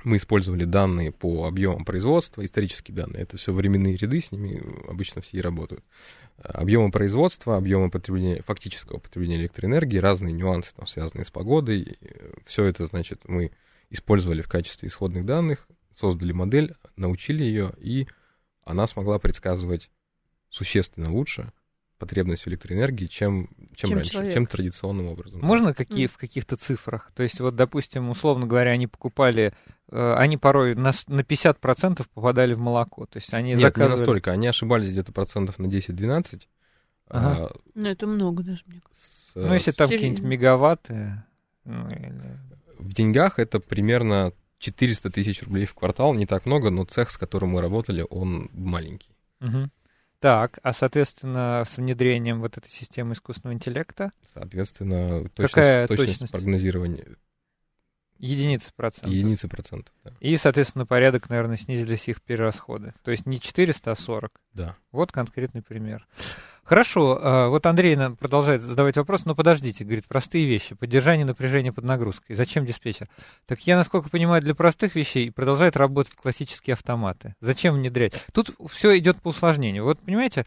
мы 0.03 0.19
использовали 0.19 0.65
данные 0.65 1.13
по 1.13 1.47
объемам 1.47 1.85
производства, 1.85 2.45
исторические 2.45 2.95
данные, 2.95 3.23
это 3.23 3.37
все 3.37 3.53
временные 3.53 3.97
ряды, 3.97 4.21
с 4.21 4.33
ними 4.33 4.63
обычно 4.89 5.23
все 5.23 5.39
и 5.39 5.41
работают. 5.41 5.85
Объемы 6.37 6.91
производства, 6.91 7.57
объемы 7.57 7.91
потребления, 7.91 8.43
фактического 8.43 8.99
потребления 8.99 9.37
электроэнергии, 9.37 9.99
разные 9.99 10.33
нюансы, 10.33 10.75
там, 10.75 10.87
связанные 10.87 11.25
с 11.25 11.31
погодой. 11.31 11.99
Все 12.45 12.65
это, 12.65 12.87
значит, 12.87 13.23
мы 13.29 13.53
использовали 13.89 14.43
в 14.43 14.49
качестве 14.49 14.89
исходных 14.89 15.25
данных, 15.25 15.69
создали 15.95 16.33
модель, 16.33 16.75
научили 16.97 17.45
ее, 17.45 17.73
и 17.79 18.07
она 18.65 18.87
смогла 18.87 19.19
предсказывать 19.19 19.91
существенно 20.51 21.11
лучше, 21.11 21.53
потребность 21.99 22.45
в 22.45 22.49
электроэнергии, 22.49 23.07
чем, 23.07 23.49
чем, 23.75 23.89
чем 23.89 23.99
раньше, 23.99 24.13
человек. 24.13 24.35
чем 24.35 24.47
традиционным 24.47 25.07
образом. 25.07 25.41
Можно 25.41 25.75
какие, 25.75 26.07
mm. 26.07 26.11
в 26.13 26.17
каких-то 26.17 26.57
цифрах? 26.57 27.13
То 27.15 27.23
есть, 27.23 27.41
вот, 27.41 27.57
допустим, 27.57 28.11
условно 28.11 28.47
говоря, 28.47 28.73
они 28.73 28.87
покупали, 28.87 29.55
э, 29.91 30.15
они 30.15 30.37
порой 30.37 30.75
на, 30.75 30.93
на 31.07 31.21
50% 31.21 32.07
попадали 32.13 32.55
в 32.55 32.59
молоко. 32.59 33.07
То 33.07 33.19
есть 33.19 33.33
они 33.33 33.51
Нет, 33.51 33.61
заказывали... 33.61 33.93
не 33.93 33.99
настолько. 33.99 34.33
Они 34.33 34.47
ошибались 34.47 34.91
где-то 34.91 35.13
процентов 35.13 35.59
на 35.59 35.67
10-12. 35.67 36.43
Ага. 37.09 37.47
А, 37.47 37.57
ну, 37.75 37.87
это 37.87 38.07
много 38.07 38.43
даже, 38.43 38.63
мне 38.67 38.81
кажется. 38.81 39.09
С, 39.33 39.35
ну, 39.35 39.55
если 39.55 39.73
там 39.73 39.89
какие-нибудь 39.89 40.23
мегаватты... 40.25 41.23
Ну, 41.65 41.89
или... 41.89 42.39
В 42.79 42.93
деньгах 42.93 43.39
это 43.39 43.61
примерно 43.61 44.33
400 44.59 45.11
тысяч 45.11 45.43
рублей 45.43 45.67
в 45.67 45.75
квартал. 45.75 46.15
Не 46.15 46.27
так 46.27 46.47
много, 46.47 46.71
но 46.71 46.85
цех, 46.85 47.11
с 47.11 47.17
которым 47.17 47.51
мы 47.51 47.61
работали, 47.61 48.05
он 48.09 48.51
маленький. 48.53 49.11
Угу. 49.41 49.71
Так, 50.25 50.59
а 50.63 50.73
соответственно, 50.73 51.65
с 51.67 51.77
внедрением 51.77 52.41
вот 52.41 52.57
этой 52.57 52.71
системы 52.71 53.13
искусственного 53.13 53.57
интеллекта? 53.57 54.11
Соответственно, 54.33 55.29
точность, 55.29 55.53
Какая 55.53 55.87
точность, 55.87 56.13
точность 56.13 56.33
прогнозирования. 56.33 57.05
Единицы 58.17 58.71
процентов. 58.75 59.13
Единицы 59.13 59.49
процентов, 59.49 59.95
да. 60.03 60.13
И, 60.21 60.35
соответственно, 60.39 60.87
порядок, 60.87 61.29
наверное, 61.29 61.59
снизились 61.59 62.09
их 62.09 62.23
перерасходы. 62.23 62.95
То 63.03 63.11
есть 63.11 63.27
не 63.27 63.39
400, 63.39 63.91
а 63.91 63.95
40. 63.95 64.41
Да. 64.55 64.77
Вот 64.93 65.13
конкретный 65.13 65.61
пример. 65.61 66.09
Хорошо, 66.65 67.19
а, 67.21 67.49
вот 67.49 67.67
Андрей 67.67 67.97
продолжает 68.19 68.63
задавать 68.63 68.97
вопрос, 68.97 69.27
но 69.27 69.35
подождите, 69.35 69.85
говорит, 69.85 70.07
простые 70.07 70.47
вещи, 70.47 70.75
поддержание 70.75 71.27
напряжения 71.27 71.73
под 71.73 71.85
нагрузкой. 71.85 72.35
Зачем 72.35 72.65
диспетчер? 72.65 73.09
Так 73.47 73.61
я, 73.67 73.77
насколько 73.77 74.09
понимаю, 74.09 74.41
для 74.41 74.55
простых 74.55 74.95
вещей 74.95 75.31
продолжают 75.31 75.77
работать 75.77 76.15
классические 76.15 76.73
автоматы. 76.73 77.35
Зачем 77.41 77.75
внедрять? 77.75 78.25
Тут 78.33 78.51
все 78.71 78.97
идет 78.97 79.21
по 79.21 79.29
усложнению. 79.29 79.85
Вот, 79.85 80.01
понимаете, 80.01 80.47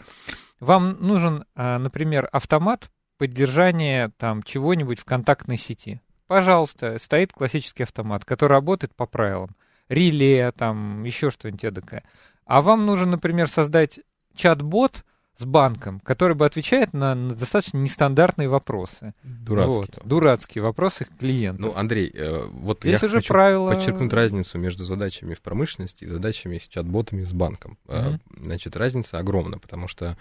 вам 0.60 0.98
нужен, 1.00 1.46
а, 1.56 1.78
например, 1.78 2.28
автомат 2.32 2.90
поддержания 3.20 4.12
там 4.18 4.42
чего-нибудь 4.42 5.00
в 5.00 5.06
контактной 5.06 5.58
сети. 5.58 6.02
Пожалуйста, 6.26 6.98
стоит 7.00 7.32
классический 7.32 7.84
автомат, 7.84 8.26
который 8.26 8.54
работает 8.54 8.96
по 8.96 9.06
правилам. 9.06 9.56
Реле, 9.88 10.52
там, 10.52 11.04
еще 11.04 11.32
что-нибудь 11.32 11.64
эдакое. 11.64 12.04
А 12.46 12.62
вам 12.62 12.86
нужно, 12.86 13.06
например, 13.12 13.48
создать 13.48 14.00
чат-бот 14.36 15.06
с 15.38 15.46
банком, 15.46 16.00
который 16.00 16.36
бы 16.36 16.46
отвечает 16.46 16.94
на, 16.94 17.14
на 17.14 17.36
достаточно 17.36 17.78
нестандартные 17.78 18.50
вопросы. 18.50 19.14
Дурацкие. 19.24 19.78
Вот, 19.78 20.00
дурацкие 20.04 20.64
вопросы 20.64 21.08
клиентов. 21.20 21.66
Ну, 21.66 21.80
Андрей, 21.80 22.12
э, 22.14 22.48
вот 22.48 22.80
Здесь 22.82 23.02
я 23.02 23.06
уже 23.08 23.18
хочу 23.18 23.34
правила... 23.34 23.72
подчеркнуть 23.72 24.12
разницу 24.14 24.58
между 24.58 24.86
задачами 24.86 25.36
в 25.36 25.42
промышленности 25.42 26.06
и 26.06 26.08
задачами 26.08 26.58
с 26.58 26.68
чат-ботами 26.68 27.24
с 27.24 27.34
банком. 27.34 27.78
Мгм. 27.86 28.20
Значит, 28.42 28.76
разница 28.76 29.20
огромна, 29.20 29.60
потому 29.60 29.88
что 29.88 30.18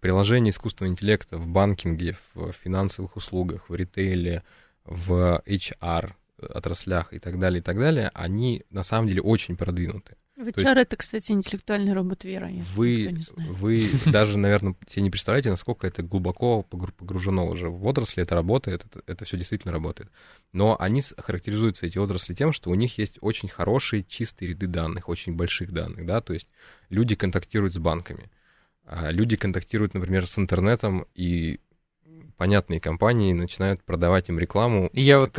приложение 0.00 0.52
искусственного 0.52 0.92
интеллекта 0.92 1.36
в 1.36 1.46
банкинге, 1.46 2.16
в 2.34 2.52
финансовых 2.52 3.16
услугах, 3.16 3.68
в 3.68 3.74
ритейле, 3.74 4.42
в 4.84 5.42
HR 5.46 6.12
отраслях 6.38 7.12
и 7.12 7.18
так 7.18 7.38
далее, 7.38 7.60
и 7.60 7.62
так 7.62 7.78
далее, 7.78 8.10
они 8.14 8.64
на 8.70 8.82
самом 8.82 9.08
деле 9.08 9.22
очень 9.22 9.56
продвинуты. 9.56 10.16
В 10.36 10.52
То 10.52 10.60
есть- 10.60 10.70
HR 10.70 10.78
это, 10.80 10.96
кстати, 10.96 11.32
интеллектуальный 11.32 11.94
робот 11.94 12.24
Вера, 12.24 12.50
если 12.50 12.70
Вы, 12.74 13.02
кто 13.04 13.10
не 13.16 13.22
знает. 13.22 13.50
вы 13.52 13.88
даже, 14.12 14.36
наверное, 14.36 14.76
себе 14.86 15.02
не 15.02 15.10
представляете, 15.10 15.50
насколько 15.50 15.86
это 15.86 16.02
глубоко 16.02 16.60
погру- 16.68 16.92
погружено 16.92 17.46
уже 17.46 17.70
в 17.70 17.86
отрасли, 17.86 18.22
это 18.22 18.34
работает, 18.34 18.84
это, 19.06 19.24
все 19.24 19.38
действительно 19.38 19.72
работает. 19.72 20.10
Но 20.52 20.76
они 20.78 21.02
характеризуются, 21.16 21.86
эти 21.86 21.96
отрасли, 21.96 22.34
тем, 22.34 22.52
что 22.52 22.70
у 22.70 22.74
них 22.74 22.98
есть 22.98 23.16
очень 23.22 23.48
хорошие 23.48 24.04
чистые 24.04 24.50
ряды 24.50 24.66
данных, 24.66 25.08
очень 25.08 25.34
больших 25.34 25.72
данных, 25.72 26.04
да, 26.04 26.20
то 26.20 26.34
есть 26.34 26.48
люди 26.90 27.14
контактируют 27.14 27.72
с 27.72 27.78
банками, 27.78 28.30
а 28.84 29.10
люди 29.10 29.36
контактируют, 29.36 29.94
например, 29.94 30.26
с 30.26 30.38
интернетом, 30.38 31.06
и 31.14 31.60
понятные 32.36 32.80
компании 32.80 33.32
начинают 33.32 33.82
продавать 33.82 34.28
им 34.28 34.38
рекламу 34.38 34.88
И 34.92 35.00
я 35.00 35.18
вот 35.18 35.32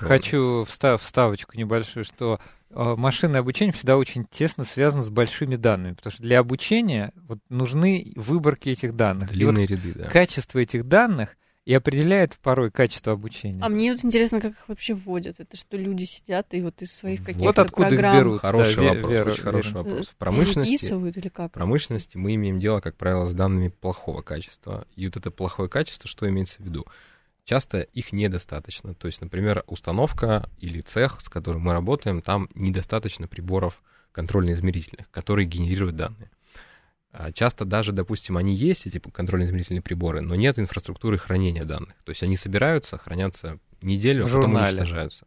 хочу 0.00 0.64
встав, 0.68 1.02
вставочку 1.02 1.56
небольшую, 1.56 2.04
что 2.04 2.40
э, 2.70 2.94
машинное 2.96 3.40
обучение 3.40 3.72
всегда 3.72 3.96
очень 3.96 4.24
тесно 4.30 4.64
связано 4.64 5.02
с 5.02 5.10
большими 5.10 5.56
данными, 5.56 5.94
потому 5.94 6.12
что 6.12 6.22
для 6.22 6.38
обучения 6.38 7.12
вот, 7.16 7.38
нужны 7.48 8.12
выборки 8.16 8.68
этих 8.68 8.94
данных. 8.96 9.32
И 9.32 9.44
вот 9.44 9.54
Длинные 9.54 9.66
ряды, 9.66 9.92
да. 9.94 10.04
качество 10.06 10.58
этих 10.58 10.86
данных 10.86 11.36
и 11.66 11.74
определяет 11.74 12.38
порой 12.38 12.70
качество 12.70 13.12
обучения. 13.12 13.62
А 13.62 13.68
мне 13.68 13.92
вот 13.92 14.04
интересно, 14.04 14.40
как 14.40 14.52
их 14.52 14.68
вообще 14.68 14.94
вводят. 14.94 15.40
Это 15.40 15.56
что, 15.56 15.76
люди 15.76 16.04
сидят 16.04 16.46
и 16.54 16.62
вот 16.62 16.80
из 16.80 16.92
своих 16.92 17.20
каких-то 17.20 17.44
вот 17.44 17.58
откуда 17.58 17.88
программ 17.88 18.16
их 18.16 18.20
берут. 18.20 18.40
Хороший 18.40 18.76
да, 18.76 18.82
вопрос, 18.94 19.12
Вера, 19.12 19.30
очень 19.30 19.42
хороший 19.42 19.68
Вера. 19.68 19.78
вопрос. 19.78 20.08
В 20.08 20.12
э, 20.12 20.14
промышленности 20.18 20.70
переписывают 20.72 21.16
или 21.18 21.28
как? 21.28 21.50
В 21.50 21.54
промышленности 21.54 22.16
мы 22.16 22.34
имеем 22.34 22.58
дело, 22.58 22.80
как 22.80 22.96
правило, 22.96 23.26
с 23.26 23.32
данными 23.32 23.68
плохого 23.68 24.22
качества. 24.22 24.86
И 24.96 25.06
вот 25.06 25.16
это 25.16 25.30
плохое 25.30 25.68
качество, 25.68 26.08
что 26.08 26.28
имеется 26.28 26.62
в 26.62 26.64
виду? 26.64 26.86
Часто 27.44 27.80
их 27.80 28.12
недостаточно. 28.12 28.94
То 28.94 29.06
есть, 29.06 29.20
например, 29.20 29.62
установка 29.66 30.48
или 30.58 30.80
цех, 30.80 31.20
с 31.20 31.28
которым 31.28 31.62
мы 31.62 31.72
работаем, 31.72 32.22
там 32.22 32.48
недостаточно 32.54 33.28
приборов 33.28 33.82
контрольно-измерительных, 34.12 35.10
которые 35.10 35.46
генерируют 35.46 35.96
данные. 35.96 36.30
А 37.12 37.32
Часто 37.32 37.64
даже, 37.64 37.92
допустим, 37.92 38.36
они 38.36 38.54
есть, 38.54 38.86
эти 38.86 38.98
контрольно-измерительные 38.98 39.82
приборы, 39.82 40.20
но 40.20 40.36
нет 40.36 40.58
инфраструктуры 40.58 41.18
хранения 41.18 41.64
данных. 41.64 41.96
То 42.04 42.10
есть 42.10 42.22
они 42.22 42.36
собираются, 42.36 42.98
хранятся 42.98 43.58
неделю, 43.82 44.26
а 44.26 44.28
потом 44.28 44.54
уничтожаются. 44.54 45.26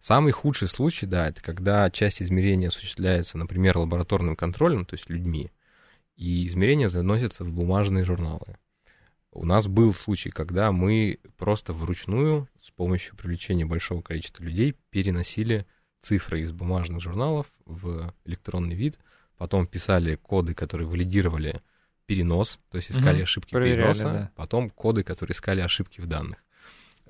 Самый 0.00 0.32
худший 0.32 0.66
случай, 0.66 1.06
да, 1.06 1.28
это 1.28 1.42
когда 1.42 1.88
часть 1.90 2.22
измерения 2.22 2.68
осуществляется, 2.68 3.36
например, 3.36 3.76
лабораторным 3.78 4.34
контролем, 4.34 4.86
то 4.86 4.94
есть 4.94 5.10
людьми, 5.10 5.52
и 6.16 6.46
измерения 6.46 6.88
заносятся 6.88 7.44
в 7.44 7.52
бумажные 7.52 8.04
журналы. 8.04 8.56
У 9.32 9.44
нас 9.44 9.68
был 9.68 9.94
случай, 9.94 10.30
когда 10.30 10.72
мы 10.72 11.20
просто 11.36 11.72
вручную 11.72 12.48
с 12.60 12.70
помощью 12.70 13.14
привлечения 13.14 13.64
большого 13.64 14.02
количества 14.02 14.42
людей 14.42 14.74
переносили 14.90 15.66
цифры 16.00 16.40
из 16.40 16.50
бумажных 16.50 17.00
журналов 17.00 17.46
в 17.64 18.12
электронный 18.24 18.74
вид, 18.74 18.98
потом 19.40 19.66
писали 19.66 20.16
коды, 20.16 20.52
которые 20.52 20.86
валидировали 20.86 21.62
перенос, 22.04 22.60
то 22.70 22.76
есть 22.76 22.90
искали 22.90 23.14
Мгм, 23.14 23.22
ошибки 23.22 23.52
проверяли, 23.52 23.78
переноса, 23.78 24.04
да. 24.04 24.30
потом 24.36 24.68
коды, 24.68 25.02
которые 25.02 25.32
искали 25.32 25.62
ошибки 25.62 26.02
в 26.02 26.06
данных. 26.06 26.44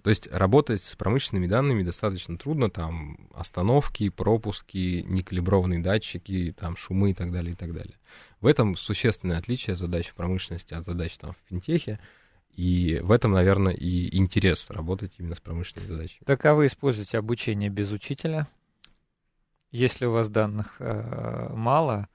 То 0.04 0.10
есть 0.10 0.28
работать 0.28 0.80
с 0.80 0.94
промышленными 0.94 1.48
данными 1.48 1.82
достаточно 1.82 2.38
трудно, 2.38 2.70
там 2.70 3.28
остановки, 3.34 4.10
пропуски, 4.10 5.04
некалиброванные 5.08 5.80
датчики, 5.80 6.54
там 6.56 6.76
шумы 6.76 7.10
и 7.10 7.14
так 7.14 7.32
далее, 7.32 7.54
и 7.54 7.56
так 7.56 7.74
далее. 7.74 7.98
В 8.40 8.46
этом 8.46 8.76
существенное 8.76 9.36
отличие 9.36 9.74
задач 9.74 10.06
в 10.06 10.14
промышленности 10.14 10.72
от 10.74 10.84
задач 10.84 11.18
там 11.18 11.32
в 11.32 11.48
финтехе, 11.48 11.98
и 12.54 13.00
в 13.02 13.10
этом, 13.10 13.32
наверное, 13.32 13.74
и 13.74 14.16
интерес 14.16 14.70
работать 14.70 15.14
именно 15.18 15.34
с 15.34 15.40
промышленными 15.40 15.88
задачами. 15.88 16.22
Так 16.26 16.44
а 16.46 16.54
вы 16.54 16.66
используете 16.66 17.18
обучение 17.18 17.70
без 17.70 17.90
учителя? 17.90 18.46
Если 19.72 20.04
у 20.04 20.12
вас 20.12 20.28
данных 20.30 20.76
э, 20.78 21.48
мало, 21.54 22.08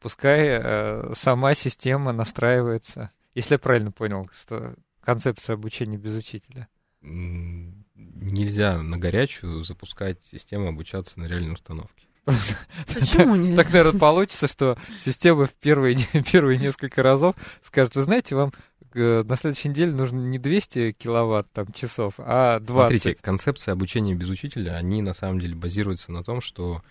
пускай 0.00 0.60
э, 0.60 1.12
сама 1.14 1.54
система 1.54 2.12
настраивается. 2.12 3.10
Если 3.34 3.54
я 3.54 3.58
правильно 3.58 3.92
понял, 3.92 4.30
что 4.40 4.74
концепция 5.06 5.54
обучения 5.54 5.96
без 5.96 6.14
учителя. 6.14 6.68
Нельзя 7.00 8.82
на 8.82 8.98
горячую 8.98 9.62
запускать 9.64 10.18
систему 10.24 10.68
обучаться 10.68 11.20
на 11.20 11.26
реальной 11.26 11.54
установке. 11.54 12.06
Почему 12.24 13.36
нельзя? 13.36 13.62
Так, 13.62 13.72
наверное, 13.72 14.00
получится, 14.00 14.48
что 14.48 14.76
система 14.98 15.46
в 15.46 15.52
первые, 15.54 15.96
первые 16.32 16.58
несколько 16.58 17.02
разов 17.02 17.36
скажет, 17.62 17.94
вы 17.94 18.02
знаете, 18.02 18.34
вам 18.34 18.52
э, 18.94 19.22
на 19.22 19.36
следующей 19.36 19.68
неделе 19.68 19.92
нужно 19.92 20.18
не 20.18 20.38
200 20.38 20.92
киловатт 20.92 21.52
там, 21.52 21.72
часов, 21.72 22.14
а 22.18 22.58
20. 22.58 23.00
Смотрите, 23.00 23.22
концепция 23.22 23.72
обучения 23.72 24.14
без 24.16 24.28
учителя, 24.28 24.74
они 24.74 25.02
на 25.02 25.14
самом 25.14 25.38
деле 25.38 25.54
базируются 25.54 26.10
на 26.10 26.24
том, 26.24 26.40
что 26.40 26.82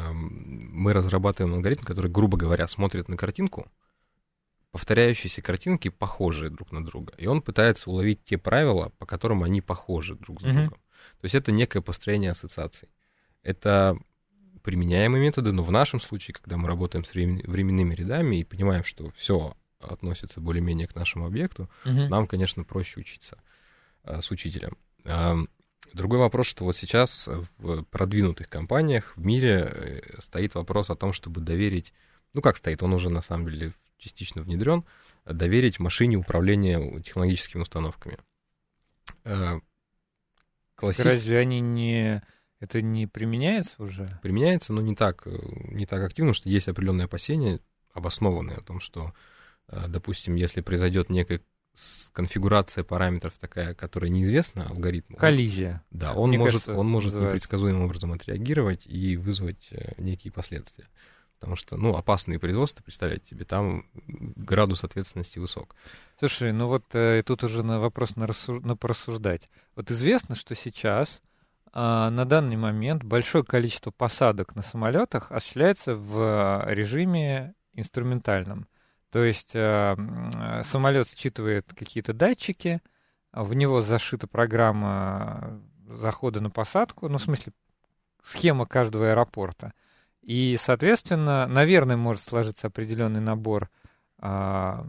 мы 0.00 0.92
разрабатываем 0.92 1.54
алгоритм, 1.54 1.82
который, 1.82 2.10
грубо 2.10 2.36
говоря, 2.36 2.66
смотрит 2.68 3.08
на 3.08 3.16
картинку, 3.16 3.70
повторяющиеся 4.70 5.42
картинки 5.42 5.88
похожие 5.90 6.50
друг 6.50 6.72
на 6.72 6.84
друга, 6.84 7.12
и 7.18 7.26
он 7.26 7.42
пытается 7.42 7.90
уловить 7.90 8.24
те 8.24 8.38
правила, 8.38 8.90
по 8.98 9.06
которым 9.06 9.42
они 9.42 9.60
похожи 9.60 10.14
друг 10.14 10.40
с 10.40 10.44
Мгм. 10.44 10.56
другом. 10.56 10.78
То 11.20 11.24
есть 11.24 11.34
это 11.34 11.52
некое 11.52 11.82
построение 11.82 12.30
ассоциаций. 12.30 12.88
Это 13.42 13.98
применяемые 14.62 15.20
методы, 15.20 15.52
но 15.52 15.62
в 15.62 15.70
нашем 15.70 16.00
случае, 16.00 16.34
когда 16.34 16.56
мы 16.56 16.68
работаем 16.68 17.04
с 17.04 17.12
времен- 17.14 17.42
временными 17.50 17.94
рядами 17.94 18.36
и 18.36 18.44
понимаем, 18.44 18.84
что 18.84 19.10
все 19.10 19.56
относится 19.80 20.40
более-менее 20.40 20.86
к 20.86 20.94
нашему 20.94 21.26
объекту, 21.26 21.68
Мгм. 21.84 22.08
нам, 22.08 22.26
конечно, 22.26 22.64
проще 22.64 23.00
учиться 23.00 23.38
а, 24.04 24.22
с 24.22 24.30
учителем. 24.30 24.76
Ам, 25.04 25.48
Другой 25.92 26.18
вопрос, 26.18 26.46
что 26.46 26.64
вот 26.64 26.76
сейчас 26.76 27.28
в 27.58 27.82
продвинутых 27.84 28.48
компаниях 28.48 29.12
в 29.16 29.24
мире 29.24 29.70
э, 29.72 30.20
стоит 30.22 30.54
вопрос 30.54 30.90
о 30.90 30.96
том, 30.96 31.12
чтобы 31.12 31.40
доверить, 31.40 31.92
ну 32.34 32.40
как 32.40 32.56
стоит, 32.56 32.82
он 32.82 32.92
уже 32.94 33.10
на 33.10 33.20
самом 33.22 33.46
деле 33.50 33.74
частично 33.98 34.42
внедрен, 34.42 34.84
доверить 35.24 35.78
машине 35.78 36.16
управление 36.16 37.00
технологическими 37.02 37.62
установками. 37.62 38.18
Э, 39.24 39.60
класси- 40.76 41.02
Разве 41.02 41.38
они 41.38 41.60
не... 41.60 42.22
Это 42.58 42.80
не 42.80 43.06
применяется 43.08 43.74
уже? 43.82 44.18
применяется, 44.22 44.72
но 44.72 44.80
не 44.80 44.94
так, 44.94 45.26
э, 45.26 45.36
не 45.70 45.84
так 45.84 46.02
активно, 46.02 46.32
что 46.32 46.48
есть 46.48 46.68
определенные 46.68 47.04
опасения, 47.06 47.60
обоснованные 47.92 48.56
о 48.58 48.62
том, 48.62 48.80
что, 48.80 49.12
допустим, 49.68 50.34
если 50.36 50.60
произойдет 50.62 51.10
некая 51.10 51.38
с- 51.38 51.42
конфигурация 52.12 52.84
параметров 52.84 53.32
такая, 53.40 53.74
которая 53.74 54.10
неизвестна 54.10 54.68
алгоритму, 54.68 55.16
Коллизия. 55.16 55.82
да, 55.90 56.12
он 56.12 56.28
Мне 56.30 56.38
может, 56.38 56.64
кажется, 56.64 56.74
он 56.74 56.88
может 56.88 57.06
называется. 57.08 57.34
непредсказуемым 57.34 57.84
образом 57.84 58.12
отреагировать 58.12 58.86
и 58.86 59.16
вызвать 59.16 59.68
э, 59.70 59.94
некие 59.98 60.32
последствия. 60.32 60.86
Потому 61.38 61.56
что, 61.56 61.76
ну, 61.76 61.96
опасные 61.96 62.38
производства, 62.38 62.84
представляете 62.84 63.30
себе, 63.30 63.44
там 63.44 63.86
градус 63.94 64.84
ответственности 64.84 65.40
высок. 65.40 65.74
Слушай, 66.18 66.52
ну 66.52 66.68
вот 66.68 66.84
э, 66.92 67.22
тут 67.26 67.42
уже 67.42 67.64
на 67.64 67.80
вопрос 67.80 68.14
на, 68.14 68.26
рассуж- 68.26 68.60
на 68.64 68.76
порассуждать. 68.76 69.48
Вот 69.74 69.90
известно, 69.90 70.36
что 70.36 70.54
сейчас 70.54 71.20
а, 71.72 72.10
на 72.10 72.26
данный 72.26 72.56
момент 72.56 73.02
большое 73.02 73.44
количество 73.44 73.90
посадок 73.90 74.54
на 74.54 74.62
самолетах 74.62 75.32
осуществляется 75.32 75.96
в 75.96 76.16
а, 76.18 76.66
режиме 76.68 77.54
инструментальном. 77.72 78.68
То 79.12 79.22
есть 79.22 79.54
м, 79.54 80.32
а, 80.34 80.62
самолет 80.64 81.06
считывает 81.06 81.72
какие-то 81.74 82.14
датчики, 82.14 82.80
в 83.32 83.52
него 83.54 83.82
зашита 83.82 84.26
программа 84.26 85.62
захода 85.86 86.40
на 86.40 86.50
посадку, 86.50 87.08
ну, 87.08 87.18
в 87.18 87.22
смысле, 87.22 87.52
схема 88.22 88.64
каждого 88.64 89.10
аэропорта. 89.10 89.74
И, 90.22 90.56
соответственно, 90.60 91.46
наверное, 91.46 91.96
может 91.96 92.22
сложиться 92.22 92.68
определенный 92.68 93.20
набор 93.20 93.68
а, 94.18 94.86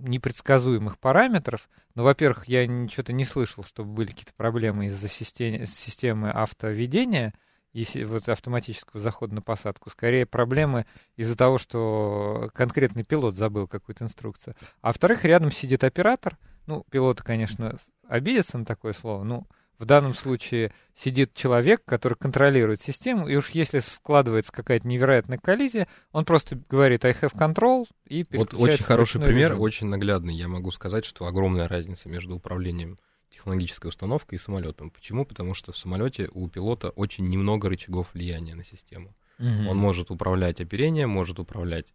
непредсказуемых 0.00 0.98
параметров. 0.98 1.70
Но, 1.94 2.02
во-первых, 2.02 2.48
я 2.48 2.66
ничего-то 2.66 3.14
не 3.14 3.24
слышал, 3.24 3.64
чтобы 3.64 3.92
были 3.92 4.08
какие-то 4.08 4.34
проблемы 4.34 4.86
из-за 4.86 5.08
системы 5.08 6.30
автоведения 6.30 7.32
и 7.76 8.04
вот 8.04 8.28
автоматического 8.28 9.00
захода 9.00 9.34
на 9.34 9.42
посадку. 9.42 9.90
Скорее 9.90 10.24
проблемы 10.24 10.86
из-за 11.16 11.36
того, 11.36 11.58
что 11.58 12.50
конкретный 12.54 13.04
пилот 13.04 13.36
забыл 13.36 13.68
какую-то 13.68 14.04
инструкцию. 14.04 14.54
А 14.80 14.88
во-вторых, 14.88 15.24
рядом 15.24 15.52
сидит 15.52 15.84
оператор. 15.84 16.38
Ну, 16.66 16.84
пилоты, 16.90 17.22
конечно, 17.22 17.76
обидятся 18.08 18.58
на 18.58 18.64
такое 18.64 18.92
слово. 18.92 19.24
Ну, 19.24 19.46
в 19.78 19.84
данном 19.84 20.14
случае 20.14 20.72
сидит 20.94 21.34
человек, 21.34 21.82
который 21.84 22.14
контролирует 22.14 22.80
систему, 22.80 23.28
и 23.28 23.36
уж 23.36 23.50
если 23.50 23.80
складывается 23.80 24.50
какая-то 24.50 24.88
невероятная 24.88 25.38
коллизия, 25.38 25.86
он 26.12 26.24
просто 26.24 26.58
говорит 26.70 27.04
I 27.04 27.12
have 27.12 27.34
control 27.34 27.86
и 28.06 28.24
Вот 28.30 28.54
очень 28.54 28.84
хороший 28.84 29.20
пример, 29.20 29.50
режим. 29.50 29.60
очень 29.60 29.86
наглядный. 29.88 30.34
Я 30.34 30.48
могу 30.48 30.70
сказать, 30.70 31.04
что 31.04 31.26
огромная 31.26 31.68
разница 31.68 32.08
между 32.08 32.36
управлением 32.36 32.98
технологической 33.46 33.88
установкой 33.88 34.36
и 34.36 34.40
самолетом. 34.40 34.90
Почему? 34.90 35.24
Потому 35.24 35.54
что 35.54 35.70
в 35.70 35.76
самолете 35.76 36.28
у 36.32 36.48
пилота 36.48 36.90
очень 36.90 37.28
немного 37.28 37.68
рычагов 37.68 38.12
влияния 38.12 38.56
на 38.56 38.64
систему. 38.64 39.14
Угу. 39.38 39.70
Он 39.70 39.76
может 39.76 40.10
управлять 40.10 40.60
оперением, 40.60 41.10
может 41.10 41.38
управлять 41.38 41.86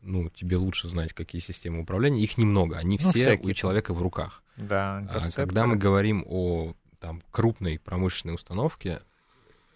ну, 0.00 0.30
тебе 0.30 0.56
лучше 0.56 0.88
знать, 0.88 1.12
какие 1.12 1.40
системы 1.40 1.80
управления. 1.80 2.22
Их 2.22 2.38
немного, 2.38 2.78
они 2.78 2.98
ну, 3.02 3.10
все 3.10 3.38
у 3.42 3.52
человека 3.52 3.92
в 3.92 4.00
руках. 4.00 4.42
Да, 4.56 5.04
а 5.10 5.30
когда 5.34 5.66
мы 5.66 5.76
говорим 5.76 6.24
о 6.26 6.74
там, 7.00 7.22
крупной 7.30 7.78
промышленной 7.78 8.34
установке 8.34 9.00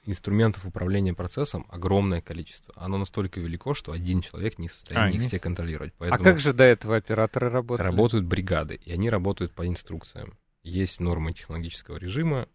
инструментов 0.07 0.64
управления 0.64 1.12
процессом 1.12 1.66
огромное 1.68 2.21
количество. 2.21 2.73
Оно 2.77 2.97
настолько 2.97 3.41
велико, 3.41 3.75
что 3.75 3.93
один 3.93 4.23
человек 4.23 4.59
не 4.59 4.68
в 4.68 4.73
состоянии 4.73 5.18
а, 5.18 5.21
их 5.21 5.29
все 5.29 5.39
контролировать. 5.39 5.93
А 5.93 5.97
Поэтому 5.99 6.21
а 6.23 6.25
как 6.25 6.41
же 6.41 6.53
до 6.55 6.64
этого 6.64 6.97
операторы 6.97 7.51
работают? 7.51 7.87
Работают 7.87 8.25
бригады, 8.25 8.77
и 8.83 8.93
они 8.93 9.11
работают 9.11 9.53
по 9.53 9.66
инструкциям. 9.66 10.39
Есть 10.63 11.01
нормы 11.01 11.33
технологического 11.33 11.97
режима, 11.97 12.49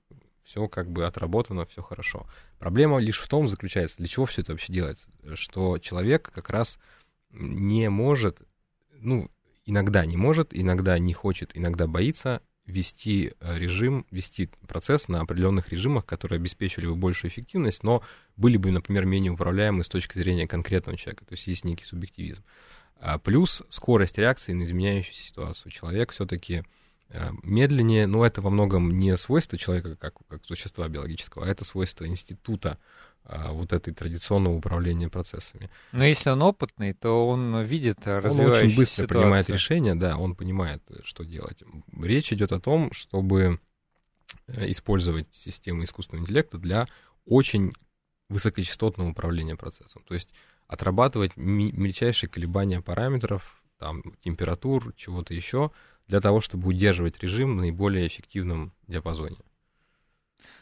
все 0.44 0.68
как 0.68 0.92
бы 0.92 1.06
отработано, 1.06 1.66
все 1.66 1.82
хорошо. 1.82 2.28
Проблема 2.60 3.00
лишь 3.00 3.20
в 3.20 3.28
том 3.28 3.48
заключается, 3.48 3.98
для 3.98 4.08
чего 4.08 4.26
все 4.26 4.42
это 4.42 4.52
вообще 4.52 4.72
делается, 4.72 5.08
что 5.34 5.80
человек 5.80 6.32
как 6.32 6.50
раз 6.50 6.78
не 7.32 7.90
может, 7.90 8.42
ну, 8.94 9.30
иногда 9.66 10.06
не 10.06 10.18
может, 10.18 10.50
иногда 10.52 11.00
не 11.00 11.14
хочет, 11.14 11.52
иногда 11.56 11.88
боится 11.88 12.42
вести 12.66 13.34
э, 13.40 13.58
режим, 13.58 14.06
вести 14.10 14.50
процесс 14.68 15.08
на 15.08 15.22
определенных 15.22 15.70
режимах, 15.70 16.06
которые 16.06 16.38
обеспечивали 16.38 16.88
бы 16.88 16.96
большую 16.96 17.30
эффективность, 17.32 17.84
но 17.84 18.04
были 18.38 18.58
бы, 18.58 18.72
например, 18.72 19.06
менее 19.06 19.32
управляемы 19.32 19.84
с 19.84 19.88
точки 19.88 20.18
зрения 20.18 20.48
конкретного 20.48 20.98
человека, 20.98 21.26
то 21.26 21.34
есть 21.34 21.46
есть 21.48 21.64
некий 21.64 21.86
субъективизм. 21.86 22.44
А 22.98 23.20
плюс 23.20 23.62
скорость 23.70 24.18
реакции 24.18 24.54
на 24.54 24.64
изменяющуюся 24.64 25.22
ситуацию. 25.22 25.72
Человек 25.72 26.12
все-таки 26.12 26.64
медленнее, 27.44 28.08
но 28.08 28.26
это 28.26 28.42
во 28.42 28.50
многом 28.50 28.98
не 28.98 29.16
свойство 29.18 29.58
человека 29.58 29.96
как, 29.96 30.16
как 30.28 30.46
существа 30.46 30.88
биологического, 30.88 31.46
а 31.46 31.48
это 31.48 31.64
свойство 31.64 32.08
института 32.08 32.78
а, 33.24 33.52
вот 33.52 33.74
этой 33.74 33.94
традиционного 33.94 34.56
управления 34.56 35.10
процессами. 35.10 35.70
Но 35.92 36.04
если 36.04 36.30
он 36.30 36.42
опытный, 36.42 36.94
то 36.94 37.28
он 37.28 37.62
видит 37.64 38.00
развивающуюся 38.06 38.42
Он 38.42 38.66
очень 38.66 38.78
быстро 38.78 39.04
ситуацию. 39.04 39.08
принимает 39.08 39.50
решения, 39.50 39.96
да, 39.96 40.18
он 40.18 40.36
понимает, 40.36 40.84
что 41.04 41.24
делать. 41.24 41.64
Речь 42.00 42.32
идет 42.34 42.52
о 42.52 42.60
том, 42.60 42.92
чтобы 42.92 43.60
э, 44.48 44.72
использовать 44.72 45.28
систему 45.32 45.84
искусственного 45.84 46.24
интеллекта 46.24 46.58
для 46.58 46.88
очень 47.26 47.74
высокочастотного 48.30 49.10
управления 49.10 49.56
процессом. 49.56 50.04
То 50.08 50.14
есть 50.14 50.34
отрабатывать 50.68 51.36
мельчайшие 51.36 52.30
колебания 52.30 52.82
параметров, 52.82 53.64
там, 53.78 54.04
температур, 54.24 54.94
чего-то 54.96 55.34
еще, 55.34 55.72
для 56.08 56.22
того, 56.22 56.42
чтобы 56.42 56.70
удерживать 56.70 57.22
режим 57.22 57.58
в 57.58 57.62
наиболее 57.62 58.08
эффективном 58.08 58.74
диапазоне. 58.88 59.38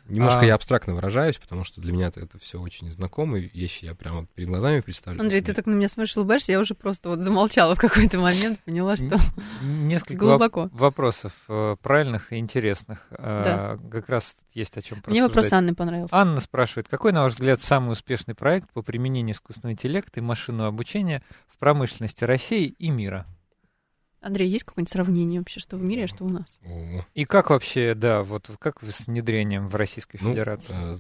Немножко 0.08 0.42
а... 0.42 0.46
я 0.46 0.56
абстрактно 0.56 0.96
выражаюсь, 0.96 1.38
потому 1.38 1.64
что 1.64 1.80
для 1.80 1.94
меня 1.94 2.08
это, 2.08 2.28
все 2.40 2.60
очень 2.60 2.92
знакомые 2.92 3.50
вещи, 3.54 3.86
я 3.86 3.96
прямо 3.96 4.26
перед 4.26 4.50
глазами 4.50 4.82
представляю. 4.82 5.22
Андрей, 5.22 5.42
ты 5.42 5.54
так 5.54 5.66
на 5.66 5.74
меня 5.74 5.88
смотришь, 5.88 6.18
улыбаешься, 6.18 6.52
я 6.52 6.60
уже 6.60 6.76
просто 6.76 7.10
вот 7.10 7.20
замолчала 7.22 7.76
в 7.76 7.80
какой-то 7.80 8.20
момент, 8.20 8.60
поняла, 8.60 8.98
что 8.98 9.18
Несколько 9.62 10.26
глубоко. 10.26 10.70
вопросов 10.74 11.32
э, 11.48 11.78
правильных 11.82 12.34
и 12.34 12.38
интересных. 12.38 13.08
Э, 13.12 13.78
да. 13.80 13.90
Как 13.90 14.10
раз 14.10 14.38
есть 14.54 14.78
о 14.78 14.82
чем 14.82 15.02
Мне 15.08 15.24
вопрос 15.24 15.52
Анны 15.54 15.74
понравился. 15.74 16.16
Анна 16.16 16.42
спрашивает, 16.42 16.90
какой, 16.90 17.14
на 17.14 17.24
ваш 17.24 17.34
взгляд, 17.34 17.62
самый 17.62 17.94
успешный 17.94 18.36
проект 18.36 18.72
по 18.72 18.82
применению 18.82 19.36
искусственного 19.36 19.74
интеллекта 19.74 20.20
и 20.20 20.24
машинного 20.24 20.68
обучения 20.68 21.24
в 21.48 21.58
промышленности 21.58 22.26
России 22.26 22.76
и 22.78 22.90
мира? 22.90 23.26
Андрей, 24.24 24.50
есть 24.50 24.64
какое-нибудь 24.64 24.92
сравнение 24.92 25.40
вообще, 25.40 25.60
что 25.60 25.78
в 25.78 25.84
мире, 25.84 26.06
а 26.06 26.08
что 26.08 26.24
у 26.24 26.30
нас? 26.30 26.60
И 27.14 27.26
как 27.26 27.50
вообще, 27.50 27.94
да, 27.94 28.24
вот 28.24 28.50
как 28.60 28.82
с 28.82 29.08
внедрением 29.08 29.68
в 29.68 29.76
Российской 29.76 30.18
ну, 30.22 30.32
Федерации? 30.32 30.74
Ну, 30.74 30.98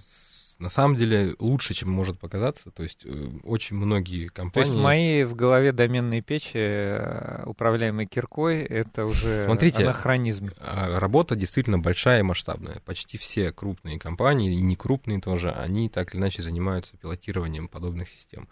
на 0.59 0.69
самом 0.69 0.95
деле 0.95 1.35
лучше, 1.39 1.73
чем 1.73 1.89
может 1.89 2.19
показаться. 2.19 2.71
То 2.71 2.83
есть 2.83 3.05
э, 3.05 3.29
очень 3.43 3.75
многие 3.75 4.27
компании... 4.27 4.67
То 4.67 4.73
есть 4.73 4.83
мои 4.83 5.23
в 5.23 5.35
голове 5.35 5.71
доменные 5.71 6.21
печи, 6.21 6.51
э, 6.55 7.43
управляемые 7.45 8.07
киркой, 8.07 8.61
это 8.61 9.05
уже 9.05 9.43
Смотрите, 9.43 9.83
анахронизм. 9.83 10.51
А, 10.59 10.99
работа 10.99 11.35
действительно 11.35 11.79
большая 11.79 12.19
и 12.19 12.23
масштабная. 12.23 12.81
Почти 12.85 13.17
все 13.17 13.51
крупные 13.51 13.99
компании, 13.99 14.53
и 14.53 14.61
не 14.61 14.75
крупные 14.75 15.19
тоже, 15.19 15.51
они 15.51 15.89
так 15.89 16.13
или 16.13 16.21
иначе 16.21 16.43
занимаются 16.43 16.95
пилотированием 16.97 17.67
подобных 17.67 18.09
систем. 18.09 18.47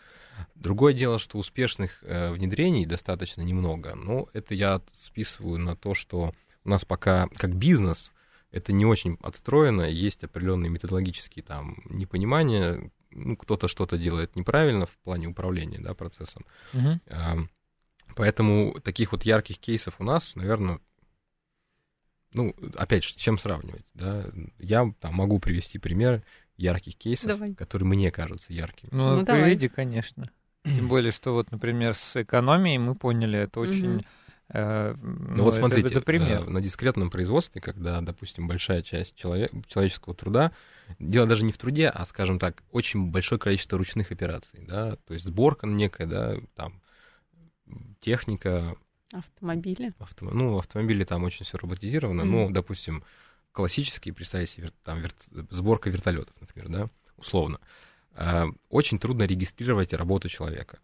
Другое 0.55 0.93
дело, 0.93 1.19
что 1.19 1.37
успешных 1.37 2.03
э, 2.03 2.31
внедрений 2.31 2.85
достаточно 2.85 3.41
немного, 3.41 3.95
но 3.95 4.27
это 4.33 4.53
я 4.53 4.81
списываю 4.93 5.59
на 5.59 5.75
то, 5.75 5.93
что 5.93 6.33
у 6.63 6.69
нас 6.69 6.85
пока 6.85 7.27
как 7.37 7.55
бизнес 7.55 8.11
это 8.51 8.73
не 8.73 8.85
очень 8.85 9.17
отстроено, 9.21 9.83
есть 9.83 10.23
определенные 10.23 10.69
методологические 10.69 11.43
там 11.43 11.81
непонимания, 11.85 12.91
ну, 13.11 13.35
кто-то 13.37 13.67
что-то 13.67 13.97
делает 13.97 14.35
неправильно 14.35 14.85
в 14.85 14.97
плане 15.03 15.27
управления 15.27 15.79
да, 15.79 15.93
процессом. 15.93 16.45
Угу. 16.73 17.47
Поэтому 18.15 18.79
таких 18.81 19.13
вот 19.13 19.23
ярких 19.23 19.57
кейсов 19.57 19.95
у 19.99 20.03
нас, 20.03 20.35
наверное, 20.35 20.79
ну, 22.33 22.55
опять 22.75 23.03
же, 23.03 23.13
с 23.13 23.17
чем 23.17 23.37
сравнивать, 23.37 23.85
да? 23.93 24.29
Я 24.57 24.93
там 24.99 25.15
могу 25.15 25.39
привести 25.39 25.79
пример 25.79 26.23
ярких 26.61 26.95
кейсов, 26.95 27.27
давай. 27.27 27.53
которые 27.53 27.87
мне 27.87 28.11
кажутся 28.11 28.53
яркими. 28.53 28.89
Ну, 28.91 29.17
ну 29.17 29.25
приведи, 29.25 29.67
конечно. 29.67 30.29
Тем 30.63 30.87
более, 30.87 31.11
что 31.11 31.33
вот, 31.33 31.51
например, 31.51 31.95
с 31.95 32.21
экономией 32.21 32.77
мы 32.77 32.95
поняли, 32.95 33.39
это 33.39 33.59
очень... 33.59 34.05
Э, 34.49 34.95
ну, 35.01 35.37
ну 35.37 35.43
вот 35.43 35.51
это, 35.51 35.59
смотрите, 35.59 35.87
это 35.89 36.01
пример. 36.01 36.41
Э, 36.41 36.49
на 36.49 36.61
дискретном 36.61 37.09
производстве, 37.09 37.61
когда, 37.61 38.01
допустим, 38.01 38.47
большая 38.47 38.81
часть 38.81 39.15
человек, 39.15 39.51
человеческого 39.67 40.13
труда, 40.13 40.51
дело 40.99 41.25
даже 41.25 41.45
не 41.45 41.51
в 41.51 41.57
труде, 41.57 41.87
а, 41.87 42.05
скажем 42.05 42.37
так, 42.37 42.63
очень 42.71 43.11
большое 43.11 43.39
количество 43.39 43.77
ручных 43.77 44.11
операций, 44.11 44.63
да, 44.67 44.97
то 45.07 45.13
есть 45.13 45.25
сборка 45.25 45.67
некая, 45.67 46.05
да, 46.05 46.35
там, 46.55 46.81
техника. 48.01 48.75
Автомобили. 49.13 49.93
Авто, 49.99 50.25
ну, 50.25 50.57
автомобили 50.57 51.05
там 51.05 51.23
очень 51.23 51.45
все 51.45 51.57
роботизировано, 51.57 52.21
mm-hmm. 52.21 52.25
ну, 52.25 52.49
допустим, 52.51 53.03
классические, 53.51 54.13
представьте 54.13 54.53
себе, 54.53 54.71
там, 54.83 54.99
вер, 54.99 55.11
сборка 55.49 55.89
вертолетов, 55.89 56.35
например, 56.39 56.69
да, 56.69 56.89
условно. 57.17 57.59
Э, 58.13 58.45
очень 58.69 58.99
трудно 58.99 59.23
регистрировать 59.23 59.93
работу 59.93 60.29
человека 60.29 60.79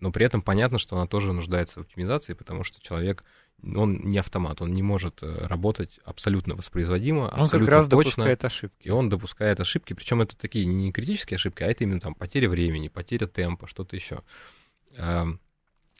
но 0.00 0.10
при 0.10 0.26
этом 0.26 0.42
понятно, 0.42 0.78
что 0.78 0.96
она 0.96 1.06
тоже 1.06 1.32
нуждается 1.32 1.78
в 1.78 1.82
оптимизации, 1.82 2.32
потому 2.32 2.64
что 2.64 2.80
человек, 2.80 3.22
он 3.62 4.00
не 4.00 4.18
автомат, 4.18 4.62
он 4.62 4.72
не 4.72 4.82
может 4.82 5.22
э, 5.22 5.46
работать 5.46 6.00
абсолютно 6.04 6.56
воспроизводимо, 6.56 7.24
он 7.24 7.42
абсолютно 7.42 7.58
как 7.58 7.68
раз 7.68 7.84
точно. 7.86 7.98
допускает 8.02 8.44
ошибки. 8.44 8.86
И 8.86 8.90
он 8.90 9.08
допускает 9.10 9.60
ошибки, 9.60 9.92
причем 9.92 10.22
это 10.22 10.36
такие 10.36 10.64
не 10.64 10.90
критические 10.90 11.36
ошибки, 11.36 11.62
а 11.62 11.66
это 11.66 11.84
именно 11.84 12.00
там 12.00 12.14
потеря 12.14 12.48
времени, 12.48 12.88
потеря 12.88 13.26
темпа, 13.26 13.68
что-то 13.68 13.94
еще. 13.94 14.22
Эм, 14.96 15.38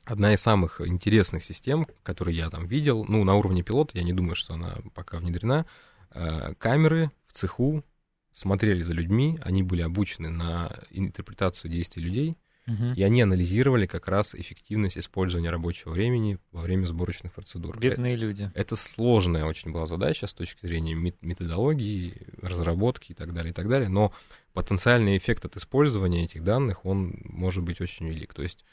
одна 0.04 0.32
из 0.32 0.40
самых 0.40 0.80
интересных 0.80 1.44
систем, 1.44 1.86
которые 2.02 2.36
я 2.36 2.48
там 2.48 2.66
видел, 2.66 3.04
ну, 3.06 3.22
на 3.24 3.34
уровне 3.34 3.62
пилота, 3.62 3.98
я 3.98 4.02
не 4.02 4.14
думаю, 4.14 4.34
что 4.34 4.54
она 4.54 4.78
пока 4.94 5.18
внедрена, 5.18 5.66
э, 5.66 5.89
камеры 6.11 7.11
в 7.26 7.32
цеху 7.32 7.84
смотрели 8.32 8.82
за 8.82 8.92
людьми, 8.92 9.38
они 9.42 9.62
были 9.62 9.82
обучены 9.82 10.28
на 10.28 10.72
интерпретацию 10.90 11.70
действий 11.70 12.02
людей, 12.02 12.36
Угу. 12.66 12.92
И 12.94 13.02
они 13.02 13.22
анализировали 13.22 13.86
как 13.86 14.06
раз 14.06 14.34
эффективность 14.34 14.98
использования 14.98 15.50
рабочего 15.50 15.92
времени 15.92 16.38
во 16.52 16.61
время 16.61 16.86
сборочных 16.86 17.32
процедур. 17.32 17.78
Бедные 17.78 18.14
это, 18.14 18.22
люди. 18.22 18.50
Это 18.54 18.76
сложная 18.76 19.44
очень 19.44 19.72
была 19.72 19.86
задача 19.86 20.26
с 20.26 20.34
точки 20.34 20.66
зрения 20.66 20.94
методологии, 20.94 22.28
разработки 22.40 23.12
и 23.12 23.14
так 23.14 23.32
далее, 23.32 23.50
и 23.50 23.54
так 23.54 23.68
далее. 23.68 23.88
Но 23.88 24.12
потенциальный 24.52 25.16
эффект 25.16 25.44
от 25.44 25.56
использования 25.56 26.24
этих 26.24 26.44
данных, 26.44 26.84
он 26.84 27.18
может 27.24 27.64
быть 27.64 27.80
очень 27.80 28.08
велик. 28.08 28.34
То 28.34 28.42
есть 28.42 28.64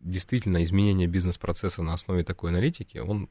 действительно 0.00 0.62
изменение 0.62 1.08
бизнес-процесса 1.08 1.82
на 1.82 1.94
основе 1.94 2.22
такой 2.22 2.50
аналитики, 2.50 2.98
он 2.98 3.28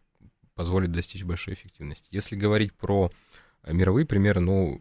позволит 0.55 0.91
достичь 0.91 1.23
большой 1.23 1.53
эффективности. 1.53 2.07
Если 2.11 2.35
говорить 2.35 2.73
про 2.73 3.11
мировые 3.67 4.05
примеры, 4.05 4.41
ну, 4.41 4.79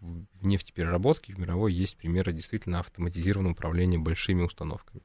в 0.00 0.46
нефтепереработке 0.46 1.34
в 1.34 1.38
мировой 1.38 1.72
есть 1.72 1.96
примеры 1.96 2.32
действительно 2.32 2.80
автоматизированного 2.80 3.52
управления 3.52 3.98
большими 3.98 4.42
установками. 4.42 5.02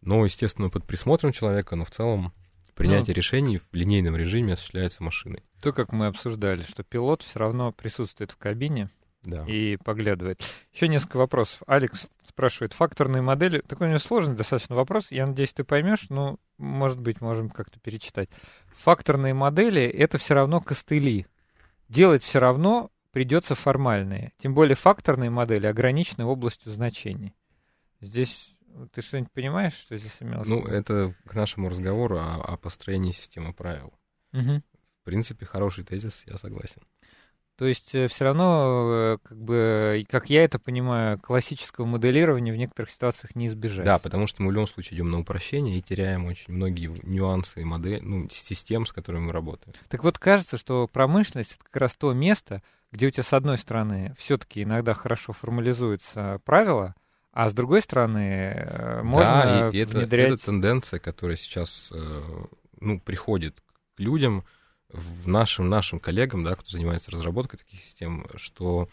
Но, 0.00 0.24
естественно, 0.24 0.70
под 0.70 0.86
присмотром 0.86 1.32
человека, 1.32 1.76
но 1.76 1.84
в 1.84 1.90
целом 1.90 2.32
принятие 2.74 3.14
ну, 3.14 3.16
решений 3.16 3.58
в 3.58 3.64
линейном 3.72 4.16
режиме 4.16 4.54
осуществляется 4.54 5.02
машиной. 5.02 5.42
То, 5.60 5.72
как 5.72 5.92
мы 5.92 6.06
обсуждали, 6.06 6.62
что 6.62 6.82
пилот 6.84 7.22
все 7.22 7.38
равно 7.38 7.72
присутствует 7.72 8.30
в 8.30 8.36
кабине 8.36 8.90
да. 9.22 9.44
и 9.46 9.76
поглядывает. 9.76 10.42
Еще 10.72 10.88
несколько 10.88 11.16
вопросов. 11.16 11.62
Алекс 11.66 12.08
спрашивает, 12.28 12.72
факторные 12.72 13.22
модели, 13.22 13.60
такой 13.60 13.86
у 13.86 13.90
него 13.90 14.00
сложный 14.00 14.36
достаточно 14.36 14.76
вопрос, 14.76 15.10
я 15.10 15.26
надеюсь, 15.26 15.52
ты 15.52 15.64
поймешь, 15.64 16.10
но, 16.10 16.38
может 16.58 17.00
быть, 17.00 17.20
можем 17.20 17.48
как-то 17.48 17.78
перечитать. 17.80 18.28
Факторные 18.76 19.34
модели— 19.34 19.82
это 19.82 20.18
все 20.18 20.34
равно 20.34 20.60
костыли. 20.60 21.26
Делать 21.88 22.22
все 22.22 22.38
равно 22.38 22.90
придется 23.12 23.54
формальные. 23.54 24.32
Тем 24.38 24.54
более 24.54 24.74
факторные 24.74 25.30
модели 25.30 25.66
ограничены 25.66 26.24
областью 26.24 26.72
значений. 26.72 27.34
Здесь 28.00 28.54
ты 28.92 29.02
что-нибудь 29.02 29.30
понимаешь, 29.32 29.74
что 29.74 29.96
здесь 29.96 30.16
имелось? 30.20 30.48
Ну, 30.48 30.62
это 30.64 31.14
к 31.26 31.34
нашему 31.34 31.68
разговору 31.68 32.18
о, 32.18 32.42
о 32.42 32.56
построении 32.56 33.12
системы 33.12 33.52
правил. 33.52 33.94
Угу. 34.32 34.62
В 35.00 35.04
принципе, 35.04 35.46
хороший 35.46 35.84
тезис, 35.84 36.24
я 36.26 36.38
согласен. 36.38 36.82
То 37.56 37.66
есть 37.66 37.94
э, 37.94 38.08
все 38.08 38.24
равно, 38.24 38.90
э, 38.92 39.18
как 39.22 39.38
бы, 39.38 40.04
как 40.10 40.28
я 40.28 40.42
это 40.42 40.58
понимаю, 40.58 41.20
классического 41.20 41.84
моделирования 41.84 42.52
в 42.52 42.56
некоторых 42.56 42.90
ситуациях 42.90 43.36
не 43.36 43.46
избежать. 43.46 43.86
Да, 43.86 43.98
потому 43.98 44.26
что 44.26 44.42
мы 44.42 44.48
в 44.48 44.52
любом 44.52 44.66
случае 44.66 44.96
идем 44.96 45.10
на 45.10 45.20
упрощение 45.20 45.78
и 45.78 45.82
теряем 45.82 46.26
очень 46.26 46.52
многие 46.52 46.90
нюансы 47.04 47.60
и 47.60 47.64
модели, 47.64 48.00
ну, 48.00 48.28
систем, 48.28 48.86
с 48.86 48.92
которыми 48.92 49.26
мы 49.26 49.32
работаем. 49.32 49.76
Так 49.88 50.02
вот, 50.02 50.18
кажется, 50.18 50.58
что 50.58 50.88
промышленность 50.88 51.52
это 51.52 51.64
как 51.64 51.76
раз 51.76 51.94
то 51.94 52.12
место, 52.12 52.60
где 52.90 53.06
у 53.06 53.10
тебя, 53.10 53.22
с 53.22 53.32
одной 53.32 53.58
стороны, 53.58 54.16
все-таки 54.18 54.64
иногда 54.64 54.92
хорошо 54.92 55.32
формализуются 55.32 56.40
правила, 56.44 56.96
а 57.32 57.48
с 57.48 57.52
другой 57.52 57.82
стороны, 57.82 58.52
э, 58.56 59.02
можно 59.04 59.42
да, 59.42 59.70
и 59.70 59.78
это, 59.78 59.98
внедрять... 59.98 60.32
это 60.34 60.44
тенденция, 60.46 60.98
которая 60.98 61.36
сейчас 61.36 61.92
ну, 62.80 63.00
приходит 63.00 63.62
к 63.96 64.00
людям, 64.00 64.44
в 64.94 65.26
нашим, 65.26 65.68
нашим 65.68 65.98
коллегам, 65.98 66.44
да, 66.44 66.54
кто 66.54 66.70
занимается 66.70 67.10
разработкой 67.10 67.58
таких 67.58 67.80
систем, 67.80 68.26
что 68.36 68.88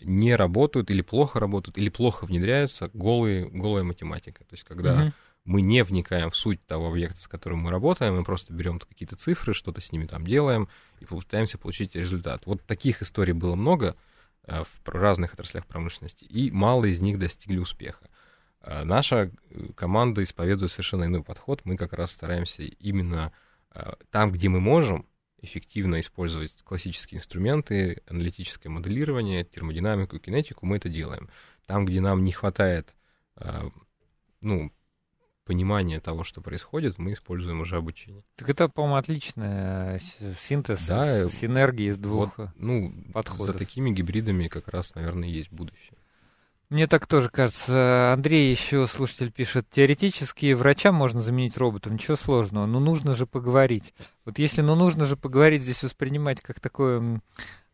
не 0.00 0.36
работают 0.36 0.90
или 0.90 1.00
плохо 1.00 1.40
работают, 1.40 1.78
или 1.78 1.88
плохо 1.88 2.26
внедряются 2.26 2.90
голые, 2.92 3.48
голая 3.48 3.82
математика. 3.82 4.44
То 4.44 4.52
есть 4.52 4.64
когда 4.64 5.06
uh-huh. 5.06 5.12
мы 5.44 5.62
не 5.62 5.82
вникаем 5.82 6.30
в 6.30 6.36
суть 6.36 6.64
того 6.66 6.90
объекта, 6.90 7.22
с 7.22 7.26
которым 7.26 7.60
мы 7.60 7.70
работаем, 7.70 8.16
мы 8.16 8.24
просто 8.24 8.52
берем 8.52 8.78
какие-то 8.78 9.16
цифры, 9.16 9.54
что-то 9.54 9.80
с 9.80 9.92
ними 9.92 10.06
там 10.06 10.26
делаем 10.26 10.68
и 11.00 11.06
пытаемся 11.06 11.56
получить 11.56 11.96
результат. 11.96 12.42
Вот 12.44 12.62
таких 12.66 13.00
историй 13.00 13.32
было 13.32 13.54
много 13.54 13.96
э, 14.44 14.62
в 14.62 14.88
разных 14.88 15.32
отраслях 15.32 15.66
промышленности, 15.66 16.24
и 16.24 16.50
мало 16.50 16.84
из 16.84 17.00
них 17.00 17.18
достигли 17.18 17.56
успеха. 17.56 18.10
Э, 18.60 18.84
наша 18.84 19.30
э, 19.50 19.68
команда 19.74 20.22
исповедует 20.22 20.70
совершенно 20.70 21.04
иной 21.04 21.22
подход. 21.22 21.62
Мы 21.64 21.78
как 21.78 21.94
раз 21.94 22.12
стараемся 22.12 22.62
именно 22.62 23.32
там, 24.10 24.32
где 24.32 24.48
мы 24.48 24.58
можем, 24.58 25.04
эффективно 25.40 26.00
использовать 26.00 26.56
классические 26.64 27.20
инструменты, 27.20 28.02
аналитическое 28.06 28.70
моделирование, 28.70 29.44
термодинамику, 29.44 30.18
кинетику, 30.18 30.66
мы 30.66 30.76
это 30.76 30.88
делаем. 30.88 31.28
Там, 31.66 31.84
где 31.84 32.00
нам 32.00 32.24
не 32.24 32.32
хватает 32.32 32.94
а, 33.36 33.68
ну, 34.40 34.72
понимания 35.44 36.00
того, 36.00 36.24
что 36.24 36.40
происходит, 36.40 36.98
мы 36.98 37.12
используем 37.12 37.60
уже 37.60 37.76
обучение. 37.76 38.24
Так 38.34 38.50
это, 38.50 38.68
по-моему, 38.68 38.96
отличный 38.96 39.96
э, 39.96 39.98
синтез, 40.38 40.86
да, 40.86 41.28
синергии 41.28 41.88
из 41.88 41.98
двух 41.98 42.36
вот, 42.36 42.50
ну, 42.56 42.92
подходов. 43.12 43.54
За 43.54 43.58
такими 43.58 43.90
гибридами 43.90 44.48
как 44.48 44.68
раз, 44.68 44.94
наверное, 44.94 45.28
есть 45.28 45.50
будущее. 45.50 45.98
Мне 46.68 46.88
так 46.88 47.06
тоже 47.06 47.30
кажется. 47.30 48.12
Андрей 48.12 48.50
еще, 48.50 48.88
слушатель, 48.88 49.30
пишет, 49.30 49.68
теоретически 49.70 50.52
врача 50.52 50.90
можно 50.90 51.20
заменить 51.20 51.56
роботом, 51.56 51.94
ничего 51.94 52.16
сложного, 52.16 52.66
но 52.66 52.80
нужно 52.80 53.14
же 53.14 53.24
поговорить. 53.26 53.94
Вот 54.24 54.38
если 54.40 54.62
ну 54.62 54.74
нужно 54.74 55.06
же 55.06 55.16
поговорить, 55.16 55.62
здесь 55.62 55.84
воспринимать 55.84 56.40
как 56.40 56.58
такое, 56.58 57.20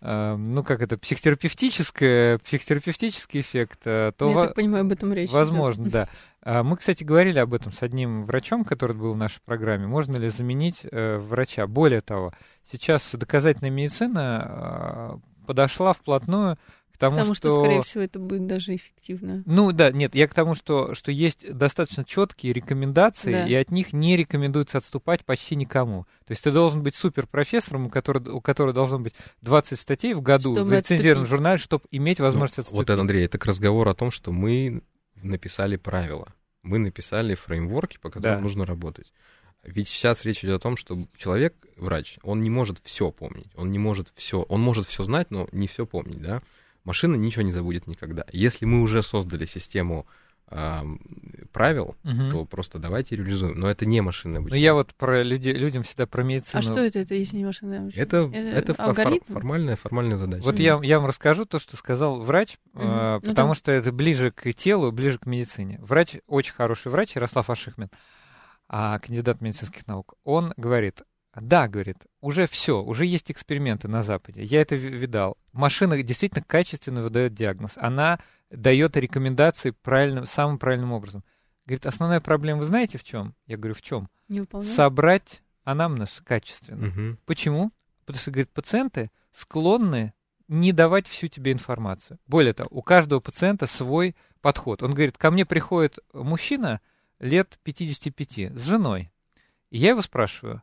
э, 0.03 0.37
ну 0.37 0.63
как 0.63 0.83
это, 0.83 0.99
психотерапевтическое, 0.99 2.37
психотерапевтический 2.39 3.41
эффект, 3.41 3.81
э, 3.87 4.13
то... 4.15 4.29
Я 4.29 4.47
так 4.47 4.57
понимаю, 4.57 4.83
об 4.85 4.93
этом 4.93 5.15
речь 5.15 5.31
Возможно, 5.31 5.85
идет. 5.85 5.93
да. 5.93 6.09
А 6.43 6.63
мы, 6.63 6.77
кстати, 6.77 7.03
говорили 7.03 7.39
об 7.39 7.55
этом 7.55 7.73
с 7.73 7.83
одним 7.83 8.27
врачом, 8.27 8.63
который 8.63 8.95
был 8.95 9.15
в 9.15 9.17
нашей 9.17 9.41
программе. 9.41 9.87
Можно 9.87 10.17
ли 10.19 10.29
заменить 10.29 10.81
э, 10.83 11.17
врача? 11.17 11.67
Более 11.67 12.03
того, 12.03 12.35
сейчас 12.71 13.15
доказательная 13.15 13.71
медицина 13.71 15.19
подошла 15.47 15.93
вплотную 15.93 16.59
тому, 16.99 17.17
Потому 17.17 17.35
что... 17.35 17.49
что, 17.49 17.61
скорее 17.61 17.83
всего, 17.83 18.05
это 18.05 18.19
будет 18.19 18.47
даже 18.47 18.75
эффективно. 18.75 19.43
Ну 19.47 19.73
да, 19.73 19.91
нет, 19.91 20.15
я 20.15 20.29
к 20.29 20.35
тому, 20.35 20.55
что, 20.55 20.95
что 20.95 21.11
есть 21.11 21.53
достаточно 21.53 22.05
четкие 22.05 22.53
рекомендации, 22.53 23.33
да. 23.33 23.47
и 23.47 23.55
от 23.55 23.71
них 23.71 23.93
не 23.93 24.17
рекомендуется 24.17 24.79
отступать 24.79 25.25
почти 25.25 25.57
никому. 25.57 26.05
То 26.27 26.33
есть 26.33 26.45
ты 26.45 26.51
должен 26.51 26.83
быть 26.83 26.95
суперпрофессором, 26.95 27.87
у 27.87 27.91
которого, 27.91 28.33
у 28.33 28.41
которого 28.41 28.73
должно 28.73 28.99
быть 28.99 29.15
20 29.43 29.79
статей 29.79 30.15
в 30.15 30.23
году 30.23 30.55
чтобы 30.55 30.71
в 30.71 30.73
лицензированном 30.73 31.27
журнале, 31.27 31.59
чтобы 31.59 31.85
иметь 31.91 32.21
возможность 32.21 32.59
ну, 32.59 32.63
отступить. 32.63 32.89
Вот, 32.89 32.99
Андрей, 32.99 33.25
это 33.25 33.39
к 33.39 33.47
разговору 33.47 33.91
о 33.91 33.95
том, 33.95 34.11
что 34.11 34.33
мы 34.33 34.83
написали 35.23 35.77
правила. 35.77 36.33
Мы 36.63 36.79
написали 36.79 37.35
фреймворки, 37.35 37.99
по 37.99 38.11
которым 38.11 38.39
да. 38.39 38.43
нужно 38.43 38.65
работать. 38.65 39.13
Ведь 39.65 39.89
сейчас 39.89 40.25
речь 40.25 40.45
идет 40.45 40.57
о 40.57 40.63
том, 40.63 40.77
что 40.77 40.99
человек, 41.17 41.55
врач, 41.77 42.19
он 42.23 42.41
не 42.41 42.51
может 42.51 42.81
все 42.83 43.11
помнить, 43.13 43.47
он 43.55 43.71
не 43.71 43.79
может 43.79 44.13
все, 44.17 44.43
он 44.43 44.61
может 44.61 44.87
все 44.87 45.05
знать, 45.05 45.31
но 45.31 45.49
не 45.53 45.69
все 45.69 45.87
помнить, 45.87 46.21
да 46.21 46.43
машина 46.85 47.17
ничего 47.17 47.43
не 47.43 47.53
забудет 47.53 47.87
никогда. 47.87 48.25
Если 48.33 48.65
мы 48.65 48.83
уже 48.83 49.03
создали 49.03 49.47
систему 49.47 50.07
э, 50.49 50.83
правил, 51.53 51.97
угу. 52.05 52.31
то 52.31 52.45
просто 52.45 52.79
давайте 52.79 53.17
реализуем. 53.17 53.59
Но 53.59 53.71
это 53.71 53.87
не 53.87 54.01
машинное 54.01 54.41
обучение. 54.41 54.61
Ну, 54.61 54.65
я 54.65 54.75
вот 54.75 54.95
про 54.95 55.23
люди, 55.23 55.51
людям 55.51 55.83
всегда 55.83 56.07
про 56.07 56.23
медицину... 56.23 56.59
А 56.59 56.63
что 56.63 56.81
это, 56.81 56.99
это 57.01 57.15
если 57.15 57.37
не 57.37 57.45
машинное 57.45 57.81
обучение? 57.81 58.03
Это, 58.05 58.31
это, 58.33 58.73
это 58.73 58.75
фор, 58.75 59.21
формальная, 59.29 59.77
формальная 59.77 60.17
задача. 60.17 60.43
Вот 60.43 60.59
я, 60.59 60.79
я 60.83 60.99
вам 60.99 61.09
расскажу 61.09 61.45
то, 61.47 61.59
что 61.59 61.77
сказал 61.77 62.23
врач, 62.23 62.59
угу. 62.75 62.83
э, 62.85 63.21
потому 63.25 63.51
ну, 63.51 63.55
что 63.55 63.73
это 63.73 63.93
ближе 63.93 64.31
к 64.31 64.53
телу, 64.53 64.93
ближе 64.93 65.19
к 65.19 65.27
медицине. 65.27 65.79
Врач, 65.83 66.17
очень 66.27 66.55
хороший 66.55 66.91
врач, 66.91 67.15
Ярослав 67.15 67.49
Ашихмин, 67.51 67.91
а, 68.69 68.99
кандидат 69.01 69.41
медицинских 69.41 69.87
наук, 69.87 70.15
он 70.25 70.55
говорит, 70.57 71.03
да, 71.41 71.67
говорит, 71.67 71.97
уже 72.21 72.47
все, 72.47 72.83
уже 72.83 73.07
есть 73.07 73.31
эксперименты 73.31 73.89
на 73.89 74.03
Западе. 74.03 74.45
Я 74.45 74.61
это 74.61 74.77
видал. 74.77 75.39
Машина 75.53 76.01
действительно 76.03 76.45
качественно 76.47 77.03
выдает 77.03 77.35
диагноз. 77.35 77.73
Она 77.77 78.21
дает 78.51 78.97
рекомендации 78.97 79.71
правильным, 79.71 80.27
самым 80.27 80.59
правильным 80.59 80.93
образом. 80.93 81.25
Говорит, 81.65 81.87
основная 81.87 82.21
проблема, 82.21 82.61
вы 82.61 82.67
знаете 82.67 82.99
в 82.99 83.05
чем? 83.05 83.35
Я 83.47 83.57
говорю, 83.57 83.75
в 83.75 83.83
чем? 83.83 84.11
Собрать 84.63 85.43
анамнез 85.65 86.21
качественно. 86.25 86.89
Угу. 86.89 87.19
Почему? 87.25 87.73
Потому 88.05 88.21
что, 88.21 88.31
говорит, 88.31 88.51
пациенты 88.51 89.11
склонны 89.33 90.13
не 90.49 90.73
давать 90.73 91.07
всю 91.07 91.29
тебе 91.29 91.53
информацию. 91.53 92.19
Более 92.27 92.53
того, 92.53 92.69
у 92.73 92.83
каждого 92.83 93.21
пациента 93.21 93.67
свой 93.67 94.15
подход. 94.43 94.83
Он 94.83 94.93
говорит, 94.93 95.17
ко 95.17 95.31
мне 95.31 95.47
приходит 95.47 95.99
мужчина 96.13 96.81
лет 97.21 97.59
55 97.63 98.59
с 98.59 98.65
женой. 98.65 99.11
И 99.71 99.79
я 99.79 99.91
его 99.91 100.03
спрашиваю, 100.03 100.63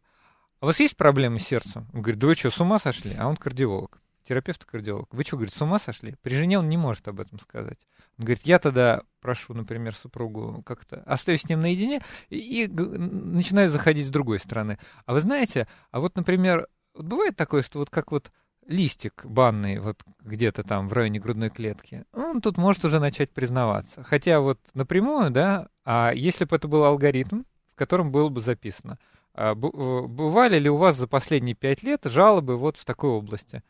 а 0.59 0.65
у 0.65 0.67
вас 0.67 0.79
есть 0.79 0.97
проблемы 0.97 1.39
с 1.39 1.47
сердцем? 1.47 1.87
Он 1.93 2.01
говорит, 2.01 2.19
да 2.19 2.27
вы 2.27 2.35
что, 2.35 2.51
с 2.51 2.59
ума 2.59 2.79
сошли? 2.79 3.15
А 3.17 3.27
он 3.27 3.37
кардиолог, 3.37 4.01
терапевт-кардиолог. 4.27 5.07
Вы 5.13 5.23
что, 5.23 5.37
говорит, 5.37 5.53
с 5.53 5.61
ума 5.61 5.79
сошли? 5.79 6.15
При 6.21 6.35
жене 6.35 6.59
он 6.59 6.67
не 6.67 6.75
может 6.75 7.07
об 7.07 7.21
этом 7.21 7.39
сказать. 7.39 7.79
Он 8.17 8.25
говорит, 8.25 8.45
я 8.45 8.59
тогда 8.59 9.01
прошу, 9.21 9.53
например, 9.53 9.95
супругу 9.95 10.61
как-то 10.63 11.01
оставить 11.05 11.41
с 11.41 11.49
ним 11.49 11.61
наедине 11.61 12.01
и, 12.29 12.65
и 12.65 12.67
начинаю 12.67 13.69
заходить 13.69 14.07
с 14.07 14.11
другой 14.11 14.39
стороны. 14.39 14.79
А 15.05 15.13
вы 15.13 15.21
знаете, 15.21 15.65
а 15.91 16.01
вот, 16.01 16.17
например, 16.17 16.67
вот 16.93 17.05
бывает 17.05 17.37
такое, 17.37 17.63
что 17.63 17.79
вот 17.79 17.89
как 17.89 18.11
вот 18.11 18.29
листик 18.67 19.25
банный 19.25 19.79
вот 19.79 20.03
где-то 20.19 20.63
там 20.63 20.89
в 20.89 20.93
районе 20.93 21.19
грудной 21.19 21.49
клетки, 21.49 22.03
он 22.11 22.41
тут 22.41 22.57
может 22.57 22.83
уже 22.83 22.99
начать 22.99 23.31
признаваться. 23.31 24.03
Хотя 24.03 24.41
вот 24.41 24.59
напрямую, 24.73 25.31
да, 25.31 25.69
а 25.85 26.11
если 26.13 26.43
бы 26.43 26.57
это 26.57 26.67
был 26.67 26.83
алгоритм, 26.83 27.43
в 27.71 27.75
котором 27.75 28.11
было 28.11 28.27
бы 28.27 28.41
записано– 28.41 28.99
бывали 29.35 30.59
ли 30.59 30.69
у 30.69 30.77
вас 30.77 30.97
за 30.97 31.07
последние 31.07 31.55
пять 31.55 31.83
лет 31.83 32.01
жалобы 32.05 32.57
вот 32.57 32.77
в 32.77 32.85
такой 32.85 33.11
области? 33.11 33.63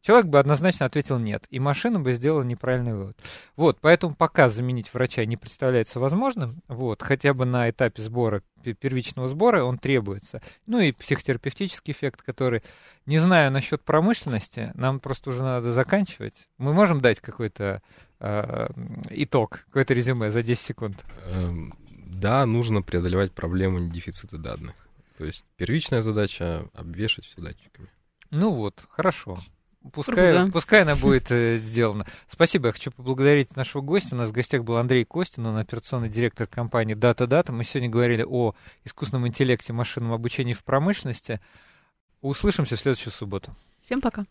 Человек 0.00 0.26
бы 0.26 0.38
однозначно 0.38 0.86
ответил 0.86 1.18
нет, 1.18 1.44
и 1.50 1.58
машина 1.58 1.98
бы 1.98 2.14
сделала 2.14 2.42
неправильный 2.42 2.94
вывод. 2.94 3.18
Вот, 3.56 3.78
поэтому 3.80 4.14
пока 4.14 4.48
заменить 4.48 4.94
врача 4.94 5.24
не 5.24 5.36
представляется 5.36 5.98
возможным, 5.98 6.62
вот, 6.68 7.02
хотя 7.02 7.34
бы 7.34 7.44
на 7.44 7.68
этапе 7.68 8.00
сбора, 8.02 8.42
первичного 8.80 9.26
сбора 9.26 9.64
он 9.64 9.76
требуется. 9.76 10.40
Ну 10.66 10.78
и 10.78 10.92
психотерапевтический 10.92 11.92
эффект, 11.92 12.22
который, 12.22 12.62
не 13.06 13.18
знаю 13.18 13.50
насчет 13.50 13.82
промышленности, 13.82 14.70
нам 14.74 15.00
просто 15.00 15.30
уже 15.30 15.42
надо 15.42 15.72
заканчивать. 15.72 16.48
Мы 16.58 16.72
можем 16.72 17.00
дать 17.00 17.20
какой-то 17.20 17.82
э, 18.20 18.68
итог, 19.10 19.64
какое-то 19.66 19.94
резюме 19.94 20.30
за 20.30 20.42
10 20.42 20.64
секунд? 20.64 21.04
Эм, 21.26 21.74
да, 21.90 22.46
нужно 22.46 22.82
преодолевать 22.82 23.32
проблему 23.32 23.90
дефицита 23.90 24.38
данных. 24.38 24.74
То 25.18 25.24
есть 25.24 25.44
первичная 25.56 26.02
задача— 26.02 26.70
обвешать 26.74 27.26
все 27.26 27.40
датчиками. 27.40 27.88
Ну 28.30 28.54
вот, 28.54 28.84
хорошо. 28.88 29.36
пускай, 29.92 30.32
Круто. 30.32 30.52
пускай 30.52 30.82
она 30.82 30.94
будет 30.94 31.32
э, 31.32 31.56
сделана. 31.56 32.06
Спасибо, 32.28 32.68
я 32.68 32.72
хочу 32.72 32.92
поблагодарить 32.92 33.56
нашего 33.56 33.82
гостя. 33.82 34.14
У 34.14 34.18
нас 34.18 34.30
в 34.30 34.32
гостях 34.32 34.62
был 34.62 34.76
Андрей 34.76 35.04
Костин, 35.04 35.44
он 35.44 35.56
операционный 35.56 36.08
директор 36.08 36.46
компании 36.46 36.94
Data 36.94 37.26
Data. 37.26 37.50
Мы 37.50 37.64
сегодня 37.64 37.88
говорили 37.88 38.22
о 38.22 38.54
искусственном 38.84 39.26
интеллекте, 39.26 39.72
машинном 39.72 40.12
обучении 40.12 40.52
в 40.52 40.62
промышленности. 40.62 41.40
Услышимся 42.20 42.76
в 42.76 42.80
следующую 42.80 43.12
субботу. 43.12 43.56
Всем 43.82 44.00
пока. 44.00 44.24